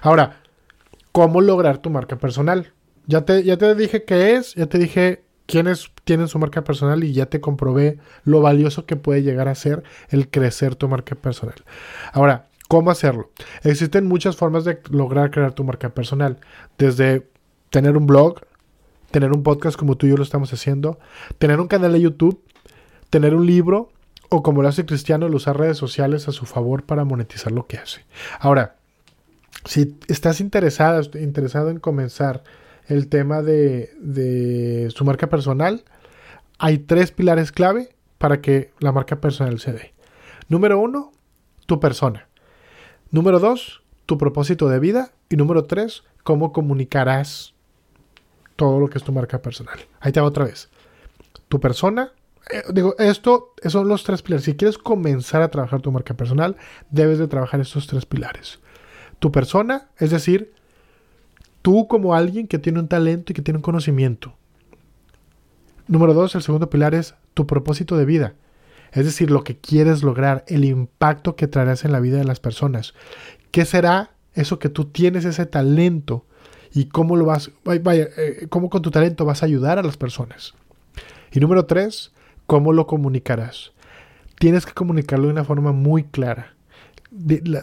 Ahora, 0.00 0.40
¿cómo 1.12 1.42
lograr 1.42 1.78
tu 1.78 1.90
marca 1.90 2.16
personal? 2.16 2.72
Ya 3.06 3.24
te, 3.24 3.44
ya 3.44 3.56
te 3.58 3.74
dije 3.74 4.04
qué 4.04 4.36
es, 4.36 4.54
ya 4.54 4.66
te 4.66 4.78
dije 4.78 5.25
quiénes 5.46 5.90
tienen 6.04 6.28
su 6.28 6.38
marca 6.38 6.64
personal 6.64 7.04
y 7.04 7.12
ya 7.12 7.26
te 7.26 7.40
comprobé 7.40 7.98
lo 8.24 8.40
valioso 8.40 8.86
que 8.86 8.96
puede 8.96 9.22
llegar 9.22 9.48
a 9.48 9.54
ser 9.54 9.82
el 10.10 10.28
crecer 10.28 10.74
tu 10.74 10.88
marca 10.88 11.14
personal. 11.14 11.56
Ahora, 12.12 12.48
¿cómo 12.68 12.90
hacerlo? 12.90 13.30
Existen 13.62 14.06
muchas 14.06 14.36
formas 14.36 14.64
de 14.64 14.80
lograr 14.90 15.30
crear 15.30 15.52
tu 15.52 15.64
marca 15.64 15.90
personal. 15.90 16.38
Desde 16.78 17.28
tener 17.70 17.96
un 17.96 18.06
blog, 18.06 18.40
tener 19.10 19.32
un 19.32 19.42
podcast 19.42 19.78
como 19.78 19.96
tú 19.96 20.06
y 20.06 20.10
yo 20.10 20.16
lo 20.16 20.22
estamos 20.22 20.52
haciendo, 20.52 20.98
tener 21.38 21.60
un 21.60 21.68
canal 21.68 21.92
de 21.92 22.00
YouTube, 22.00 22.42
tener 23.10 23.34
un 23.34 23.46
libro 23.46 23.90
o 24.28 24.42
como 24.42 24.62
lo 24.62 24.68
hace 24.68 24.86
Cristiano, 24.86 25.26
usar 25.26 25.58
redes 25.58 25.76
sociales 25.76 26.28
a 26.28 26.32
su 26.32 26.46
favor 26.46 26.82
para 26.82 27.04
monetizar 27.04 27.52
lo 27.52 27.66
que 27.66 27.78
hace. 27.78 28.04
Ahora, 28.40 28.76
si 29.64 29.96
estás 30.08 30.40
interesado, 30.40 31.00
interesado 31.14 31.70
en 31.70 31.78
comenzar 31.78 32.42
el 32.88 33.08
tema 33.08 33.42
de, 33.42 34.88
su 34.94 35.04
marca 35.04 35.28
personal, 35.28 35.84
hay 36.58 36.78
tres 36.78 37.12
pilares 37.12 37.52
clave 37.52 37.94
para 38.18 38.40
que 38.40 38.72
la 38.78 38.92
marca 38.92 39.20
personal 39.20 39.58
se 39.60 39.72
dé. 39.72 39.94
Número 40.48 40.78
uno, 40.78 41.12
tu 41.66 41.80
persona. 41.80 42.28
Número 43.10 43.40
dos, 43.40 43.82
tu 44.06 44.18
propósito 44.18 44.68
de 44.68 44.78
vida. 44.78 45.12
Y 45.28 45.36
número 45.36 45.64
tres, 45.64 46.04
cómo 46.22 46.52
comunicarás 46.52 47.54
todo 48.54 48.78
lo 48.78 48.88
que 48.88 48.98
es 48.98 49.04
tu 49.04 49.12
marca 49.12 49.42
personal. 49.42 49.78
Ahí 50.00 50.12
te 50.12 50.20
va 50.20 50.26
otra 50.26 50.44
vez. 50.44 50.70
Tu 51.48 51.60
persona. 51.60 52.12
Eh, 52.50 52.62
digo, 52.72 52.94
esto 52.98 53.54
son 53.64 53.88
los 53.88 54.04
tres 54.04 54.22
pilares. 54.22 54.44
Si 54.44 54.56
quieres 54.56 54.78
comenzar 54.78 55.42
a 55.42 55.50
trabajar 55.50 55.82
tu 55.82 55.90
marca 55.90 56.14
personal, 56.14 56.56
debes 56.90 57.18
de 57.18 57.26
trabajar 57.26 57.60
estos 57.60 57.86
tres 57.86 58.06
pilares. 58.06 58.60
Tu 59.18 59.32
persona, 59.32 59.88
es 59.98 60.10
decir, 60.10 60.54
tú 61.66 61.88
como 61.88 62.14
alguien 62.14 62.46
que 62.46 62.60
tiene 62.60 62.78
un 62.78 62.86
talento 62.86 63.32
y 63.32 63.34
que 63.34 63.42
tiene 63.42 63.58
un 63.58 63.62
conocimiento. 63.62 64.36
Número 65.88 66.14
dos, 66.14 66.36
el 66.36 66.42
segundo 66.42 66.70
pilar 66.70 66.94
es 66.94 67.16
tu 67.34 67.44
propósito 67.44 67.96
de 67.96 68.04
vida. 68.04 68.34
Es 68.92 69.04
decir, 69.04 69.32
lo 69.32 69.42
que 69.42 69.56
quieres 69.56 70.04
lograr, 70.04 70.44
el 70.46 70.64
impacto 70.64 71.34
que 71.34 71.48
traerás 71.48 71.84
en 71.84 71.90
la 71.90 71.98
vida 71.98 72.18
de 72.18 72.24
las 72.24 72.38
personas. 72.38 72.94
¿Qué 73.50 73.64
será 73.64 74.12
eso 74.34 74.60
que 74.60 74.68
tú 74.68 74.84
tienes, 74.84 75.24
ese 75.24 75.44
talento? 75.44 76.24
Y 76.72 76.84
cómo 76.84 77.16
lo 77.16 77.24
vas, 77.24 77.50
vaya, 77.64 78.10
eh, 78.16 78.46
cómo 78.48 78.70
con 78.70 78.82
tu 78.82 78.92
talento 78.92 79.24
vas 79.24 79.42
a 79.42 79.46
ayudar 79.46 79.80
a 79.80 79.82
las 79.82 79.96
personas. 79.96 80.54
Y 81.32 81.40
número 81.40 81.66
tres, 81.66 82.12
cómo 82.46 82.72
lo 82.72 82.86
comunicarás. 82.86 83.72
Tienes 84.38 84.66
que 84.66 84.72
comunicarlo 84.72 85.26
de 85.26 85.32
una 85.32 85.44
forma 85.44 85.72
muy 85.72 86.04
clara 86.04 86.54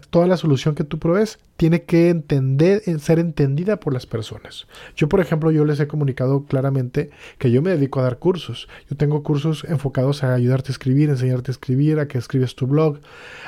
toda 0.10 0.27
la 0.27 0.38
solución 0.38 0.73
que 0.73 0.84
tú 0.84 0.99
provees 0.99 1.38
tiene 1.58 1.84
que 1.84 2.10
entender, 2.10 2.82
eh, 2.86 2.97
ser 2.99 3.19
entendida 3.19 3.79
por 3.79 3.93
las 3.93 4.06
personas. 4.06 4.67
Yo, 4.95 5.10
por 5.10 5.19
ejemplo, 5.19 5.51
yo 5.51 5.65
les 5.65 5.79
he 5.79 5.88
comunicado 5.88 6.45
claramente 6.45 7.10
que 7.38 7.51
yo 7.51 7.62
me 7.62 7.71
dedico 7.71 7.99
a 7.99 8.03
dar 8.03 8.19
cursos. 8.19 8.67
Yo 8.89 8.95
tengo 8.95 9.23
cursos 9.23 9.65
enfocados 9.67 10.23
a 10.23 10.34
ayudarte 10.34 10.71
a 10.71 10.73
escribir, 10.73 11.10
enseñarte 11.10 11.51
a 11.51 11.53
escribir, 11.53 11.99
a 11.99 12.08
que 12.08 12.17
escribes 12.17 12.56
tu 12.56 12.67
blog. 12.67 12.99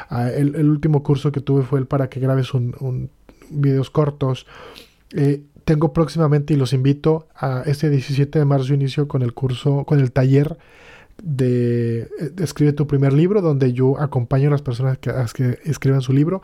Ah, 0.10 0.30
el, 0.30 0.70
último 0.70 1.02
curso 1.04 1.32
que 1.32 1.42
tuve 1.42 1.64
fue 1.64 1.80
el 1.80 1.88
para 1.88 2.10
que 2.10 2.20
grabes 2.20 2.54
un, 2.54 3.10
videos 3.50 3.90
cortos. 3.90 4.46
Eh, 5.14 5.44
tengo 5.64 5.94
próximamente 5.94 6.54
y 6.54 6.58
los 6.58 6.74
invito 6.74 7.28
a 7.36 7.64
este 7.66 7.90
17 7.90 8.38
de 8.38 8.46
marzo 8.46 8.74
inicio 8.74 9.08
con 9.08 9.22
el 9.22 9.34
curso, 9.34 9.84
con 9.86 10.00
el 10.00 10.12
taller 10.12 10.58
de, 11.26 12.08
Escribe 12.38 12.72
tu 12.72 12.88
primer 12.88 13.12
libro, 13.12 13.42
donde 13.42 13.74
yo 13.74 14.00
acompaño 14.00 14.48
a 14.48 14.52
las 14.52 14.62
personas 14.62 15.00
que, 15.00 15.12
que 15.34 15.60
escriban 15.66 16.02
su 16.02 16.14
libro. 16.14 16.42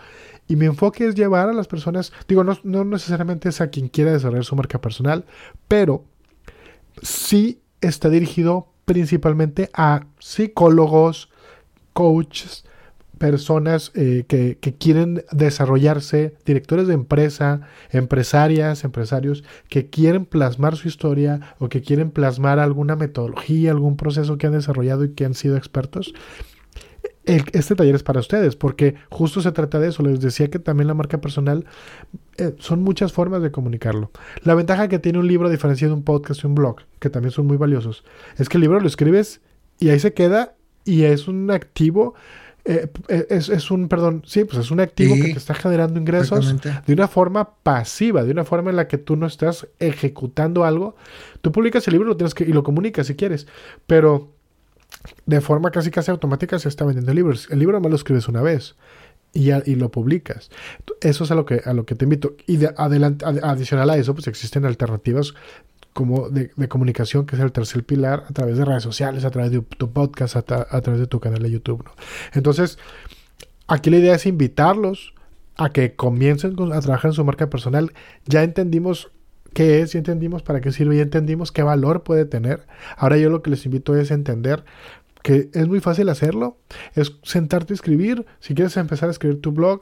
Y 0.47 0.57
mi 0.57 0.65
enfoque 0.65 1.07
es 1.07 1.15
llevar 1.15 1.47
a 1.47 1.53
las 1.53 1.67
personas, 1.67 2.11
digo, 2.27 2.43
no, 2.43 2.57
no 2.63 2.83
necesariamente 2.83 3.47
es 3.47 3.61
a 3.61 3.69
quien 3.69 3.87
quiera 3.87 4.11
desarrollar 4.11 4.43
su 4.43 4.55
marca 4.55 4.81
personal, 4.81 5.23
pero 5.67 6.03
sí 7.01 7.61
está 7.79 8.09
dirigido 8.09 8.67
principalmente 8.85 9.69
a 9.73 10.07
psicólogos, 10.19 11.29
coaches, 11.93 12.65
personas 13.21 13.91
eh, 13.93 14.25
que, 14.27 14.57
quieren 14.79 15.23
desarrollarse, 15.31 16.33
directores 16.43 16.87
de 16.87 16.95
empresa, 16.95 17.61
empresarias, 17.91 18.83
empresarios, 18.83 19.43
que 19.69 19.91
quieren 19.91 20.25
plasmar 20.25 20.75
su 20.75 20.87
historia 20.87 21.55
o 21.59 21.69
que 21.69 21.83
quieren 21.83 22.09
plasmar 22.09 22.57
alguna 22.57 22.95
metodología, 22.95 23.69
algún 23.69 23.95
proceso 23.95 24.39
que 24.39 24.47
han 24.47 24.53
desarrollado 24.53 25.03
y 25.03 25.13
que 25.13 25.25
han 25.25 25.35
sido 25.35 25.55
expertos. 25.55 26.15
este 27.23 27.75
taller 27.75 27.93
es 27.93 28.01
para 28.01 28.21
ustedes, 28.21 28.55
porque 28.55 28.95
justo 29.11 29.39
se 29.39 29.51
trata 29.51 29.79
de 29.79 29.89
eso. 29.89 30.01
Les 30.01 30.19
decía 30.19 30.49
que 30.49 30.57
también 30.57 30.87
la 30.87 30.95
marca 30.95 31.21
personal 31.21 31.65
eh, 32.39 32.55
son 32.57 32.81
muchas 32.81 33.13
formas 33.13 33.43
de 33.43 33.51
comunicarlo. 33.51 34.09
La 34.41 34.55
ventaja 34.55 34.87
que 34.87 34.97
tiene 34.97 35.19
un 35.19 35.27
libro, 35.27 35.47
a 35.47 35.51
diferencia 35.51 35.87
de 35.87 35.93
un 35.93 36.01
podcast 36.01 36.43
y 36.43 36.47
un 36.47 36.55
blog, 36.55 36.77
que 36.97 37.11
también 37.11 37.31
son 37.31 37.45
muy 37.45 37.57
valiosos, 37.57 38.03
es 38.39 38.49
que 38.49 38.57
el 38.57 38.61
libro 38.61 38.79
lo 38.79 38.87
escribes 38.87 39.41
y 39.79 39.89
ahí 39.89 39.99
se 39.99 40.11
queda 40.15 40.55
y 40.85 41.03
es 41.03 41.27
un 41.27 41.51
activo 41.51 42.15
eh, 42.63 42.89
eh, 43.07 43.25
es, 43.29 43.71
un, 43.71 43.87
perdón, 43.87 44.21
sí, 44.25 44.43
pues 44.43 44.59
es 44.59 44.71
un 44.71 44.79
activo 44.79 45.15
que 45.15 45.33
te 45.33 45.37
está 45.37 45.55
generando 45.55 45.99
ingresos 45.99 46.55
de 46.61 46.93
una 46.93 47.07
forma 47.07 47.55
pasiva, 47.63 48.23
de 48.23 48.31
una 48.31 48.43
forma 48.43 48.69
en 48.69 48.75
la 48.75 48.87
que 48.87 48.97
tú 48.97 49.15
no 49.15 49.25
estás 49.25 49.67
ejecutando 49.79 50.63
algo. 50.63 50.95
Tú 51.41 51.51
publicas 51.51 51.87
el 51.87 51.93
libro 51.93 52.09
lo 52.09 52.17
tienes 52.17 52.35
que, 52.35 52.43
y 52.43 52.53
lo 52.53 52.63
comunicas 52.63 53.07
si 53.07 53.15
quieres, 53.15 53.47
pero 53.87 54.29
de 55.25 55.41
forma 55.41 55.71
casi 55.71 55.89
casi 55.89 56.11
automática 56.11 56.59
se 56.59 56.69
está 56.69 56.85
vendiendo 56.85 57.13
libros. 57.13 57.47
El 57.49 57.59
libro 57.59 57.81
me 57.81 57.89
lo 57.89 57.95
escribes 57.95 58.27
una 58.27 58.41
vez 58.41 58.75
y, 59.33 59.51
y 59.51 59.75
lo 59.75 59.89
publicas. 59.89 60.51
Eso 61.01 61.23
es 61.23 61.31
a 61.31 61.35
lo 61.35 61.45
que, 61.45 61.61
a 61.65 61.73
lo 61.73 61.85
que 61.85 61.95
te 61.95 62.05
invito. 62.05 62.35
Y 62.45 62.57
de 62.57 62.73
adelante, 62.77 63.25
adicional 63.25 63.89
a 63.89 63.97
eso, 63.97 64.13
pues 64.13 64.27
existen 64.27 64.65
alternativas 64.65 65.33
como 65.93 66.29
de, 66.29 66.49
comunicación, 66.67 67.25
que 67.25 67.35
es 67.35 67.41
el 67.41 67.51
tercer 67.51 67.83
pilar, 67.83 68.23
a 68.29 68.33
través 68.33 68.57
de 68.57 68.65
redes 68.65 68.83
sociales, 68.83 69.25
a 69.25 69.31
través 69.31 69.51
de 69.51 69.61
tu 69.61 69.91
podcast, 69.91 70.35
a, 70.35 70.41
través 70.43 70.99
de 70.99 71.07
tu 71.07 71.19
canal 71.19 71.41
de 71.41 71.51
YouTube. 71.51 71.83
Entonces, 72.33 72.77
aquí 73.67 73.89
la 73.89 73.97
idea 73.97 74.15
es 74.15 74.25
invitarlos 74.25 75.13
a 75.57 75.69
que 75.69 75.95
comiencen 75.95 76.55
a 76.71 76.81
trabajar 76.81 77.09
en 77.09 77.13
su 77.13 77.25
marca 77.25 77.49
personal. 77.49 77.93
Ya 78.25 78.43
entendimos 78.43 79.11
qué 79.53 79.81
es, 79.81 79.93
ya 79.93 79.99
entendimos 79.99 80.43
para 80.43 80.61
qué 80.61 80.71
sirve, 80.71 80.95
ya 80.95 81.03
entendimos 81.03 81.51
qué 81.51 81.63
valor 81.63 82.03
puede 82.03 82.25
tener. 82.25 82.65
Ahora 82.97 83.17
yo 83.17 83.29
lo 83.29 83.41
que 83.41 83.49
les 83.49 83.65
invito 83.65 83.95
es 83.95 84.11
entender 84.11 84.63
que 85.23 85.49
es 85.53 85.67
muy 85.67 85.79
fácil 85.81 86.09
hacerlo, 86.09 86.57
es 86.95 87.17
sentarte 87.23 87.73
a 87.73 87.75
escribir. 87.75 88.25
Si 88.39 88.55
quieres 88.55 88.75
empezar 88.77 89.09
a 89.09 89.11
escribir 89.11 89.41
tu 89.41 89.51
blog, 89.51 89.81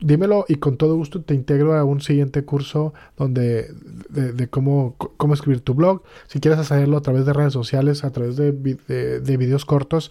dímelo 0.00 0.44
y 0.48 0.56
con 0.56 0.76
todo 0.76 0.96
gusto 0.96 1.22
te 1.22 1.34
integro 1.34 1.74
a 1.74 1.84
un 1.84 2.00
siguiente 2.00 2.44
curso 2.44 2.94
donde 3.16 3.72
de, 4.10 4.48
cómo, 4.48 4.96
cómo, 4.96 5.34
escribir 5.34 5.60
tu 5.60 5.74
blog. 5.74 6.02
Si 6.26 6.40
quieres 6.40 6.58
hacerlo 6.58 6.96
a 6.96 7.02
través 7.02 7.26
de 7.26 7.32
redes 7.32 7.52
sociales, 7.52 8.04
a 8.04 8.10
través 8.10 8.36
de, 8.36 8.52
de 8.52 9.36
videos 9.36 9.64
cortos, 9.64 10.10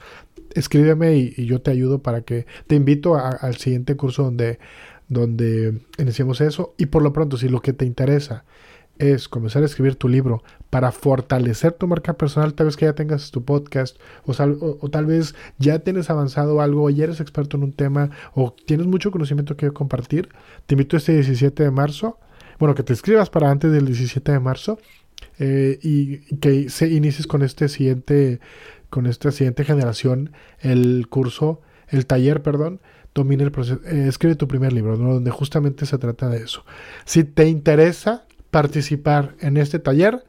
escríbeme 0.54 1.16
y, 1.16 1.46
yo 1.46 1.62
te 1.62 1.72
ayudo 1.72 2.00
para 2.00 2.22
que 2.22 2.46
te 2.68 2.76
invito 2.76 3.16
al 3.16 3.56
siguiente 3.58 3.96
curso 3.96 4.24
donde, 4.24 4.60
donde 5.08 5.82
iniciemos 5.98 6.42
eso. 6.42 6.74
Y 6.78 6.88
por 6.88 7.02
lo 7.02 7.14
pronto, 7.14 7.38
si 7.38 7.50
lo 7.50 7.62
que 7.62 7.74
te 7.74 7.86
interesa 7.86 8.46
es 9.00 9.28
comenzar 9.28 9.64
a 9.64 9.66
escribir 9.66 9.96
tu 9.96 10.08
libro 10.08 10.44
para 10.70 10.92
fortalecer 10.92 11.74
tu 11.74 11.88
marca 11.88 12.14
personal, 12.14 12.54
tal 12.54 12.68
vez 12.68 12.78
que 12.78 12.86
ya 12.86 12.94
tengas 12.94 13.32
tu 13.32 13.44
podcast 13.44 13.98
o, 14.26 14.90
tal 14.90 15.06
vez 15.06 15.36
ya 15.58 15.80
tienes 15.80 16.10
avanzado 16.10 16.62
algo 16.62 16.84
o 16.84 16.90
ya 16.90 17.06
eres 17.06 17.20
experto 17.20 17.58
en 17.58 17.64
un 17.64 17.74
tema 17.74 18.12
o 18.34 18.54
tienes 18.54 18.88
mucho 18.88 19.12
conocimiento 19.12 19.58
que 19.58 19.72
compartir, 19.72 20.30
te 20.66 20.76
invito 20.76 20.98
este 20.98 21.14
17 21.14 21.64
de 21.64 21.72
marzo, 21.72 22.20
bueno, 22.60 22.76
que 22.76 22.84
te 22.84 22.94
escribas 22.94 23.30
para 23.30 23.50
antes 23.50 23.72
del 23.72 23.86
17 23.86 24.32
de 24.32 24.40
marzo 24.40 24.80
eh, 25.40 25.80
y, 25.82 26.18
que 26.38 26.70
se 26.70 26.88
inicies 26.88 27.28
con 27.28 27.42
este 27.42 27.70
siguiente, 27.70 28.40
con 28.90 29.08
esta 29.08 29.32
siguiente 29.32 29.64
generación, 29.64 30.32
el 30.60 31.08
curso, 31.10 31.62
el 31.88 32.06
taller, 32.06 32.42
perdón, 32.42 32.80
domina 33.14 33.44
el 33.44 33.52
proceso, 33.52 33.80
eh, 33.86 34.06
escribe 34.08 34.36
tu 34.36 34.48
primer 34.48 34.74
libro, 34.74 34.98
donde 34.98 35.32
justamente 35.32 35.86
se 35.86 35.98
trata 35.98 36.30
de 36.30 36.38
eso. 36.44 36.66
Si 37.06 37.24
te 37.24 37.48
interesa 37.48 38.26
participar 38.54 39.36
en 39.40 39.58
este 39.58 39.80
taller, 39.80 40.24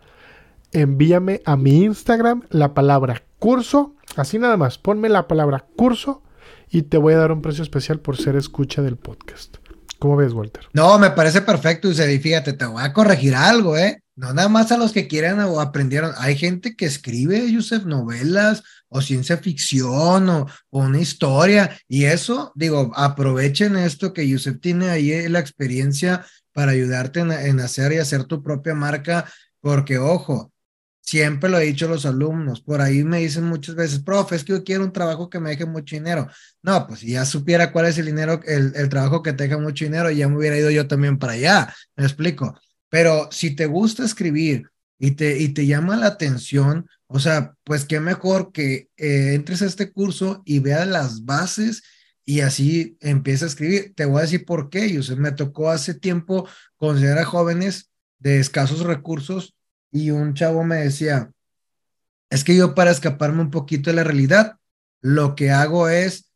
envíame 0.72 1.42
a 1.44 1.58
mi 1.58 1.84
Instagram 1.84 2.42
la 2.48 2.72
palabra 2.72 3.22
curso, 3.38 3.94
así 4.16 4.38
nada 4.38 4.56
más, 4.56 4.78
ponme 4.78 5.10
la 5.10 5.28
palabra 5.28 5.66
curso 5.76 6.22
y 6.70 6.82
te 6.82 6.96
voy 6.96 7.12
a 7.12 7.18
dar 7.18 7.32
un 7.32 7.42
precio 7.42 7.62
especial 7.62 8.00
por 8.00 8.16
ser 8.16 8.34
escucha 8.34 8.80
del 8.80 8.96
podcast. 8.96 9.58
¿Cómo 9.98 10.16
ves, 10.16 10.32
Walter? 10.32 10.64
No, 10.72 10.98
me 10.98 11.10
parece 11.10 11.42
perfecto, 11.42 11.90
y 11.90 12.18
fíjate, 12.18 12.54
te 12.54 12.64
voy 12.64 12.82
a 12.82 12.94
corregir 12.94 13.34
algo, 13.34 13.76
¿eh? 13.76 14.02
no 14.16 14.32
nada 14.32 14.48
más 14.48 14.72
a 14.72 14.78
los 14.78 14.92
que 14.92 15.06
quieran 15.06 15.40
o 15.40 15.60
aprendieron. 15.60 16.12
Hay 16.16 16.36
gente 16.36 16.76
que 16.76 16.86
escribe, 16.86 17.50
Yusef, 17.50 17.84
novelas 17.84 18.62
o 18.88 19.02
ciencia 19.02 19.36
ficción 19.38 20.28
o, 20.28 20.46
una 20.70 21.00
historia. 21.00 21.76
Y 21.88 22.04
eso, 22.04 22.52
digo, 22.54 22.92
aprovechen 22.94 23.76
esto 23.76 24.12
que 24.12 24.26
Yusef 24.26 24.60
tiene 24.60 24.88
ahí 24.88 25.12
eh, 25.12 25.28
la 25.28 25.40
experiencia 25.40 26.24
para 26.54 26.72
ayudarte 26.72 27.20
en, 27.20 27.60
hacer 27.60 27.92
y 27.92 27.98
hacer 27.98 28.24
tu 28.24 28.42
propia 28.42 28.74
marca, 28.74 29.30
porque 29.60 29.98
ojo, 29.98 30.52
siempre 31.02 31.50
lo 31.50 31.58
he 31.58 31.64
dicho 31.64 31.86
a 31.86 31.90
los 31.90 32.06
alumnos, 32.06 32.62
por 32.62 32.80
ahí 32.80 33.04
me 33.04 33.18
dicen 33.18 33.44
muchas 33.44 33.74
veces, 33.74 33.98
profe, 33.98 34.36
es 34.36 34.44
que 34.44 34.52
yo 34.52 34.64
quiero 34.64 34.84
un 34.84 34.92
trabajo 34.92 35.28
que 35.28 35.40
me 35.40 35.50
deje 35.50 35.66
mucho 35.66 35.96
dinero. 35.96 36.28
No, 36.62 36.86
pues 36.86 37.00
si 37.00 37.10
ya 37.10 37.26
supiera 37.26 37.72
cuál 37.72 37.86
es 37.86 37.98
el 37.98 38.06
dinero, 38.06 38.40
el, 38.46 38.72
el 38.76 38.88
trabajo 38.88 39.22
que 39.22 39.32
te 39.34 39.44
deja 39.44 39.58
mucho 39.58 39.84
dinero, 39.84 40.10
ya 40.10 40.28
me 40.28 40.38
hubiera 40.38 40.56
ido 40.56 40.70
yo 40.70 40.86
también 40.86 41.18
para 41.18 41.34
allá, 41.34 41.74
me 41.96 42.04
explico. 42.04 42.58
Pero 42.88 43.28
si 43.32 43.56
te 43.56 43.66
gusta 43.66 44.04
escribir 44.04 44.70
y 44.98 45.10
te, 45.12 45.38
y 45.38 45.48
te 45.48 45.66
llama 45.66 45.96
la 45.96 46.06
atención, 46.06 46.88
o 47.08 47.18
sea, 47.18 47.54
pues 47.64 47.84
qué 47.84 47.98
mejor 47.98 48.52
que 48.52 48.88
eh, 48.96 49.34
entres 49.34 49.60
a 49.62 49.66
este 49.66 49.92
curso 49.92 50.42
y 50.44 50.60
veas 50.60 50.86
las 50.86 51.24
bases 51.24 51.82
y 52.24 52.40
así 52.40 52.96
empieza 53.00 53.44
a 53.44 53.48
escribir. 53.48 53.94
Te 53.94 54.04
voy 54.04 54.18
a 54.18 54.22
decir 54.22 54.44
por 54.44 54.70
qué. 54.70 55.00
Me 55.16 55.32
tocó 55.32 55.70
hace 55.70 55.94
tiempo 55.94 56.48
considerar 56.76 57.18
a 57.18 57.24
jóvenes 57.24 57.90
de 58.18 58.40
escasos 58.40 58.80
recursos 58.80 59.54
y 59.90 60.10
un 60.10 60.34
chavo 60.34 60.64
me 60.64 60.76
decía, 60.76 61.30
es 62.30 62.42
que 62.42 62.56
yo 62.56 62.74
para 62.74 62.90
escaparme 62.90 63.42
un 63.42 63.50
poquito 63.50 63.90
de 63.90 63.96
la 63.96 64.04
realidad, 64.04 64.56
lo 65.00 65.34
que 65.34 65.50
hago 65.50 65.88
es, 65.88 66.30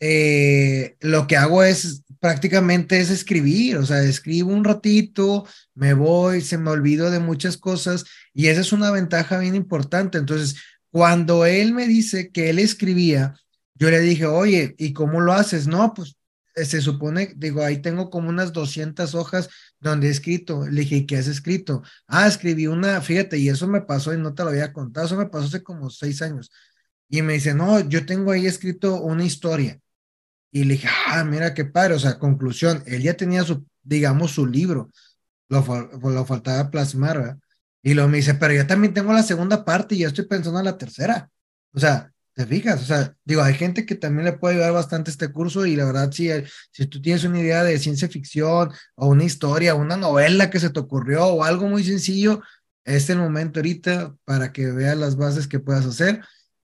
eh, 0.00 0.96
lo 1.00 1.26
que 1.26 1.36
hago 1.36 1.62
es 1.62 2.02
prácticamente 2.18 3.00
es 3.00 3.10
escribir, 3.10 3.78
o 3.78 3.86
sea, 3.86 4.02
escribo 4.02 4.52
un 4.52 4.64
ratito, 4.64 5.46
me 5.74 5.94
voy, 5.94 6.42
se 6.42 6.58
me 6.58 6.70
olvido 6.70 7.10
de 7.10 7.20
muchas 7.20 7.56
cosas 7.56 8.04
y 8.34 8.48
esa 8.48 8.60
es 8.60 8.72
una 8.72 8.90
ventaja 8.90 9.38
bien 9.38 9.54
importante. 9.54 10.18
Entonces, 10.18 10.56
cuando 10.90 11.46
él 11.46 11.72
me 11.72 11.86
dice 11.86 12.30
que 12.30 12.50
él 12.50 12.58
escribía, 12.58 13.34
yo 13.80 13.90
le 13.90 14.00
dije, 14.00 14.26
oye, 14.26 14.74
¿y 14.78 14.92
cómo 14.92 15.20
lo 15.22 15.32
haces? 15.32 15.66
No, 15.66 15.94
pues 15.94 16.16
eh, 16.54 16.66
se 16.66 16.82
supone, 16.82 17.32
digo, 17.36 17.64
ahí 17.64 17.80
tengo 17.80 18.10
como 18.10 18.28
unas 18.28 18.52
200 18.52 19.14
hojas 19.14 19.48
donde 19.80 20.08
he 20.08 20.10
escrito. 20.10 20.66
Le 20.68 20.82
dije, 20.82 21.06
¿qué 21.06 21.16
has 21.16 21.28
escrito? 21.28 21.82
Ah, 22.06 22.28
escribí 22.28 22.66
una, 22.66 23.00
fíjate, 23.00 23.38
y 23.38 23.48
eso 23.48 23.66
me 23.68 23.80
pasó 23.80 24.12
y 24.12 24.18
no 24.18 24.34
te 24.34 24.44
lo 24.44 24.50
había 24.50 24.72
contado, 24.74 25.06
eso 25.06 25.16
me 25.16 25.26
pasó 25.26 25.46
hace 25.46 25.62
como 25.62 25.88
seis 25.88 26.20
años. 26.20 26.50
Y 27.08 27.22
me 27.22 27.34
dice, 27.34 27.54
no, 27.54 27.80
yo 27.80 28.04
tengo 28.06 28.32
ahí 28.32 28.46
escrito 28.46 29.00
una 29.00 29.24
historia. 29.24 29.80
Y 30.52 30.64
le 30.64 30.74
dije, 30.74 30.88
ah, 31.08 31.24
mira 31.24 31.54
qué 31.54 31.64
padre, 31.64 31.94
o 31.94 31.98
sea, 31.98 32.18
conclusión, 32.18 32.82
él 32.86 33.02
ya 33.02 33.14
tenía 33.16 33.44
su, 33.44 33.66
digamos, 33.82 34.32
su 34.32 34.46
libro, 34.46 34.90
lo, 35.48 35.62
lo 36.02 36.26
faltaba 36.26 36.70
plasmar, 36.70 37.18
¿verdad? 37.18 37.38
Y 37.82 37.94
luego 37.94 38.10
me 38.10 38.18
dice, 38.18 38.34
pero 38.34 38.54
yo 38.54 38.66
también 38.66 38.94
tengo 38.94 39.12
la 39.12 39.22
segunda 39.22 39.64
parte 39.64 39.94
y 39.94 40.00
ya 40.00 40.08
estoy 40.08 40.26
pensando 40.26 40.58
en 40.58 40.66
la 40.66 40.78
tercera. 40.78 41.30
O 41.72 41.80
sea, 41.80 42.12
¿te 42.34 42.46
fijas? 42.46 42.82
O 42.82 42.84
sea, 42.84 43.14
digo, 43.24 43.42
hay 43.42 43.54
gente 43.54 43.86
que 43.86 43.94
también 43.94 44.24
le 44.24 44.32
puede 44.32 44.54
ayudar 44.54 44.72
bastante 44.72 45.10
este 45.10 45.32
curso 45.32 45.66
y 45.66 45.76
la 45.76 45.84
verdad, 45.84 46.10
si, 46.12 46.30
si 46.70 46.86
tú 46.86 47.00
tienes 47.02 47.24
una 47.24 47.40
idea 47.40 47.64
de 47.64 47.78
ciencia 47.78 48.08
ficción 48.08 48.70
o 48.94 49.08
una 49.08 49.24
historia, 49.24 49.74
una 49.74 49.96
novela 49.96 50.50
que 50.50 50.60
se 50.60 50.70
te 50.70 50.80
ocurrió 50.80 51.26
o 51.26 51.44
algo 51.44 51.68
muy 51.68 51.84
sencillo, 51.84 52.42
es 52.84 53.10
el 53.10 53.18
momento 53.18 53.60
ahorita 53.60 54.14
para 54.24 54.52
que 54.52 54.70
veas 54.70 54.96
las 54.96 55.16
bases 55.16 55.46
que 55.46 55.60
puedas 55.60 55.86
hacer 55.86 56.22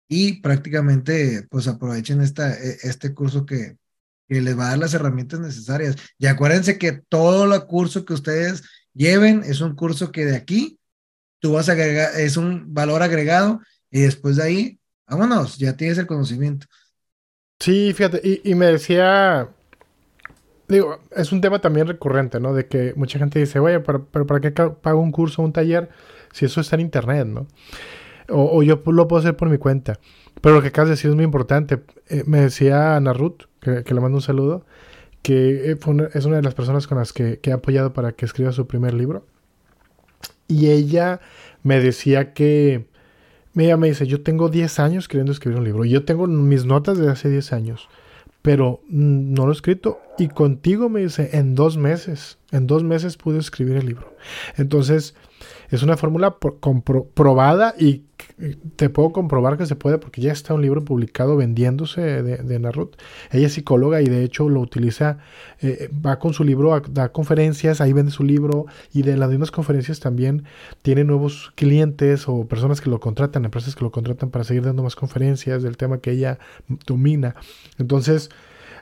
y 0.07 0.41
prácticamente 0.41 1.47
pues 1.49 1.67
aprovechen 1.67 2.21
esta, 2.21 2.53
e, 2.53 2.77
este 2.83 3.13
curso 3.13 3.45
que, 3.45 3.77
que 4.27 4.41
les 4.41 4.57
va 4.57 4.67
a 4.67 4.69
dar 4.71 4.79
las 4.79 4.93
herramientas 4.93 5.39
necesarias. 5.39 5.95
Y 6.17 6.27
acuérdense 6.27 6.77
que 6.77 6.93
todo 6.93 7.53
el 7.53 7.65
curso 7.65 8.05
que 8.05 8.13
ustedes 8.13 8.63
lleven 8.93 9.43
es 9.43 9.61
un 9.61 9.75
curso 9.75 10.11
que 10.11 10.25
de 10.25 10.35
aquí 10.35 10.79
tú 11.39 11.53
vas 11.53 11.69
a 11.69 11.73
agregar, 11.73 12.19
es 12.19 12.37
un 12.37 12.73
valor 12.73 13.03
agregado 13.03 13.61
y 13.91 14.01
después 14.01 14.37
de 14.37 14.43
ahí, 14.43 14.79
vámonos, 15.07 15.57
ya 15.57 15.75
tienes 15.75 15.97
el 15.97 16.07
conocimiento. 16.07 16.67
Sí, 17.59 17.93
fíjate, 17.93 18.41
y, 18.43 18.53
me 18.55 18.65
decía, 18.67 19.49
digo, 20.67 20.99
es 21.15 21.31
un 21.31 21.41
tema 21.41 21.59
también 21.59 21.87
recurrente, 21.87 22.39
¿no? 22.39 22.53
De 22.53 22.67
que 22.67 22.93
mucha 22.95 23.17
gente 23.17 23.39
dice, 23.39 23.59
oye, 23.59 23.79
pero, 23.79 24.05
pero 24.05 24.25
¿para 24.27 24.41
qué 24.41 24.51
pago 24.51 24.99
un 24.99 25.11
curso 25.11 25.41
un 25.41 25.53
taller 25.53 25.89
si 26.33 26.45
eso 26.45 26.61
está 26.61 26.75
en 26.75 26.81
internet, 26.81 27.27
¿no? 27.27 27.47
O, 28.29 28.63
yo 28.63 28.81
lo 28.85 29.07
puedo 29.07 29.19
hacer 29.19 29.35
por 29.37 29.49
mi 29.49 29.57
cuenta. 29.57 29.99
Pero 30.41 30.55
lo 30.55 30.61
que 30.61 30.69
acabas 30.69 30.89
de 30.89 30.95
decir 30.95 31.09
es 31.09 31.15
muy 31.15 31.25
importante. 31.25 31.81
Eh, 32.07 32.23
me 32.25 32.41
decía 32.41 32.95
Ana 32.95 33.13
Ruth, 33.13 33.43
que, 33.61 33.83
le 33.85 34.01
mando 34.01 34.17
un 34.17 34.21
saludo, 34.21 34.65
que 35.21 35.71
eh, 35.71 35.77
es 36.13 36.25
una 36.25 36.35
de 36.37 36.41
las 36.41 36.55
personas 36.55 36.87
con 36.87 36.97
las 36.97 37.13
que, 37.13 37.39
he 37.41 37.51
apoyado 37.51 37.93
para 37.93 38.13
que 38.13 38.25
escriba 38.25 38.51
su 38.51 38.67
primer 38.67 38.93
libro. 38.93 39.25
Y 40.47 40.69
ella 40.69 41.21
me 41.63 41.79
decía 41.79 42.33
que, 42.33 42.87
ella 43.63 43.77
me 43.77 43.87
dice, 43.87 44.05
yo 44.05 44.21
tengo 44.21 44.49
10 44.49 44.79
años 44.79 45.07
queriendo 45.07 45.31
escribir 45.31 45.59
un 45.59 45.65
libro. 45.65 45.85
Yo 45.85 46.03
tengo 46.03 46.27
mis 46.27 46.65
notas 46.65 46.97
de 46.97 47.09
hace 47.09 47.29
10 47.29 47.53
años, 47.53 47.87
pero 48.41 48.81
no 48.89 49.45
lo 49.45 49.51
he 49.51 49.55
escrito. 49.55 49.99
Y 50.17 50.27
contigo 50.27 50.89
me 50.89 51.01
dice, 51.01 51.29
en 51.33 51.55
dos 51.55 51.77
meses, 51.77 52.37
en 52.51 52.67
dos 52.67 52.83
meses 52.83 53.17
pude 53.17 53.39
escribir 53.39 53.77
el 53.77 53.85
libro. 53.85 54.13
Entonces, 54.57 55.15
es 55.69 55.83
una 55.83 55.97
fórmula 55.97 56.37
probada 57.13 57.75
y 57.77 58.03
te 58.75 58.89
puedo 58.89 59.11
comprobar 59.11 59.57
que 59.57 59.65
se 59.65 59.75
puede 59.75 59.97
porque 59.97 60.21
ya 60.21 60.31
está 60.31 60.53
un 60.53 60.61
libro 60.61 60.83
publicado 60.83 61.35
vendiéndose 61.37 62.01
de, 62.01 62.59
Narut. 62.59 62.95
Ella 63.31 63.47
es 63.47 63.53
psicóloga 63.53 64.01
y 64.01 64.05
de 64.05 64.23
hecho 64.23 64.49
lo 64.49 64.61
utiliza, 64.61 65.17
eh, 65.61 65.89
va 66.05 66.19
con 66.19 66.33
su 66.33 66.43
libro, 66.43 66.79
da 66.89 67.09
conferencias, 67.09 67.81
ahí 67.81 67.93
vende 67.93 68.11
su 68.11 68.23
libro 68.23 68.65
y 68.93 69.03
de 69.03 69.17
las 69.17 69.29
mismas 69.29 69.51
conferencias 69.51 69.99
también 69.99 70.43
tiene 70.81 71.03
nuevos 71.03 71.51
clientes 71.55 72.27
o 72.27 72.45
personas 72.47 72.81
que 72.81 72.89
lo 72.89 72.99
contratan, 72.99 73.45
empresas 73.45 73.75
que 73.75 73.83
lo 73.83 73.91
contratan 73.91 74.29
para 74.29 74.43
seguir 74.43 74.63
dando 74.63 74.83
más 74.83 74.95
conferencias 74.95 75.63
del 75.63 75.77
tema 75.77 75.99
que 75.99 76.11
ella 76.11 76.39
domina. 76.85 77.35
Entonces, 77.77 78.29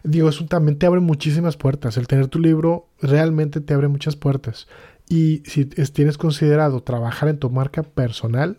digo, 0.04 0.30
eso 0.30 0.46
también 0.46 0.78
te 0.78 0.86
abre 0.86 1.00
muchísimas 1.00 1.58
puertas. 1.58 1.98
El 1.98 2.08
tener 2.08 2.28
tu 2.28 2.40
libro 2.40 2.88
realmente 3.02 3.62
te 3.62 3.74
abre 3.74 3.88
muchas 3.88 4.16
puertas. 4.16 4.68
Y 5.14 5.44
si 5.46 5.66
tienes 5.66 6.18
considerado 6.18 6.82
trabajar 6.82 7.30
en 7.30 7.38
tu 7.38 7.52
marca 7.52 7.84
personal, 7.84 8.58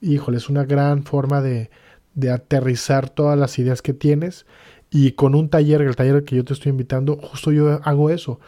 híjole, 0.00 0.36
es 0.36 0.48
una 0.48 0.64
gran 0.64 1.02
forma 1.02 1.42
de, 1.42 1.68
aterrizar 2.32 3.10
todas 3.10 3.36
las 3.36 3.58
ideas 3.58 3.82
que 3.82 3.92
tienes. 3.92 4.46
Y 4.88 5.12
con 5.12 5.34
un 5.34 5.48
taller, 5.48 5.82
el 5.82 5.96
taller 5.96 6.22
que 6.22 6.36
yo 6.36 6.44
te 6.44 6.52
estoy 6.52 6.70
invitando, 6.70 7.16
justo 7.16 7.50
yo 7.50 7.80
hago 7.82 8.08
eso. 8.08 8.38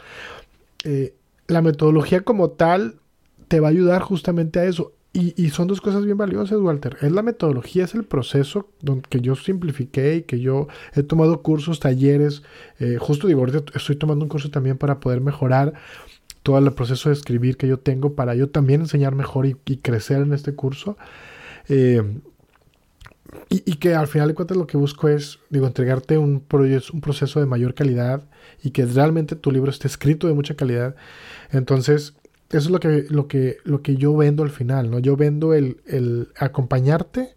Eh, 0.84 1.16
la 1.48 1.62
metodología 1.62 2.20
como 2.20 2.50
tal 2.50 3.00
te 3.48 3.58
va 3.58 3.66
a 3.66 3.70
ayudar 3.72 4.02
justamente 4.02 4.60
a 4.60 4.64
eso. 4.64 4.92
Y, 5.12 5.50
son 5.50 5.66
dos 5.66 5.80
cosas 5.80 6.04
bien 6.04 6.16
valiosas, 6.16 6.60
Walter. 6.60 6.96
Es 7.02 7.10
la 7.10 7.22
metodología, 7.22 7.84
es 7.84 7.94
el 7.94 8.04
proceso 8.04 8.68
que 9.10 9.20
yo 9.20 9.34
simplifiqué 9.34 10.14
y 10.14 10.22
que 10.22 10.38
yo 10.38 10.68
he 10.94 11.02
tomado 11.02 11.42
cursos, 11.42 11.80
talleres. 11.80 12.44
Eh, 12.78 12.98
justo 13.00 13.26
digo, 13.26 13.40
ahorita 13.40 13.64
estoy 13.74 13.96
tomando 13.96 14.24
un 14.24 14.28
curso 14.28 14.48
también 14.50 14.78
para 14.78 15.00
poder 15.00 15.20
mejorar 15.20 15.74
todo 16.42 16.58
el 16.58 16.72
proceso 16.72 17.08
de 17.08 17.14
escribir 17.14 17.56
que 17.56 17.68
yo 17.68 17.78
tengo 17.78 18.14
para 18.14 18.34
yo 18.34 18.48
también 18.48 18.82
enseñar 18.82 19.14
mejor 19.14 19.46
y, 19.46 19.54
crecer 19.54 20.22
en 20.22 20.32
este 20.32 20.54
curso. 20.54 20.96
Eh, 21.68 22.02
y, 23.48 23.76
que 23.76 23.94
al 23.94 24.08
final 24.08 24.28
de 24.28 24.34
cuentas 24.34 24.56
lo 24.56 24.66
que 24.66 24.76
busco 24.76 25.08
es, 25.08 25.38
digo, 25.48 25.66
entregarte 25.66 26.18
un, 26.18 26.44
un 26.50 27.00
proceso 27.00 27.40
de 27.40 27.46
mayor 27.46 27.74
calidad 27.74 28.22
y 28.62 28.70
que 28.70 28.84
realmente 28.84 29.36
tu 29.36 29.50
libro 29.50 29.70
esté 29.70 29.88
escrito 29.88 30.26
de 30.26 30.34
mucha 30.34 30.54
calidad. 30.54 30.94
Entonces, 31.50 32.14
eso 32.50 32.66
es 32.66 32.70
lo 32.70 32.80
que, 32.80 33.06
lo 33.08 33.28
que, 33.28 33.58
lo 33.64 33.82
que 33.82 33.96
yo 33.96 34.14
vendo 34.16 34.42
al 34.42 34.50
final, 34.50 34.90
¿no? 34.90 34.98
Yo 34.98 35.16
vendo 35.16 35.54
el, 35.54 35.78
el 35.86 36.28
acompañarte, 36.36 37.34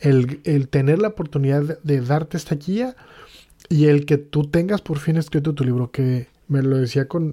el, 0.00 0.40
el, 0.44 0.68
tener 0.68 1.00
la 1.00 1.08
oportunidad 1.08 1.80
de, 1.82 2.00
darte 2.00 2.36
esta 2.36 2.54
guía 2.54 2.94
y 3.68 3.86
el 3.86 4.06
que 4.06 4.18
tú 4.18 4.44
tengas 4.44 4.80
por 4.80 4.98
fin 4.98 5.16
escrito 5.16 5.54
tu 5.54 5.64
libro, 5.64 5.90
que 5.90 6.28
me 6.46 6.62
lo 6.62 6.76
decía 6.76 7.08
con 7.08 7.32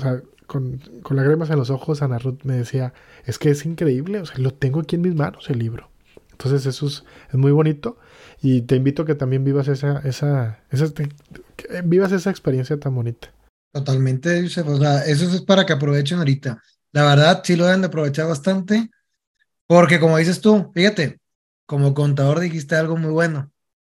o 0.00 0.02
sea, 0.02 0.22
con, 0.46 0.80
lágrimas 1.10 1.50
en 1.50 1.56
los 1.56 1.70
ojos, 1.70 2.02
Ana 2.02 2.18
Ruth 2.18 2.40
me 2.44 2.54
decía, 2.54 2.92
es 3.24 3.38
que 3.38 3.50
es 3.50 3.64
increíble, 3.66 4.20
o 4.20 4.26
sea, 4.26 4.38
lo 4.38 4.52
tengo 4.52 4.80
aquí 4.80 4.96
en 4.96 5.02
mis 5.02 5.14
manos 5.14 5.48
el 5.50 5.58
libro. 5.58 5.90
Entonces 6.32 6.64
eso 6.64 6.86
es, 6.86 7.04
muy 7.32 7.52
bonito 7.52 7.98
y 8.40 8.62
te 8.62 8.76
invito 8.76 9.02
a 9.02 9.06
que 9.06 9.14
también 9.14 9.44
vivas 9.44 9.68
esa, 9.68 9.98
esa, 9.98 10.60
esa 10.70 10.86
vivas 11.84 12.12
esa 12.12 12.30
experiencia 12.30 12.80
tan 12.80 12.94
bonita. 12.94 13.32
Totalmente. 13.72 14.42
O 14.44 14.48
sea, 14.48 15.04
eso 15.04 15.30
es 15.30 15.42
para 15.42 15.66
que 15.66 15.74
aprovechen 15.74 16.18
ahorita. 16.18 16.62
La 16.92 17.04
verdad, 17.04 17.42
sí 17.44 17.56
lo 17.56 17.66
deben 17.66 17.82
de 17.82 17.88
aprovechar 17.88 18.26
bastante, 18.26 18.90
porque 19.66 20.00
como 20.00 20.16
dices 20.16 20.40
tú, 20.40 20.72
fíjate, 20.74 21.20
como 21.66 21.94
contador 21.94 22.40
dijiste 22.40 22.74
algo 22.74 22.96
muy 22.96 23.10
bueno. 23.10 23.52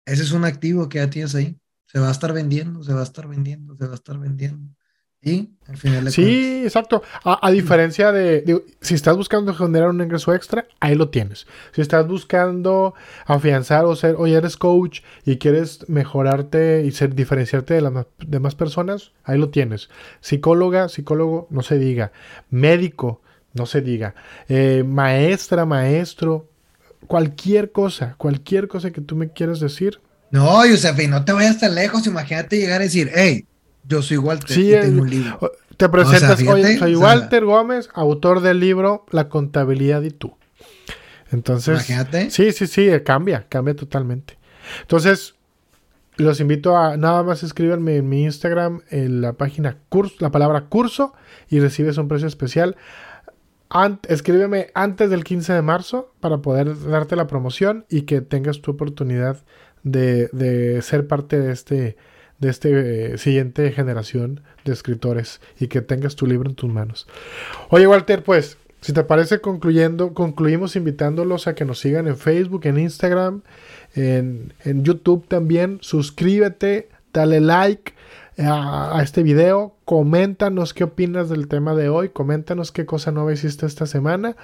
Ese 0.06 0.22
es 0.22 0.32
un 0.32 0.44
activo 0.44 0.88
que 0.88 0.98
ya 0.98 1.10
tienes 1.10 1.34
ahí. 1.34 1.56
Se 1.86 2.00
va 2.00 2.08
a 2.08 2.12
estar 2.12 2.32
vendiendo, 2.32 2.82
se 2.82 2.94
va 2.94 3.00
a 3.00 3.04
estar 3.04 3.28
vendiendo, 3.28 3.76
se 3.76 3.84
va 3.86 3.92
a 3.92 3.94
estar 3.94 4.18
vendiendo. 4.18 4.74
Y 5.22 5.50
al 5.68 5.76
final 5.76 6.10
Sí, 6.10 6.62
exacto. 6.64 7.02
A, 7.24 7.50
diferencia 7.50 8.10
de, 8.10 8.62
si 8.80 8.94
estás 8.94 9.16
buscando 9.16 9.54
generar 9.54 9.90
un 9.90 10.00
ingreso 10.00 10.34
extra, 10.34 10.66
ahí 10.80 10.94
lo 10.94 11.10
tienes. 11.10 11.46
Si 11.74 11.82
estás 11.82 12.08
buscando 12.08 12.94
afianzar 13.26 13.84
o 13.84 13.94
ser, 13.96 14.14
oye, 14.16 14.36
eres 14.36 14.56
coach 14.56 15.02
y 15.26 15.36
quieres 15.36 15.88
mejorarte 15.88 16.84
y 16.84 16.92
ser, 16.92 17.14
diferenciarte 17.14 17.74
de 17.74 17.82
las 17.82 18.06
demás 18.18 18.54
personas, 18.54 19.12
ahí 19.24 19.38
lo 19.38 19.50
tienes. 19.50 19.90
Psicóloga, 20.20 20.88
psicólogo, 20.88 21.48
no 21.50 21.62
se 21.62 21.78
diga. 21.78 22.12
Médico, 22.48 23.20
no 23.52 23.66
se 23.66 23.82
diga. 23.82 24.14
Eh, 24.48 24.84
maestra, 24.86 25.66
maestro, 25.66 26.48
cualquier 27.06 27.72
cosa, 27.72 28.14
cualquier 28.16 28.68
cosa 28.68 28.90
que 28.90 29.02
tú 29.02 29.16
me 29.16 29.30
quieras 29.30 29.60
decir. 29.60 30.00
No, 30.30 30.64
Yusef, 30.64 30.96
no 31.08 31.24
te 31.24 31.32
vayas 31.32 31.58
tan 31.58 31.74
lejos. 31.74 32.06
Imagínate 32.06 32.56
llegar 32.56 32.80
a 32.80 32.84
decir, 32.84 33.10
hey, 33.14 33.44
yo 33.86 34.02
soy 34.02 34.16
Walter 34.18 34.50
sí, 34.50 34.68
y 34.68 34.80
tengo 34.80 35.02
un 35.02 35.10
libro. 35.10 35.52
Te 35.76 35.88
presentas, 35.88 36.38
soy 36.38 36.96
Walter 36.96 37.44
Gómez, 37.44 37.88
autor 37.94 38.40
del 38.40 38.60
libro 38.60 39.06
La 39.10 39.28
contabilidad 39.28 40.02
y 40.02 40.10
tú. 40.10 40.36
Entonces, 41.32 41.74
imagínate. 41.74 42.30
Sí, 42.30 42.52
sí, 42.52 42.66
sí, 42.66 42.90
cambia, 43.04 43.46
cambia 43.48 43.74
totalmente. 43.74 44.36
Entonces, 44.82 45.36
los 46.16 46.40
invito 46.40 46.76
a 46.76 46.96
nada 46.96 47.22
más 47.22 47.42
escríbanme 47.42 47.96
en 47.96 48.08
mi 48.08 48.24
Instagram 48.24 48.82
en 48.90 49.22
la 49.22 49.32
página 49.32 49.78
curso, 49.88 50.16
la 50.18 50.30
palabra 50.30 50.66
curso 50.66 51.14
y 51.48 51.60
recibes 51.60 51.96
un 51.96 52.08
precio 52.08 52.28
especial 52.28 52.76
escríbeme 54.08 54.70
antes 54.74 55.10
del 55.10 55.24
15 55.24 55.52
de 55.52 55.62
marzo 55.62 56.12
para 56.20 56.38
poder 56.38 56.78
darte 56.88 57.16
la 57.16 57.26
promoción 57.26 57.86
y 57.88 58.02
que 58.02 58.20
tengas 58.20 58.60
tu 58.60 58.72
oportunidad 58.72 59.38
de, 59.82 60.80
ser 60.82 61.06
parte 61.06 61.38
de 61.38 61.52
este 61.52 61.96
de 62.40 62.50
este 62.50 63.12
eh, 63.12 63.18
siguiente 63.18 63.70
generación 63.70 64.40
de 64.64 64.72
escritores 64.72 65.40
y 65.58 65.68
que 65.68 65.82
tengas 65.82 66.16
tu 66.16 66.26
libro 66.26 66.48
en 66.48 66.56
tus 66.56 66.70
manos. 66.70 67.06
Oye, 67.68 67.86
Walter, 67.86 68.24
pues, 68.24 68.56
si 68.80 68.92
te 68.92 69.04
parece 69.04 69.40
concluyendo, 69.40 70.14
concluimos 70.14 70.74
invitándolos 70.74 71.46
a 71.46 71.54
que 71.54 71.64
nos 71.64 71.78
sigan 71.78 72.08
en 72.08 72.16
Facebook, 72.16 72.62
en 72.64 72.78
Instagram, 72.78 73.42
en, 73.94 74.54
en 74.64 74.84
YouTube 74.84 75.26
también. 75.28 75.78
Suscríbete, 75.82 76.88
dale 77.12 77.40
like 77.40 77.92
a, 78.46 79.00
este 79.02 79.22
video. 79.22 79.76
Coméntanos 79.84 80.74
qué 80.74 80.84
opinas 80.84 81.28
del 81.28 81.48
tema 81.48 81.74
de 81.74 81.88
hoy. 81.88 82.10
Coméntanos 82.10 82.72
qué 82.72 82.86
cosa 82.86 83.10
nueva 83.10 83.32
hiciste 83.32 83.66
esta 83.66 83.86
semana. 83.86 84.36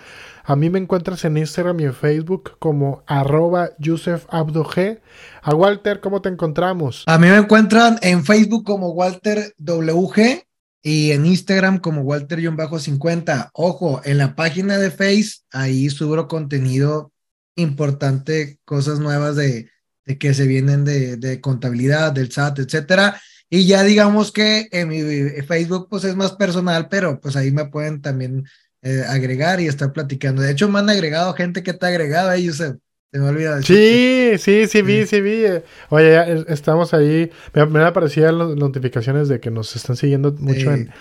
A 0.45 0.57
mí 0.57 0.71
me 0.71 0.79
encuentras 0.79 1.25
en 1.25 1.37
Instagram 1.37 1.81
y 1.81 1.85
en 1.85 1.95
Facebook 1.95 2.57
como 2.59 3.03
arroba 3.07 3.71
Yusef 3.79 4.27
A 4.29 5.55
Walter, 5.55 6.01
¿cómo 6.01 6.23
te 6.23 6.29
encontramos? 6.29 7.05
A 7.07 7.19
mí 7.19 7.29
me 7.29 7.37
encuentran 7.37 7.99
en 8.03 8.25
Facebook 8.25 8.65
como 8.65 8.91
Walter 8.91 9.55
WG 9.59 10.47
y 10.83 11.13
en 11.13 11.27
Instagram 11.27 11.79
como 11.79 12.03
Walter-50. 12.03 13.51
Ojo, 13.53 14.01
en 14.05 14.19
la 14.19 14.37
página 14.37 14.79
de 14.79 14.91
Face, 14.91 15.41
ahí 15.51 15.91
subo 15.91 16.29
contenido 16.29 17.13
importante, 17.57 18.61
cosas 18.65 19.01
nuevas 19.01 19.37
de, 19.37 19.71
de 20.05 20.19
que 20.19 20.35
se 20.35 20.47
vienen 20.47 20.85
de, 20.85 21.17
de 21.17 21.41
contabilidad, 21.41 22.13
del 22.13 22.31
SAT, 22.31 22.61
etcétera. 22.61 23.21
Y 23.49 23.67
ya 23.67 23.83
digamos 23.85 24.33
que 24.33 24.69
en 24.73 24.89
mi 24.89 25.03
Facebook 25.43 25.89
pues 25.89 26.05
es 26.05 26.17
más 26.17 26.33
personal, 26.33 26.89
pero 26.89 27.21
pues 27.21 27.37
ahí 27.37 27.53
me 27.53 27.67
pueden 27.67 28.03
también 28.03 28.45
eh, 28.83 29.03
agregar 29.09 29.61
y 29.61 29.67
estar 29.67 29.93
platicando. 29.93 30.43
De 30.43 30.53
hecho, 30.53 30.69
me 30.69 30.79
han 30.79 30.89
agregado 30.89 31.35
gente 31.35 31.63
que 31.63 31.73
te 31.73 31.87
ha 31.87 31.89
agregado 31.89 32.31
ahí, 32.31 32.45
Yusef. 32.45 32.77
Se 33.13 33.19
me 33.19 33.29
olvida. 33.29 33.63
Sí, 33.63 34.33
sí, 34.39 34.67
sí, 34.67 34.83
vi, 34.83 35.07
sí, 35.07 35.21
vi. 35.21 35.45
Oye, 35.89 36.13
ya 36.13 36.25
estamos 36.49 36.93
ahí. 36.93 37.31
Me, 37.53 37.67
me 37.67 37.83
aparecían 37.83 38.39
las 38.39 38.51
notificaciones 38.57 39.29
de 39.29 39.41
que 39.41 39.51
nos 39.51 39.75
están 39.75 39.97
siguiendo 39.97 40.33
mucho 40.33 40.73
en, 40.73 40.93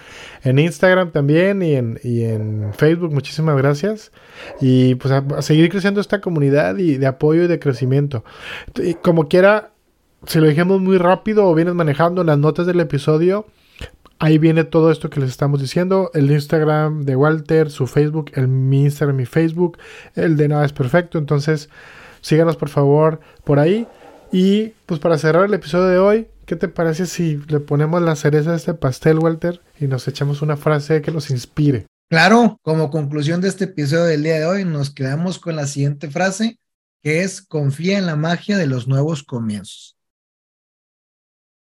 en, 0.43 0.59
Instagram 0.59 1.11
también 1.11 1.61
y 1.61 1.75
en, 1.75 1.99
y 2.03 2.23
en 2.23 2.73
Facebook. 2.73 3.11
Muchísimas 3.11 3.57
gracias. 3.57 4.11
Y 4.61 4.95
pues 4.95 5.13
a, 5.13 5.41
seguir 5.43 5.69
creciendo 5.69 6.01
esta 6.01 6.21
comunidad 6.21 6.77
y 6.77 6.97
de 6.97 7.05
apoyo 7.05 7.43
y 7.43 7.47
de 7.47 7.59
crecimiento. 7.59 8.23
Y 8.81 8.95
como 8.95 9.27
quiera, 9.27 9.74
si 10.27 10.39
lo 10.39 10.47
dijimos 10.47 10.81
muy 10.81 10.97
rápido 10.97 11.45
o 11.45 11.55
vienes 11.55 11.73
manejando 11.73 12.23
las 12.23 12.37
notas 12.37 12.65
del 12.67 12.79
episodio, 12.79 13.45
ahí 14.19 14.37
viene 14.37 14.63
todo 14.63 14.91
esto 14.91 15.09
que 15.09 15.19
les 15.19 15.29
estamos 15.29 15.61
diciendo. 15.61 16.11
El 16.13 16.31
Instagram 16.31 17.03
de 17.03 17.15
Walter, 17.15 17.69
su 17.69 17.87
Facebook, 17.87 18.31
el 18.35 18.47
mi 18.47 18.83
Instagram 18.83 19.19
y 19.19 19.25
Facebook, 19.25 19.77
el 20.15 20.37
de 20.37 20.47
Nada 20.47 20.65
es 20.65 20.73
Perfecto. 20.73 21.17
Entonces, 21.17 21.69
síganos 22.21 22.55
por 22.55 22.69
favor 22.69 23.19
por 23.43 23.59
ahí. 23.59 23.87
Y 24.31 24.73
pues 24.85 24.99
para 24.99 25.17
cerrar 25.17 25.45
el 25.45 25.53
episodio 25.53 25.85
de 25.85 25.97
hoy, 25.97 26.27
¿qué 26.45 26.55
te 26.55 26.67
parece 26.67 27.05
si 27.05 27.39
le 27.47 27.59
ponemos 27.59 28.01
la 28.01 28.15
cereza 28.15 28.53
a 28.53 28.55
este 28.55 28.73
pastel, 28.73 29.19
Walter, 29.19 29.61
y 29.79 29.87
nos 29.87 30.07
echamos 30.07 30.41
una 30.41 30.57
frase 30.57 31.01
que 31.01 31.11
nos 31.11 31.29
inspire? 31.29 31.85
Claro, 32.09 32.59
como 32.61 32.89
conclusión 32.89 33.41
de 33.41 33.47
este 33.47 33.65
episodio 33.65 34.05
del 34.05 34.23
día 34.23 34.39
de 34.39 34.45
hoy, 34.45 34.65
nos 34.65 34.91
quedamos 34.91 35.39
con 35.39 35.55
la 35.55 35.65
siguiente 35.67 36.09
frase, 36.09 36.59
que 37.01 37.23
es 37.23 37.41
confía 37.41 37.97
en 37.97 38.05
la 38.05 38.15
magia 38.15 38.57
de 38.57 38.67
los 38.67 38.87
nuevos 38.87 39.23
comienzos. 39.23 39.94